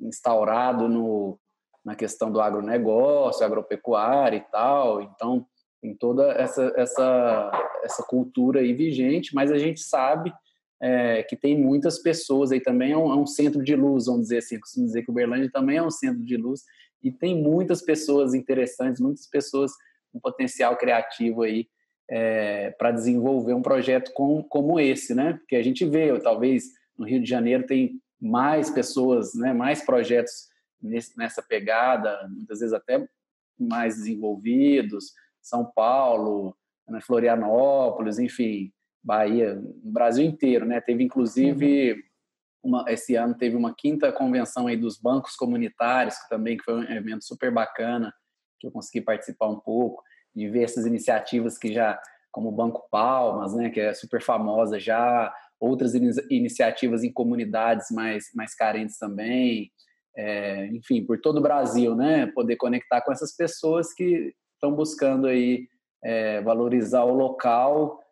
instaurado 0.00 0.88
no, 0.88 1.38
na 1.84 1.94
questão 1.94 2.30
do 2.30 2.40
agronegócio, 2.40 3.44
agropecuária 3.44 4.36
e 4.36 4.50
tal. 4.52 5.02
Então, 5.02 5.44
tem 5.82 5.94
toda 5.94 6.30
essa, 6.32 6.72
essa, 6.76 7.50
essa 7.82 8.02
cultura 8.04 8.60
aí 8.60 8.72
vigente, 8.72 9.34
mas 9.34 9.50
a 9.50 9.58
gente 9.58 9.80
sabe 9.80 10.32
é, 10.80 11.22
que 11.24 11.36
tem 11.36 11.58
muitas 11.58 11.98
pessoas 11.98 12.52
aí 12.52 12.60
também, 12.60 12.92
é 12.92 12.96
um, 12.96 13.12
é 13.12 13.16
um, 13.16 13.26
centro 13.26 13.64
de 13.64 13.74
luz, 13.74 14.06
vamos 14.06 14.22
dizer 14.22 14.38
assim, 14.38 14.60
costumo 14.60 14.86
dizer 14.86 15.02
que 15.02 15.10
o 15.10 15.14
Berlândia 15.14 15.50
também 15.52 15.78
é 15.78 15.82
um 15.82 15.90
centro 15.90 16.24
de 16.24 16.36
luz 16.36 16.62
e 17.02 17.10
tem 17.10 17.40
muitas 17.40 17.82
pessoas 17.82 18.34
interessantes, 18.34 19.00
muitas 19.00 19.26
pessoas 19.26 19.72
com 20.16 20.20
potencial 20.20 20.76
criativo 20.76 21.42
aí 21.42 21.68
é, 22.08 22.70
para 22.70 22.90
desenvolver 22.90 23.54
um 23.54 23.62
projeto 23.62 24.12
com, 24.12 24.42
como 24.42 24.80
esse, 24.80 25.14
né? 25.14 25.34
Porque 25.34 25.56
a 25.56 25.62
gente 25.62 25.84
vê, 25.84 26.18
talvez 26.20 26.64
no 26.96 27.06
Rio 27.06 27.20
de 27.20 27.28
Janeiro 27.28 27.66
tem 27.66 28.00
mais 28.20 28.70
pessoas, 28.70 29.34
né, 29.34 29.52
mais 29.52 29.84
projetos 29.84 30.48
nesse, 30.80 31.16
nessa 31.18 31.42
pegada, 31.42 32.26
muitas 32.28 32.60
vezes 32.60 32.72
até 32.72 33.06
mais 33.58 33.96
desenvolvidos, 33.96 35.12
São 35.42 35.64
Paulo, 35.64 36.56
né, 36.88 37.00
Florianópolis, 37.00 38.18
enfim, 38.18 38.72
Bahia, 39.02 39.60
Brasil 39.82 40.24
inteiro, 40.24 40.64
né? 40.64 40.80
Teve 40.80 41.04
inclusive 41.04 41.92
uhum. 42.62 42.70
uma, 42.70 42.84
esse 42.88 43.14
ano 43.16 43.34
teve 43.36 43.56
uma 43.56 43.74
quinta 43.74 44.10
convenção 44.12 44.66
aí 44.66 44.76
dos 44.76 44.98
bancos 44.98 45.36
comunitários, 45.36 46.16
que 46.16 46.28
também 46.28 46.56
que 46.56 46.64
foi 46.64 46.74
um 46.74 46.82
evento 46.82 47.24
super 47.24 47.52
bacana, 47.52 48.12
que 48.58 48.66
eu 48.66 48.70
consegui 48.70 49.04
participar 49.04 49.48
um 49.48 49.58
pouco, 49.58 50.02
de 50.34 50.48
ver 50.48 50.64
essas 50.64 50.86
iniciativas 50.86 51.58
que 51.58 51.72
já 51.72 52.00
como 52.30 52.50
o 52.50 52.52
Banco 52.52 52.86
Palmas, 52.90 53.54
né, 53.54 53.70
que 53.70 53.80
é 53.80 53.94
super 53.94 54.20
famosa 54.20 54.78
já, 54.78 55.34
outras 55.58 55.94
in 55.94 56.10
iniciativas 56.30 57.02
em 57.02 57.10
comunidades 57.10 57.90
mais, 57.90 58.26
mais 58.34 58.54
carentes 58.54 58.98
também, 58.98 59.72
é, 60.14 60.66
enfim, 60.66 61.02
por 61.04 61.18
todo 61.18 61.38
o 61.38 61.42
Brasil, 61.42 61.94
né, 61.94 62.26
poder 62.26 62.56
conectar 62.56 63.00
com 63.00 63.10
essas 63.10 63.34
pessoas 63.34 63.94
que 63.94 64.34
estão 64.54 64.74
buscando 64.74 65.26
aí 65.26 65.66
é, 66.04 66.42
valorizar 66.42 67.04
o 67.04 67.14
local 67.14 68.02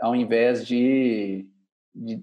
ao 0.00 0.14
invés 0.14 0.66
de, 0.66 1.46
de 1.94 2.22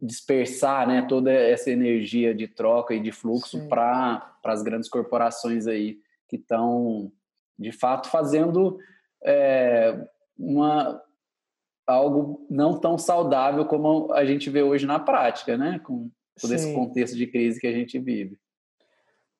dispersar 0.00 0.86
né, 0.86 1.02
toda 1.08 1.32
essa 1.32 1.70
energia 1.70 2.34
de 2.34 2.46
troca 2.46 2.94
e 2.94 3.00
de 3.00 3.12
fluxo 3.12 3.68
para 3.68 4.38
as 4.44 4.62
grandes 4.62 4.88
corporações 4.88 5.66
aí 5.66 5.98
que 6.28 6.36
estão, 6.36 7.12
de 7.58 7.72
fato, 7.72 8.08
fazendo 8.08 8.78
é, 9.24 10.06
uma, 10.38 11.02
algo 11.86 12.46
não 12.50 12.78
tão 12.78 12.98
saudável 12.98 13.64
como 13.66 14.12
a 14.12 14.24
gente 14.24 14.50
vê 14.50 14.62
hoje 14.62 14.86
na 14.86 14.98
prática, 14.98 15.56
né? 15.56 15.78
Com 15.80 16.10
todo 16.40 16.50
Sim. 16.50 16.54
esse 16.54 16.74
contexto 16.74 17.16
de 17.16 17.26
crise 17.26 17.60
que 17.60 17.66
a 17.66 17.72
gente 17.72 17.98
vive. 17.98 18.38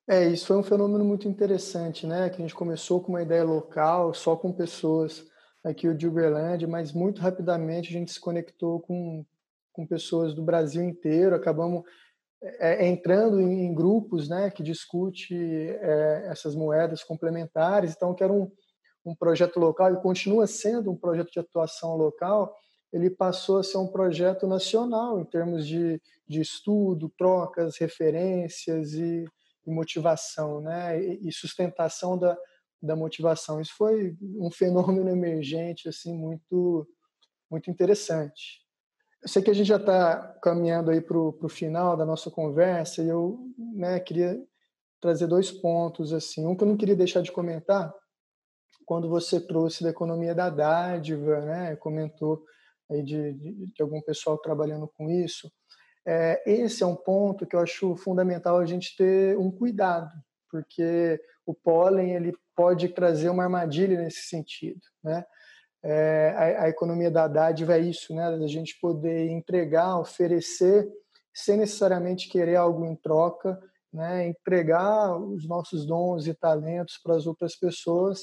É, 0.07 0.27
isso 0.27 0.45
foi 0.45 0.57
um 0.57 0.63
fenômeno 0.63 1.03
muito 1.03 1.27
interessante, 1.27 2.05
né? 2.05 2.29
Que 2.29 2.35
a 2.35 2.41
gente 2.41 2.53
começou 2.53 3.01
com 3.01 3.11
uma 3.11 3.23
ideia 3.23 3.43
local, 3.43 4.13
só 4.13 4.35
com 4.35 4.51
pessoas 4.51 5.25
aqui 5.63 5.91
de 5.95 6.07
Uberlândia, 6.07 6.67
mas 6.67 6.93
muito 6.93 7.21
rapidamente 7.21 7.89
a 7.89 7.93
gente 7.93 8.11
se 8.11 8.19
conectou 8.19 8.79
com, 8.81 9.25
com 9.73 9.85
pessoas 9.85 10.35
do 10.35 10.43
Brasil 10.43 10.83
inteiro, 10.83 11.35
acabamos 11.35 11.83
é, 12.41 12.85
é 12.85 12.87
entrando 12.87 13.39
em, 13.39 13.73
grupos, 13.73 14.29
né? 14.29 14.49
Que 14.49 14.63
discute 14.63 15.35
é, 15.35 16.27
essas 16.31 16.55
moedas 16.55 17.03
complementares, 17.03 17.93
então 17.95 18.13
que 18.13 18.23
era 18.23 18.33
um 18.33 18.51
um 19.05 19.15
projeto 19.15 19.59
local 19.59 19.93
e 19.93 20.01
continua 20.01 20.47
sendo 20.47 20.91
um 20.91 20.97
projeto 20.97 21.31
de 21.31 21.39
atuação 21.39 21.95
local, 21.95 22.57
ele 22.91 23.09
passou 23.09 23.59
a 23.59 23.63
ser 23.63 23.77
um 23.77 23.87
projeto 23.87 24.47
nacional 24.47 25.19
em 25.19 25.25
termos 25.25 25.67
de, 25.67 26.01
de 26.27 26.41
estudo, 26.41 27.11
trocas, 27.17 27.77
referências 27.77 28.93
e, 28.93 29.25
e 29.65 29.71
motivação, 29.71 30.59
né? 30.61 30.99
E, 30.99 31.27
e, 31.27 31.31
sustentação 31.31 32.17
da, 32.17 32.35
da 32.81 32.95
motivação. 32.95 33.61
Isso 33.61 33.73
foi 33.77 34.15
um 34.21 34.49
fenômeno 34.49 35.09
emergente 35.09 35.87
assim 35.87 36.17
muito 36.17 36.87
muito 37.51 37.69
interessante. 37.69 38.64
Eu 39.25 39.29
sei 39.29 39.41
que 39.41 39.49
a 39.49 39.55
gente 39.55 39.65
já 39.65 39.77
está 39.77 40.37
caminhando 40.39 40.91
aí 40.91 41.01
para 41.01 41.17
o 41.17 41.49
final 41.49 41.97
da 41.97 42.05
nossa 42.05 42.29
conversa 42.29 43.01
e 43.01 43.09
eu 43.09 43.39
né, 43.57 43.99
queria 43.99 44.39
trazer 45.01 45.25
dois 45.25 45.51
pontos 45.51 46.13
assim. 46.13 46.45
Um 46.45 46.55
que 46.55 46.63
eu 46.63 46.67
não 46.67 46.77
queria 46.77 46.95
deixar 46.95 47.21
de 47.21 47.31
comentar 47.31 47.91
quando 48.85 49.09
você 49.09 49.41
trouxe 49.41 49.83
da 49.83 49.89
economia 49.89 50.35
da 50.35 50.47
dádiva, 50.51 51.41
né, 51.41 51.75
comentou 51.77 52.45
aí 52.91 53.01
de, 53.01 53.33
de, 53.33 53.73
de 53.73 53.81
algum 53.81 53.99
pessoal 53.99 54.37
trabalhando 54.37 54.87
com 54.95 55.09
isso, 55.09 55.51
é, 56.07 56.43
esse 56.45 56.83
é 56.83 56.85
um 56.85 56.95
ponto 56.95 57.47
que 57.47 57.55
eu 57.55 57.59
acho 57.59 57.95
fundamental 57.95 58.59
a 58.59 58.65
gente 58.67 58.95
ter 58.95 59.35
um 59.39 59.49
cuidado, 59.49 60.11
porque 60.51 61.19
o 61.47 61.55
pólen 61.55 62.13
ele 62.13 62.31
pode 62.55 62.89
trazer 62.89 63.29
uma 63.29 63.41
armadilha 63.41 63.99
nesse 63.99 64.27
sentido, 64.27 64.81
né? 65.03 65.25
É, 65.87 66.33
a, 66.35 66.63
a, 66.63 66.69
economia 66.69 67.11
da 67.11 67.27
dádiva 67.27 67.75
é 67.75 67.79
isso, 67.79 68.13
né? 68.15 68.35
Da 68.37 68.47
gente 68.47 68.75
poder 68.81 69.29
entregar, 69.29 69.99
oferecer, 69.99 70.89
sem 71.31 71.57
necessariamente 71.57 72.27
querer 72.27 72.55
algo 72.55 72.83
em 72.85 72.95
troca, 72.95 73.59
né? 73.93 74.27
Entregar 74.27 75.15
os 75.15 75.47
nossos 75.47 75.85
dons 75.85 76.25
e 76.25 76.33
talentos 76.33 76.97
para 77.03 77.15
as 77.15 77.27
outras 77.27 77.55
pessoas 77.55 78.21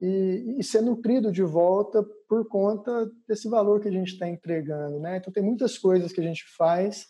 e, 0.00 0.56
e, 0.58 0.64
ser 0.64 0.80
nutrido 0.80 1.30
de 1.30 1.42
volta 1.42 2.02
por 2.26 2.48
conta 2.48 3.08
desse 3.28 3.46
valor 3.46 3.80
que 3.80 3.88
a 3.88 3.92
gente 3.92 4.14
está 4.14 4.26
entregando. 4.26 4.98
Né? 4.98 5.18
Então, 5.18 5.32
tem 5.32 5.42
muitas 5.42 5.76
coisas 5.76 6.12
que 6.12 6.20
a 6.20 6.24
gente 6.24 6.44
faz 6.56 7.06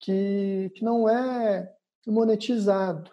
que, 0.00 0.70
que 0.74 0.84
não 0.84 1.08
é 1.08 1.72
monetizado. 2.06 3.10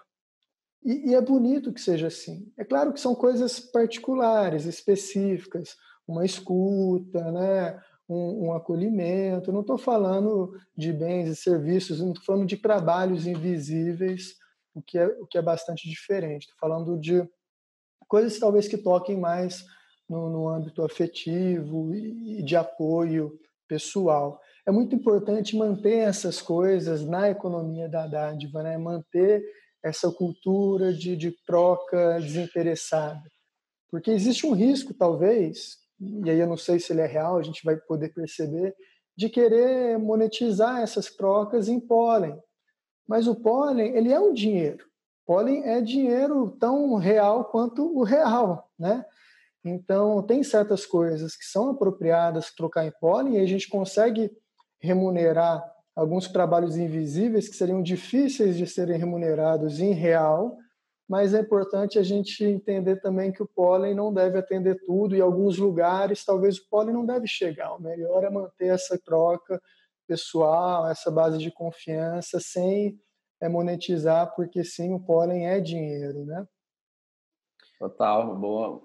E, 0.83 1.11
e, 1.11 1.15
é 1.15 1.21
bonito 1.21 1.71
que 1.71 1.79
seja 1.79 2.07
assim. 2.07 2.51
É 2.57 2.65
claro 2.65 2.91
que 2.91 2.99
são 2.99 3.15
coisas 3.15 3.59
particulares, 3.61 4.65
específicas, 4.65 5.77
uma 6.07 6.25
escuta, 6.25 7.31
né? 7.31 7.79
um, 8.07 8.47
um 8.47 8.53
acolhimento. 8.53 9.51
não 9.51 9.61
estou 9.61 9.77
falando 9.77 10.53
de 10.75 10.91
bens 10.91 11.29
e 11.29 11.35
serviços, 11.35 11.99
não 11.99 12.09
estou 12.09 12.23
falando 12.25 12.47
de 12.47 12.57
trabalhos 12.57 13.25
invisíveis, 13.25 14.35
o 14.73 14.81
que 14.81 14.97
é, 14.97 15.07
o 15.07 15.25
que 15.25 15.37
é 15.37 15.41
bastante 15.41 15.89
diferente. 15.89 16.43
Estou 16.43 16.57
falando 16.59 16.99
de 16.99 17.27
coisas 18.07 18.37
talvez 18.39 18.67
que 18.67 18.77
toquem 18.77 19.19
mais 19.19 19.63
no, 20.09 20.29
no 20.29 20.49
âmbito 20.49 20.83
afetivo 20.83 21.93
e 21.93 22.43
de 22.43 22.55
apoio 22.55 23.39
pessoal. 23.67 24.39
É 24.65 24.71
muito 24.71 24.95
importante 24.95 25.55
manter 25.55 25.99
essas 25.99 26.41
coisas 26.41 27.05
na 27.05 27.29
economia 27.29 27.89
da 27.89 28.07
dádiva, 28.07 28.63
né? 28.63 28.77
manter 28.77 29.43
essa 29.83 30.09
cultura 30.11 30.93
de, 30.93 31.17
de 31.17 31.31
troca 31.45 32.19
desinteressada. 32.19 33.21
Porque 33.91 34.11
existe 34.11 34.47
um 34.47 34.53
risco, 34.53 34.93
talvez, 34.93 35.82
e 36.25 36.29
aí 36.29 36.39
eu 36.39 36.47
não 36.47 36.57
sei 36.57 36.79
se 36.79 36.93
ele 36.93 37.01
é 37.01 37.05
real, 37.05 37.37
a 37.37 37.43
gente 37.43 37.63
vai 37.63 37.77
poder 37.77 38.09
perceber, 38.13 38.75
de 39.15 39.29
querer 39.29 39.97
monetizar 39.99 40.81
essas 40.81 41.07
trocas 41.07 41.67
em 41.67 41.79
pólen. 41.79 42.37
Mas 43.07 43.27
o 43.27 43.35
pólen, 43.35 43.95
ele 43.95 44.11
é 44.11 44.19
um 44.19 44.33
dinheiro 44.33 44.85
pólen 45.25 45.63
é 45.63 45.81
dinheiro 45.81 46.51
tão 46.59 46.95
real 46.95 47.45
quanto 47.45 47.97
o 47.97 48.03
real, 48.03 48.69
né? 48.77 49.05
Então, 49.65 50.21
tem 50.21 50.43
certas 50.43 50.85
coisas 50.85 51.37
que 51.37 51.45
são 51.45 51.69
apropriadas 51.69 52.53
trocar 52.53 52.85
em 52.85 52.91
pólen 52.99 53.35
e 53.35 53.39
a 53.39 53.45
gente 53.45 53.69
consegue 53.69 54.29
remunerar 54.81 55.63
alguns 55.95 56.27
trabalhos 56.27 56.75
invisíveis 56.75 57.47
que 57.47 57.55
seriam 57.55 57.81
difíceis 57.81 58.57
de 58.57 58.67
serem 58.67 58.97
remunerados 58.97 59.79
em 59.79 59.93
real, 59.93 60.57
mas 61.13 61.35
é 61.35 61.41
importante 61.41 61.99
a 61.99 62.01
gente 62.01 62.43
entender 62.43 62.95
também 62.95 63.31
que 63.31 63.43
o 63.43 63.47
pólen 63.47 63.93
não 63.93 64.11
deve 64.11 64.39
atender 64.39 64.83
tudo 64.83 65.15
e 65.15 65.21
alguns 65.21 65.59
lugares 65.59 66.25
talvez 66.25 66.57
o 66.57 66.67
pólen 66.67 66.91
não 66.91 67.05
deve 67.05 67.27
chegar. 67.27 67.75
O 67.75 67.79
melhor 67.79 68.23
é 68.23 68.31
manter 68.31 68.73
essa 68.73 68.97
troca 68.97 69.61
pessoal, 70.07 70.89
essa 70.89 71.11
base 71.11 71.37
de 71.37 71.51
confiança 71.51 72.39
sem 72.39 72.99
é 73.39 73.47
monetizar, 73.47 74.33
porque 74.35 74.63
sim, 74.63 74.91
o 74.91 74.99
pólen 74.99 75.45
é 75.45 75.59
dinheiro, 75.59 76.25
né? 76.25 76.47
Total, 77.77 78.35
boa, 78.35 78.81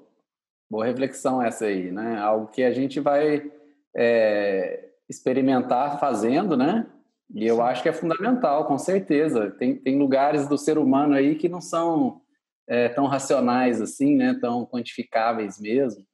boa 0.70 0.84
reflexão 0.84 1.40
essa 1.40 1.64
aí, 1.64 1.90
né? 1.90 2.18
Algo 2.18 2.48
que 2.48 2.62
a 2.62 2.70
gente 2.70 3.00
vai 3.00 3.50
é, 3.96 4.90
experimentar 5.08 5.98
fazendo, 5.98 6.58
né? 6.58 6.86
E 7.34 7.46
eu 7.46 7.56
sim. 7.56 7.62
acho 7.62 7.82
que 7.82 7.88
é 7.88 7.92
fundamental, 7.92 8.66
com 8.66 8.78
certeza. 8.78 9.50
Tem, 9.50 9.76
tem 9.76 9.98
lugares 9.98 10.48
do 10.48 10.56
ser 10.56 10.78
humano 10.78 11.14
aí 11.14 11.34
que 11.34 11.48
não 11.48 11.60
são 11.60 12.22
é, 12.66 12.88
tão 12.88 13.06
racionais 13.06 13.80
assim, 13.80 14.16
né? 14.16 14.38
Tão 14.40 14.64
quantificáveis 14.66 15.60
mesmo. 15.60 16.04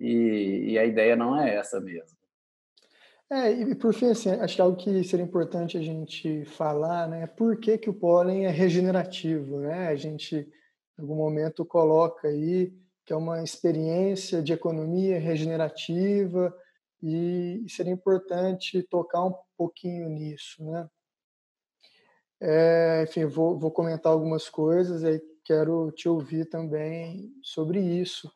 E, 0.00 0.72
e 0.72 0.78
a 0.78 0.84
ideia 0.84 1.14
não 1.14 1.38
é 1.40 1.54
essa 1.54 1.80
mesmo. 1.80 2.16
É, 3.30 3.50
e 3.50 3.74
por 3.74 3.94
fim, 3.94 4.10
assim, 4.10 4.30
acho 4.30 4.56
que 4.56 4.60
algo 4.60 4.76
que 4.76 5.02
seria 5.04 5.24
importante 5.24 5.78
a 5.78 5.80
gente 5.80 6.44
falar, 6.44 7.08
né, 7.08 7.22
é 7.22 7.26
por 7.26 7.56
que, 7.56 7.78
que 7.78 7.88
o 7.88 7.94
pólen 7.94 8.44
é 8.44 8.50
regenerativo, 8.50 9.58
né? 9.58 9.88
A 9.88 9.96
gente, 9.96 10.36
em 10.36 11.00
algum 11.00 11.14
momento, 11.14 11.64
coloca 11.64 12.28
aí 12.28 12.74
que 13.06 13.12
é 13.12 13.16
uma 13.16 13.42
experiência 13.42 14.42
de 14.42 14.52
economia 14.52 15.18
regenerativa 15.18 16.54
e 17.02 17.64
seria 17.68 17.92
importante 17.92 18.82
tocar 18.84 19.24
um 19.24 19.34
pouquinho 19.56 20.08
nisso, 20.08 20.64
né? 20.64 20.88
É, 22.40 23.04
enfim, 23.04 23.24
vou, 23.24 23.58
vou 23.58 23.70
comentar 23.70 24.12
algumas 24.12 24.48
coisas 24.48 25.02
e 25.04 25.22
quero 25.44 25.92
te 25.92 26.08
ouvir 26.08 26.46
também 26.46 27.32
sobre 27.42 27.80
isso. 27.80 28.30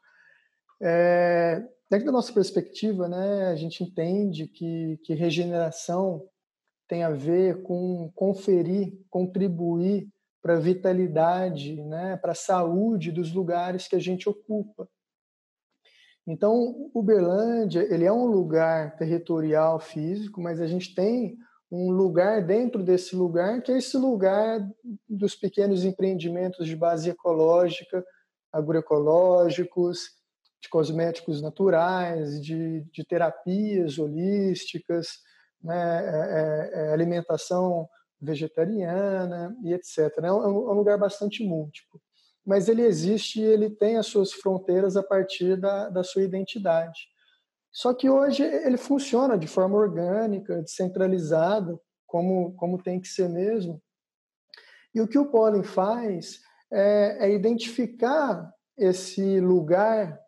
É, 0.80 1.60
dentro 1.90 2.06
da 2.06 2.12
nossa 2.12 2.32
perspectiva, 2.32 3.08
né, 3.08 3.46
a 3.48 3.56
gente 3.56 3.82
entende 3.82 4.46
que, 4.46 4.98
que 5.02 5.14
regeneração 5.14 6.28
tem 6.88 7.02
a 7.02 7.10
ver 7.10 7.62
com 7.62 8.10
conferir, 8.14 8.96
contribuir 9.10 10.08
para 10.40 10.54
a 10.54 10.60
vitalidade, 10.60 11.82
né, 11.82 12.16
para 12.16 12.32
a 12.32 12.36
saúde 12.36 13.10
dos 13.10 13.32
lugares 13.32 13.88
que 13.88 13.96
a 13.96 14.00
gente 14.00 14.28
ocupa. 14.28 14.88
Então, 16.26 16.90
Uberlândia, 16.92 17.86
ele 17.92 18.04
é 18.04 18.12
um 18.12 18.26
lugar 18.26 18.96
territorial 18.96 19.78
físico, 19.78 20.40
mas 20.40 20.60
a 20.60 20.66
gente 20.66 20.94
tem 20.94 21.38
um 21.70 21.90
lugar 21.90 22.44
dentro 22.44 22.82
desse 22.82 23.14
lugar, 23.14 23.62
que 23.62 23.70
é 23.70 23.78
esse 23.78 23.96
lugar 23.96 24.66
dos 25.08 25.34
pequenos 25.36 25.84
empreendimentos 25.84 26.66
de 26.66 26.74
base 26.74 27.10
ecológica, 27.10 28.04
agroecológicos, 28.52 30.16
de 30.60 30.68
cosméticos 30.68 31.42
naturais, 31.42 32.40
de, 32.40 32.82
de 32.92 33.04
terapias 33.04 33.98
holísticas, 33.98 35.08
né, 35.62 36.02
é, 36.04 36.80
é, 36.80 36.86
é 36.86 36.92
alimentação 36.92 37.88
vegetariana 38.20 39.56
e 39.62 39.72
etc. 39.72 39.98
É, 39.98 40.26
é 40.26 40.32
um, 40.32 40.42
é 40.42 40.72
um 40.72 40.76
lugar 40.76 40.98
bastante 40.98 41.44
múltiplo. 41.44 42.00
Mas 42.46 42.68
ele 42.68 42.82
existe 42.82 43.40
e 43.40 43.44
ele 43.44 43.68
tem 43.68 43.96
as 43.96 44.06
suas 44.06 44.32
fronteiras 44.32 44.96
a 44.96 45.02
partir 45.02 45.56
da, 45.56 45.88
da 45.88 46.04
sua 46.04 46.22
identidade. 46.22 47.08
Só 47.72 47.92
que 47.92 48.08
hoje 48.08 48.42
ele 48.42 48.76
funciona 48.76 49.36
de 49.36 49.46
forma 49.46 49.76
orgânica, 49.76 50.62
descentralizada, 50.62 51.78
como, 52.06 52.54
como 52.54 52.82
tem 52.82 53.00
que 53.00 53.08
ser 53.08 53.28
mesmo. 53.28 53.82
E 54.94 55.00
o 55.00 55.08
que 55.08 55.18
o 55.18 55.26
Pollen 55.26 55.62
faz 55.62 56.40
é, 56.72 57.26
é 57.26 57.34
identificar 57.34 58.50
esse 58.78 59.40
lugar 59.40 60.18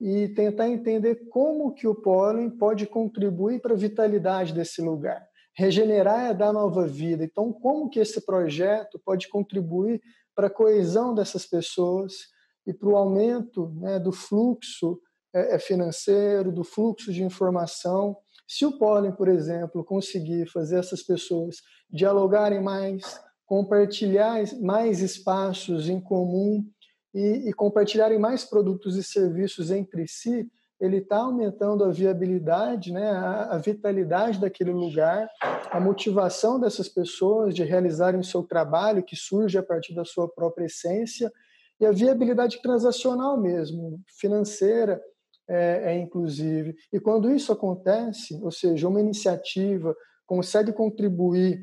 e 0.00 0.28
tentar 0.28 0.68
entender 0.68 1.28
como 1.28 1.74
que 1.74 1.86
o 1.86 1.94
pólen 1.94 2.50
pode 2.50 2.86
contribuir 2.86 3.60
para 3.60 3.74
a 3.74 3.78
vitalidade 3.78 4.52
desse 4.52 4.80
lugar. 4.80 5.26
Regenerar 5.54 6.30
é 6.30 6.34
dar 6.34 6.52
nova 6.52 6.86
vida. 6.86 7.24
Então, 7.24 7.52
como 7.52 7.90
que 7.90 7.98
esse 7.98 8.24
projeto 8.24 9.00
pode 9.04 9.28
contribuir 9.28 10.00
para 10.38 10.46
a 10.46 10.50
coesão 10.50 11.12
dessas 11.12 11.44
pessoas 11.44 12.28
e 12.64 12.72
para 12.72 12.88
o 12.88 12.96
aumento 12.96 13.74
né, 13.80 13.98
do 13.98 14.12
fluxo 14.12 15.00
é, 15.34 15.56
é, 15.56 15.58
financeiro, 15.58 16.52
do 16.52 16.62
fluxo 16.62 17.12
de 17.12 17.24
informação. 17.24 18.16
Se 18.46 18.64
o 18.64 18.78
pólen, 18.78 19.10
por 19.10 19.26
exemplo, 19.26 19.84
conseguir 19.84 20.48
fazer 20.48 20.78
essas 20.78 21.02
pessoas 21.02 21.56
dialogarem 21.90 22.62
mais, 22.62 23.20
compartilhar 23.44 24.40
mais 24.60 25.00
espaços 25.00 25.88
em 25.88 26.00
comum 26.00 26.64
e, 27.12 27.48
e 27.48 27.52
compartilharem 27.52 28.20
mais 28.20 28.44
produtos 28.44 28.94
e 28.94 29.02
serviços 29.02 29.72
entre 29.72 30.06
si, 30.06 30.48
ele 30.80 30.98
está 30.98 31.18
aumentando 31.18 31.84
a 31.84 31.90
viabilidade, 31.90 32.92
né, 32.92 33.10
a, 33.10 33.54
a, 33.54 33.58
vitalidade 33.58 34.40
daquele 34.40 34.70
lugar, 34.70 35.28
a 35.70 35.80
motivação 35.80 36.58
dessas 36.58 36.88
pessoas 36.88 37.54
de 37.54 37.64
realizarem 37.64 38.20
o 38.20 38.24
seu 38.24 38.44
trabalho, 38.44 39.02
que 39.02 39.16
surge 39.16 39.58
a 39.58 39.62
partir 39.62 39.94
da 39.94 40.04
sua 40.04 40.28
própria 40.28 40.66
essência, 40.66 41.32
e 41.80 41.86
a 41.86 41.92
viabilidade 41.92 42.60
transacional 42.62 43.36
mesmo, 43.40 44.00
financeira, 44.18 45.00
é, 45.48 45.92
é 45.92 45.98
inclusive. 45.98 46.76
E 46.92 47.00
quando 47.00 47.30
isso 47.30 47.52
acontece, 47.52 48.38
ou 48.42 48.50
seja, 48.50 48.88
uma 48.88 49.00
iniciativa 49.00 49.96
consegue 50.26 50.72
contribuir 50.72 51.60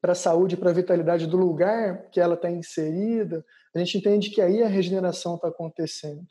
para 0.00 0.12
a 0.12 0.16
saúde, 0.16 0.56
para 0.56 0.70
a 0.70 0.74
vitalidade 0.74 1.26
do 1.26 1.36
lugar 1.36 2.10
que 2.10 2.20
ela 2.20 2.34
está 2.34 2.50
inserida, 2.50 3.44
a 3.74 3.78
gente 3.78 3.98
entende 3.98 4.30
que 4.30 4.40
aí 4.40 4.62
a 4.62 4.68
regeneração 4.68 5.36
está 5.36 5.48
acontecendo. 5.48 6.26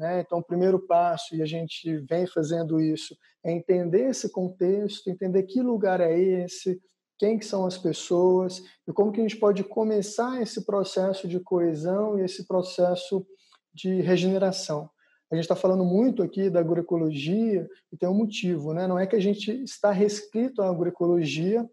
Né? 0.00 0.20
Então, 0.20 0.38
o 0.38 0.42
primeiro 0.42 0.78
passo, 0.78 1.36
e 1.36 1.42
a 1.42 1.46
gente 1.46 1.98
vem 2.08 2.26
fazendo 2.26 2.80
isso, 2.80 3.14
é 3.44 3.52
entender 3.52 4.08
esse 4.08 4.32
contexto, 4.32 5.10
entender 5.10 5.42
que 5.42 5.60
lugar 5.60 6.00
é 6.00 6.18
esse, 6.18 6.80
quem 7.18 7.38
que 7.38 7.44
são 7.44 7.66
as 7.66 7.76
pessoas 7.76 8.62
e 8.88 8.94
como 8.94 9.12
que 9.12 9.20
a 9.20 9.22
gente 9.22 9.36
pode 9.36 9.62
começar 9.62 10.40
esse 10.40 10.64
processo 10.64 11.28
de 11.28 11.38
coesão 11.38 12.18
e 12.18 12.22
esse 12.22 12.46
processo 12.46 13.26
de 13.74 14.00
regeneração. 14.00 14.88
A 15.30 15.34
gente 15.34 15.44
está 15.44 15.54
falando 15.54 15.84
muito 15.84 16.22
aqui 16.22 16.48
da 16.48 16.60
agroecologia 16.60 17.68
e 17.92 17.96
tem 17.96 18.08
um 18.08 18.14
motivo, 18.14 18.72
né? 18.72 18.86
Não 18.86 18.98
é 18.98 19.06
que 19.06 19.14
a 19.14 19.20
gente 19.20 19.52
está 19.62 19.92
restrito 19.92 20.62
à 20.62 20.70
agroecologia, 20.70 21.68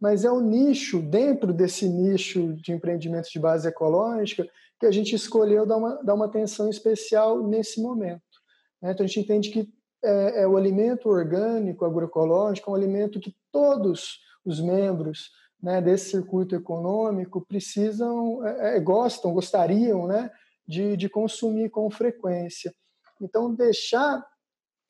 mas 0.00 0.24
é 0.24 0.30
o 0.30 0.40
nicho, 0.40 1.02
dentro 1.02 1.52
desse 1.52 1.88
nicho 1.88 2.54
de 2.54 2.70
empreendimentos 2.70 3.30
de 3.30 3.40
base 3.40 3.66
ecológica, 3.66 4.48
que 4.78 4.86
a 4.86 4.90
gente 4.90 5.14
escolheu 5.14 5.66
dar 5.66 5.76
uma, 5.76 6.02
dar 6.02 6.14
uma 6.14 6.26
atenção 6.26 6.68
especial 6.68 7.46
nesse 7.46 7.80
momento. 7.80 8.22
Né? 8.80 8.92
Então 8.92 9.04
a 9.04 9.06
gente 9.06 9.20
entende 9.20 9.50
que 9.50 9.68
é, 10.02 10.42
é, 10.42 10.46
o 10.46 10.56
alimento 10.56 11.08
orgânico, 11.08 11.84
agroecológico, 11.84 12.68
é 12.68 12.72
um 12.72 12.76
alimento 12.76 13.20
que 13.20 13.34
todos 13.50 14.18
os 14.44 14.60
membros 14.60 15.30
né, 15.62 15.80
desse 15.80 16.10
circuito 16.10 16.54
econômico 16.54 17.44
precisam, 17.46 18.46
é, 18.46 18.76
é 18.76 18.80
gostam, 18.80 19.32
gostariam 19.32 20.06
né, 20.06 20.30
de, 20.68 20.96
de 20.96 21.08
consumir 21.08 21.70
com 21.70 21.90
frequência. 21.90 22.74
Então, 23.20 23.54
deixar 23.54 24.22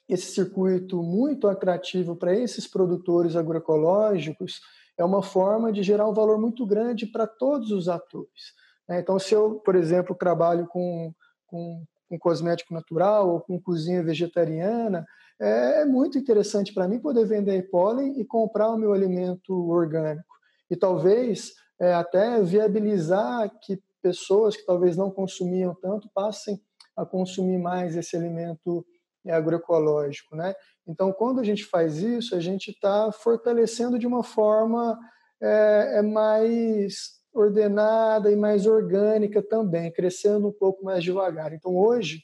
esse 0.09 0.35
circuito 0.35 1.03
muito 1.03 1.47
atrativo 1.47 2.16
para 2.16 2.35
esses 2.35 2.66
produtores 2.66 3.37
agroecológicos 3.37 4.61
é 4.99 5.05
uma 5.05 5.22
forma 5.22 5.72
de 5.72 5.82
gerar 5.82 6.09
um 6.09 6.12
valor 6.12 6.39
muito 6.41 6.66
grande 6.66 7.07
para 7.07 7.26
todos 7.26 7.70
os 7.70 7.89
atores. 7.89 8.53
Né? 8.89 9.01
Então, 9.01 9.18
se 9.18 9.35
eu, 9.35 9.57
por 9.57 9.74
exemplo, 9.74 10.14
trabalho 10.14 10.66
com, 10.66 11.12
com, 11.47 11.85
com 12.09 12.18
cosmético 12.18 12.74
natural 12.74 13.30
ou 13.30 13.41
com 13.41 13.61
cozinha 13.61 14.03
vegetariana, 14.03 15.07
é 15.41 15.85
muito 15.85 16.16
interessante 16.16 16.72
para 16.72 16.87
mim 16.87 17.01
poder 17.01 17.26
vender 17.26 17.68
pólen 17.70 18.20
e 18.20 18.24
comprar 18.24 18.70
o 18.70 18.78
meu 18.78 18.93
alimento 18.93 19.53
orgânico. 19.68 20.35
E 20.70 20.76
talvez 20.76 21.53
é, 21.80 21.93
até 21.93 22.41
viabilizar 22.41 23.51
que 23.61 23.82
pessoas 24.01 24.57
que 24.57 24.64
talvez 24.64 24.97
não 24.97 25.11
consumiam 25.11 25.74
tanto 25.74 26.09
passem 26.14 26.61
a 26.97 27.05
consumir 27.05 27.59
mais 27.59 27.97
esse 27.97 28.16
alimento 28.16 28.87
agroecológico, 29.26 30.37
né? 30.37 30.55
Então, 30.87 31.12
quando 31.12 31.41
a 31.41 31.45
gente 31.45 31.64
faz 31.64 31.97
isso, 31.97 32.37
a 32.37 32.41
gente 32.41 32.70
está 32.70 33.11
fortalecendo 33.11 33.99
de 33.99 34.07
uma 34.07 34.22
forma 34.22 34.99
é, 35.43 35.99
é, 35.99 36.03
mais 36.03 37.14
ordenada 37.35 38.30
e 38.30 38.37
mais 38.37 38.64
orgânica 38.66 39.43
também, 39.43 39.93
crescendo 39.93 40.49
um 40.49 40.53
pouco 40.53 40.85
mais 40.85 41.03
devagar. 41.03 41.53
Então, 41.53 41.76
hoje, 41.76 42.22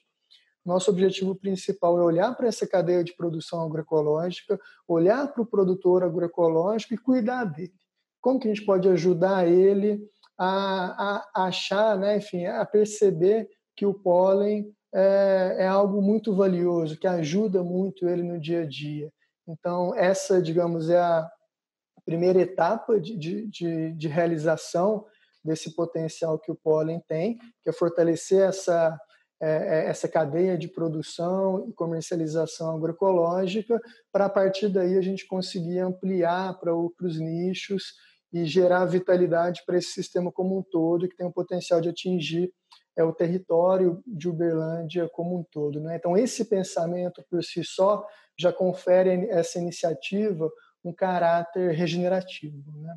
nosso 0.64 0.90
objetivo 0.90 1.34
principal 1.34 1.98
é 1.98 2.02
olhar 2.02 2.34
para 2.36 2.46
essa 2.46 2.66
cadeia 2.66 3.02
de 3.02 3.14
produção 3.16 3.62
agroecológica, 3.62 4.58
olhar 4.86 5.26
para 5.32 5.42
o 5.42 5.46
produtor 5.46 6.04
agroecológico 6.04 6.94
e 6.94 6.98
cuidar 6.98 7.44
dele. 7.44 7.72
Como 8.20 8.38
que 8.38 8.48
a 8.48 8.54
gente 8.54 8.64
pode 8.64 8.88
ajudar 8.88 9.48
ele 9.48 10.00
a, 10.38 11.24
a 11.34 11.46
achar, 11.46 11.98
né, 11.98 12.18
enfim, 12.18 12.46
a 12.46 12.64
perceber 12.64 13.48
que 13.74 13.84
o 13.84 13.94
pólen 13.94 14.72
é, 14.92 15.56
é, 15.60 15.66
algo 15.66 16.02
muito 16.02 16.34
valioso, 16.34 16.98
que 16.98 17.06
ajuda 17.06 17.62
muito 17.62 18.08
ele 18.08 18.22
no 18.22 18.38
dia 18.38 18.62
a 18.62 18.66
dia. 18.66 19.10
Então, 19.46 19.94
essa, 19.94 20.40
digamos, 20.40 20.90
é 20.90 20.98
a 20.98 21.30
primeira 22.10 22.40
etapa 22.40 22.98
de, 22.98 23.46
de, 23.46 23.92
de 23.92 24.08
realização 24.08 25.06
desse 25.44 25.76
potencial 25.76 26.40
que 26.40 26.50
o 26.50 26.56
pólen 26.56 27.00
tem, 27.06 27.38
que 27.62 27.70
é 27.70 27.72
fortalecer 27.72 28.40
essa, 28.40 28.98
é, 29.40 29.48
é, 29.48 29.88
essa 29.88 30.08
cadeia 30.08 30.58
de 30.58 30.66
produção 30.66 31.68
e 31.68 31.72
comercialização 31.72 32.74
agroecológica, 32.74 33.80
para 34.10 34.24
a 34.24 34.28
partir 34.28 34.68
daí 34.68 34.98
a 34.98 35.00
gente 35.00 35.24
conseguir 35.24 35.78
ampliar 35.78 36.58
para 36.58 36.74
outros 36.74 37.20
nichos 37.20 37.94
e 38.32 38.44
gerar 38.44 38.86
vitalidade 38.86 39.62
para 39.64 39.78
esse 39.78 39.92
sistema 39.92 40.32
como 40.32 40.58
um 40.58 40.64
todo, 40.64 41.08
que 41.08 41.16
tem 41.16 41.28
o 41.28 41.32
potencial 41.32 41.80
de 41.80 41.90
atingir 41.90 42.52
é 42.96 43.04
o 43.04 43.12
território 43.12 44.02
de 44.04 44.28
Uberlândia 44.28 45.08
como 45.08 45.38
um 45.38 45.44
todo. 45.44 45.80
Né? 45.80 45.94
Então, 45.96 46.16
esse 46.16 46.44
pensamento 46.44 47.24
por 47.30 47.42
si 47.44 47.62
só 47.62 48.04
já 48.36 48.52
confere 48.52 49.28
essa 49.30 49.60
iniciativa 49.60 50.50
um 50.84 50.92
caráter 50.92 51.72
regenerativo. 51.72 52.72
Né? 52.78 52.96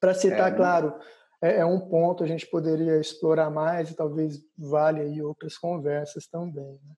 Para 0.00 0.14
citar, 0.14 0.48
é, 0.48 0.50
né? 0.50 0.56
claro, 0.56 0.94
é, 1.42 1.58
é, 1.58 1.64
um 1.66 1.80
ponto 1.80 2.22
a 2.22 2.26
gente 2.26 2.46
poderia 2.46 2.98
explorar 3.00 3.50
mais 3.50 3.90
e 3.90 3.96
talvez 3.96 4.40
valha 4.56 5.02
aí 5.02 5.20
outras 5.20 5.58
conversas 5.58 6.26
também. 6.26 6.78
Né? 6.84 6.94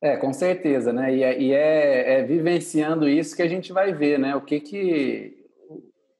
É, 0.00 0.16
com 0.16 0.32
certeza, 0.32 0.92
né? 0.92 1.14
E, 1.14 1.22
é, 1.22 1.40
e 1.40 1.52
é, 1.52 2.20
é, 2.20 2.22
vivenciando 2.22 3.08
isso 3.08 3.34
que 3.34 3.42
a 3.42 3.48
gente 3.48 3.72
vai 3.72 3.92
ver, 3.92 4.18
né? 4.18 4.34
O 4.36 4.40
que 4.40 4.60
que 4.60 5.44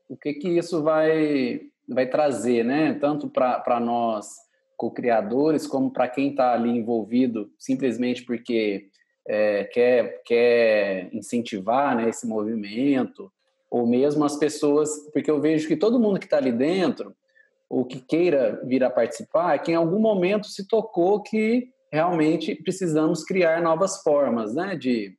o 0.08 0.16
que 0.16 0.34
que 0.34 0.48
isso 0.48 0.82
vai 0.82 1.60
vai 1.88 2.06
trazer, 2.06 2.64
né? 2.64 2.94
Tanto 2.94 3.28
para 3.28 3.78
nós 3.78 4.34
co-criadores, 4.76 5.66
como 5.66 5.92
para 5.92 6.08
quem 6.08 6.30
está 6.30 6.52
ali 6.52 6.70
envolvido, 6.70 7.52
simplesmente 7.56 8.24
porque 8.24 8.88
é, 9.28 9.64
quer, 9.64 10.22
quer 10.24 11.14
incentivar 11.14 11.94
né, 11.94 12.08
esse 12.08 12.26
movimento, 12.26 13.30
ou 13.70 13.86
mesmo 13.86 14.24
as 14.24 14.36
pessoas, 14.36 14.90
porque 15.12 15.30
eu 15.30 15.38
vejo 15.38 15.68
que 15.68 15.76
todo 15.76 16.00
mundo 16.00 16.18
que 16.18 16.24
está 16.24 16.38
ali 16.38 16.50
dentro, 16.50 17.14
ou 17.68 17.84
que 17.84 18.00
queira 18.00 18.58
vir 18.64 18.82
a 18.82 18.88
participar, 18.88 19.58
que 19.58 19.72
em 19.72 19.74
algum 19.74 19.98
momento 19.98 20.46
se 20.46 20.66
tocou 20.66 21.22
que 21.22 21.68
realmente 21.92 22.54
precisamos 22.54 23.22
criar 23.22 23.60
novas 23.60 24.02
formas 24.02 24.54
né, 24.54 24.74
de, 24.74 25.14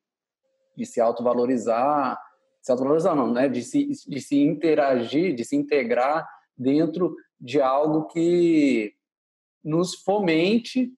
de 0.76 0.86
se 0.86 1.00
autovalorizar, 1.00 2.20
se 2.62 2.72
autovalorizar 2.72 3.16
não, 3.16 3.32
né, 3.32 3.48
de 3.48 3.62
se, 3.62 3.90
de 4.08 4.20
se 4.20 4.42
interagir, 4.42 5.36
de 5.36 5.46
se 5.46 5.56
integrar 5.56 6.28
dentro 6.58 7.16
de 7.40 7.62
algo 7.62 8.08
que 8.08 8.94
nos 9.64 9.94
fomente 9.96 10.92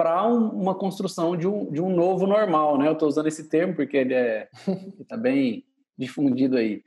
para 0.00 0.26
um, 0.26 0.48
uma 0.48 0.74
construção 0.74 1.36
de 1.36 1.46
um, 1.46 1.70
de 1.70 1.78
um 1.78 1.94
novo 1.94 2.26
normal, 2.26 2.78
né? 2.78 2.88
Eu 2.88 2.94
estou 2.94 3.06
usando 3.06 3.26
esse 3.26 3.50
termo 3.50 3.74
porque 3.74 3.98
ele 3.98 4.14
é 4.14 4.48
está 4.98 5.14
bem 5.14 5.62
difundido 5.94 6.56
aí, 6.56 6.82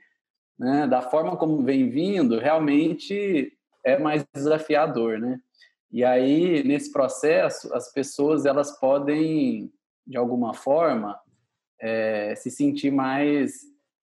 né? 0.58 0.88
Da 0.88 1.00
forma 1.00 1.36
como 1.36 1.62
vem 1.62 1.88
vindo, 1.88 2.40
realmente 2.40 3.56
é 3.84 3.96
mais 4.00 4.26
desafiador, 4.34 5.20
né? 5.20 5.38
E 5.92 6.04
aí 6.04 6.64
nesse 6.64 6.90
processo 6.90 7.72
as 7.72 7.92
pessoas 7.92 8.46
elas 8.46 8.80
podem 8.80 9.72
de 10.04 10.16
alguma 10.16 10.52
forma 10.52 11.16
é, 11.80 12.34
se 12.34 12.50
sentir 12.50 12.90
mais 12.90 13.60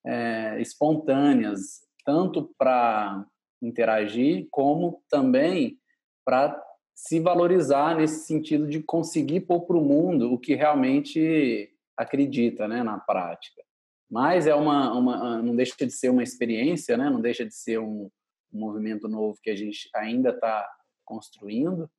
é, 0.08 0.58
espontâneas, 0.62 1.82
tanto 2.06 2.50
para 2.58 3.26
interagir 3.62 4.48
como 4.50 5.04
também 5.10 5.78
para 6.24 6.58
se 6.96 7.20
valorizar 7.20 7.96
nesse 7.96 8.26
sentido 8.26 8.68
de 8.68 8.82
conseguir 8.82 9.42
pôr 9.42 9.62
para 9.62 9.78
o 9.78 9.84
mundo 9.84 10.32
o 10.32 10.38
que 10.38 10.56
realmente 10.56 11.70
acredita 11.98 12.68
né, 12.68 12.84
na 12.84 13.00
prática. 13.00 13.62
Mas 14.10 14.46
é 14.46 14.54
uma, 14.54 14.94
uma, 14.94 15.42
não 15.42 15.56
deixa 15.56 15.86
de 15.86 15.92
ser 15.92 16.10
uma 16.10 16.24
experiência, 16.24 16.98
né? 16.98 17.10
não 17.10 17.22
deixa 17.22 17.46
de 17.46 17.56
ser 17.56 17.80
um, 17.80 18.10
um 18.54 18.60
movimento 18.60 19.08
novo 19.08 19.40
que 19.42 19.50
a 19.50 19.56
gente 19.56 19.90
ainda 19.96 20.30
está 20.30 20.70
construindo 21.06 21.90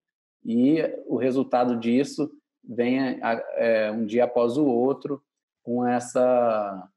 e 0.45 0.79
o 1.07 1.17
resultado 1.17 1.79
disso 1.79 2.31
vem 2.63 2.99
é, 3.57 3.91
um 3.91 4.05
dia 4.05 4.25
após 4.25 4.57
o 4.57 4.67
outro 4.67 5.23
com 5.63 5.87
essa 5.87 6.89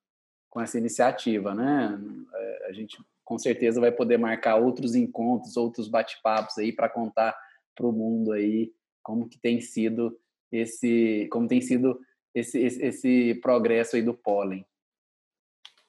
com 0.49 0.61
essa 0.61 0.77
iniciativa, 0.77 1.53
né? 1.53 1.99
É, 2.33 2.67
a 2.69 2.71
gente 2.71 2.97
com 3.25 3.37
certeza 3.37 3.81
vai 3.81 3.91
poder 3.91 4.17
marcar 4.17 4.55
outros 4.55 4.95
encontros, 4.95 5.57
outros 5.57 5.89
bate-papos 5.89 6.57
aí 6.57 6.71
para 6.71 6.87
contar 6.87 7.35
para 7.75 7.85
o 7.85 7.91
mundo 7.91 8.31
aí 8.31 8.73
como 9.03 9.29
que 9.29 9.37
tem 9.37 9.61
sido 9.61 10.17
esse, 10.51 11.27
como 11.31 11.47
tem 11.47 11.61
sido 11.61 11.99
esse, 12.33 12.59
esse, 12.59 12.83
esse 12.83 13.35
progresso 13.35 13.95
aí 13.95 14.01
do 14.01 14.13
pólen. 14.13 14.65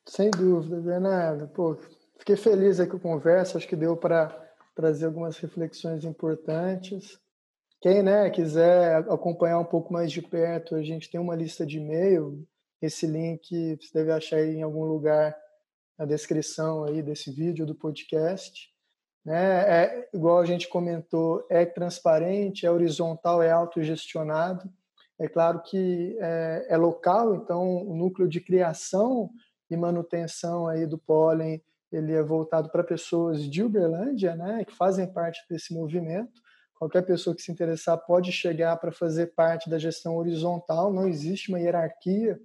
Sem 0.07 0.31
dúvida, 0.31 0.81
Bernardo. 0.81 1.49
Pô, 1.49 1.79
fiquei 2.19 2.37
feliz 2.37 2.79
aí 2.79 2.87
com 2.87 2.99
a 2.99 3.01
conversa, 3.01 3.57
acho 3.57 3.67
que 3.67 3.75
deu 3.75 3.97
para 3.97 4.29
trazer 4.75 5.07
algumas 5.07 5.39
reflexões 5.39 6.05
importantes. 6.05 7.19
Quem 7.81 8.03
né, 8.03 8.29
quiser 8.31 8.97
acompanhar 9.11 9.59
um 9.59 9.65
pouco 9.65 9.93
mais 9.93 10.13
de 10.13 10.21
perto, 10.21 10.75
a 10.75 10.83
gente 10.83 11.11
tem 11.11 11.21
uma 11.21 11.35
lista 11.35 11.65
de 11.65 11.79
e-mail. 11.79 12.47
Esse 12.81 13.07
link 13.07 13.79
você 13.81 13.91
deve 13.95 14.13
achar 14.13 14.41
em 14.41 14.63
algum 14.63 14.85
lugar 14.85 15.37
na 15.99 16.05
descrição 16.05 16.85
aí 16.85 17.03
desse 17.03 17.31
vídeo 17.31 17.65
do 17.65 17.75
podcast 17.75 18.76
né? 19.27 19.83
É, 19.83 20.09
igual 20.15 20.39
a 20.39 20.47
gente 20.47 20.69
comentou, 20.69 21.45
é 21.51 21.67
transparente, 21.67 22.65
é 22.65 22.71
horizontal, 22.71 23.43
é 23.43 23.51
autogestionado. 23.51 24.71
É 25.19 25.27
claro 25.27 25.63
que 25.63 26.17
é, 26.21 26.67
é, 26.69 26.77
local, 26.77 27.35
então 27.35 27.85
o 27.85 27.97
núcleo 27.97 28.29
de 28.29 28.41
criação 28.41 29.31
e 29.69 29.77
manutenção 29.77 30.69
aí 30.69 30.87
do 30.87 30.97
pólen 30.97 31.61
ele 31.91 32.13
é 32.13 32.23
voltado 32.23 32.69
para 32.69 32.85
pessoas 32.85 33.43
de 33.43 33.63
Uberlândia, 33.63 34.37
né, 34.37 34.65
que 34.65 34.75
fazem 34.75 35.11
parte 35.13 35.41
desse 35.49 35.73
movimento. 35.73 36.41
Qualquer 36.75 37.03
pessoa 37.03 37.35
que 37.35 37.43
se 37.43 37.51
interessar 37.51 37.97
pode 37.99 38.31
chegar 38.31 38.77
para 38.77 38.93
fazer 38.93 39.29
parte 39.35 39.71
da 39.71 39.79
gestão 39.79 40.17
horizontal, 40.17 40.93
não 40.93 41.09
existe 41.09 41.49
uma 41.49 41.59
hierarquia 41.59 42.39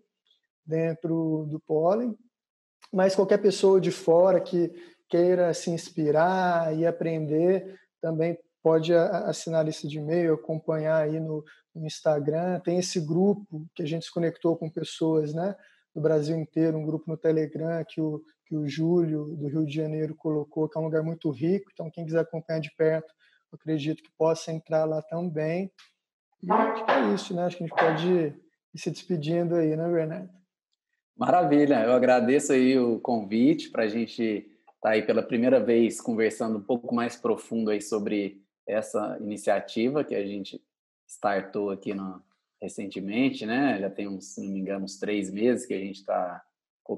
dentro 0.66 1.46
do 1.50 1.60
pólen, 1.60 2.18
mas 2.94 3.16
qualquer 3.16 3.40
pessoa 3.40 3.82
de 3.82 3.92
fora 3.92 4.40
que 4.40 4.72
queira 5.12 5.54
se 5.54 5.70
inspirar 5.70 6.74
e 6.76 6.88
aprender, 6.88 7.78
também 8.02 8.38
pode 8.64 8.94
assinar 8.94 9.60
a 9.60 9.64
lista 9.64 9.88
de 9.88 9.98
e-mail, 9.98 10.34
acompanhar 10.34 11.04
aí 11.04 11.20
no, 11.20 11.44
no, 11.76 11.86
Instagram. 11.86 12.60
Tem 12.62 12.80
esse 12.80 13.00
grupo 13.00 13.68
que 13.76 13.84
a 13.84 13.86
gente 13.86 14.06
se 14.06 14.12
conectou 14.12 14.56
com 14.56 14.70
pessoas 14.70 15.34
né, 15.34 15.54
do 15.94 16.00
Brasil 16.02 16.38
inteiro, 16.38 16.78
um 16.78 16.86
grupo 16.86 17.06
no 17.08 17.18
Telegram 17.18 17.84
que 17.86 18.00
o, 18.00 18.24
que 18.46 18.56
o 18.56 18.68
Júlio, 18.68 19.36
do 19.36 19.48
Rio 19.48 19.66
de 19.66 19.76
Janeiro, 19.76 20.16
colocou, 20.16 20.70
que 20.70 20.78
é 20.78 20.82
um 20.82 20.86
lugar 20.86 21.04
muito 21.04 21.30
rico. 21.30 21.70
Então, 21.74 21.92
quem 21.92 22.06
quiser 22.06 22.22
acompanhar 22.22 22.62
de 22.62 22.74
perto, 22.76 23.14
acredito 23.52 24.02
que 24.02 24.12
possa 24.18 24.52
entrar 24.52 24.86
lá 24.86 25.02
também. 25.02 25.70
E 26.42 26.52
acho 26.52 26.86
que 26.86 26.92
é 26.92 27.14
isso, 27.14 27.36
né? 27.36 27.44
Acho 27.44 27.58
que 27.58 27.64
a 27.64 27.68
gente 27.68 27.78
pode 27.78 28.08
ir 28.74 28.80
se 28.80 28.90
despedindo 28.90 29.56
aí, 29.56 29.76
né, 29.76 29.90
Bernardo? 29.90 30.30
Maravilha, 31.18 31.84
eu 31.84 31.92
agradeço 31.92 32.54
aí 32.54 32.80
o 32.80 33.00
convite 33.00 33.70
para 33.70 33.84
a 33.84 33.88
gente 33.88 34.48
está 34.82 34.90
aí 34.90 35.04
pela 35.04 35.22
primeira 35.22 35.60
vez 35.60 36.02
conversando 36.02 36.58
um 36.58 36.64
pouco 36.64 36.94
mais 36.94 37.16
profundo 37.16 37.70
aí 37.70 37.80
sobre 37.80 38.42
essa 38.68 39.16
iniciativa 39.22 40.04
que 40.04 40.16
a 40.16 40.26
gente 40.26 40.60
startou 41.08 41.70
aqui 41.70 41.94
no, 41.94 42.20
recentemente, 42.60 43.46
né? 43.46 43.80
Já 43.80 43.92
tem 43.92 44.08
uns, 44.08 44.34
se 44.34 44.42
não 44.42 44.52
me 44.52 44.60
engano, 44.60 44.86
uns 44.86 44.98
três 44.98 45.32
meses 45.32 45.68
que 45.68 45.76
a 45.76 45.80
gente 45.80 45.98
está 45.98 46.42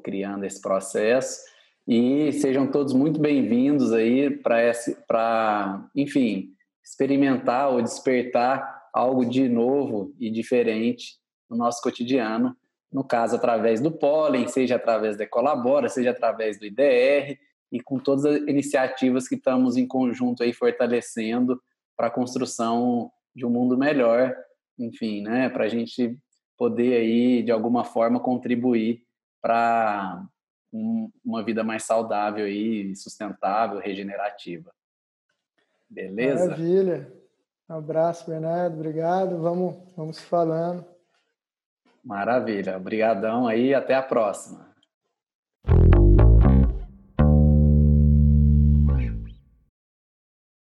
criando 0.01 0.43
esse 0.43 0.59
processo. 0.59 1.41
E 1.87 2.31
sejam 2.31 2.71
todos 2.71 2.93
muito 2.93 3.19
bem-vindos 3.19 3.91
aí 3.91 4.31
para, 4.31 5.87
enfim, 5.95 6.55
experimentar 6.83 7.69
ou 7.69 7.81
despertar 7.81 8.89
algo 8.91 9.23
de 9.23 9.47
novo 9.47 10.15
e 10.19 10.31
diferente 10.31 11.19
no 11.47 11.55
nosso 11.55 11.79
cotidiano, 11.81 12.55
no 12.91 13.03
caso 13.03 13.35
através 13.35 13.81
do 13.81 13.91
pólen, 13.91 14.47
seja 14.47 14.77
através 14.77 15.15
da 15.15 15.27
Colabora, 15.27 15.89
seja 15.89 16.09
através 16.09 16.57
do 16.57 16.65
IDR, 16.65 17.37
e 17.73 17.81
com 17.81 17.97
todas 17.97 18.23
as 18.23 18.37
iniciativas 18.43 19.27
que 19.27 19.33
estamos 19.33 19.75
em 19.75 19.87
conjunto 19.87 20.43
aí 20.43 20.53
fortalecendo 20.53 21.59
para 21.97 22.05
a 22.05 22.11
construção 22.11 23.11
de 23.35 23.47
um 23.47 23.49
mundo 23.49 23.75
melhor, 23.75 24.35
enfim, 24.77 25.23
né, 25.23 25.49
para 25.49 25.63
a 25.63 25.67
gente 25.67 26.15
poder 26.55 26.97
aí 26.97 27.41
de 27.41 27.51
alguma 27.51 27.83
forma 27.83 28.19
contribuir 28.19 29.03
para 29.41 30.23
um, 30.71 31.11
uma 31.25 31.43
vida 31.43 31.63
mais 31.63 31.81
saudável 31.81 32.47
e 32.47 32.95
sustentável, 32.95 33.79
regenerativa. 33.79 34.71
Beleza? 35.89 36.45
Maravilha. 36.45 37.11
Um 37.67 37.75
abraço, 37.75 38.29
Bernardo. 38.29 38.75
Obrigado. 38.75 39.41
Vamos, 39.41 39.75
vamos 39.97 40.19
falando. 40.19 40.85
Maravilha. 42.03 42.77
Obrigadão 42.77 43.47
aí. 43.47 43.73
Até 43.73 43.95
a 43.95 44.03
próxima. 44.03 44.72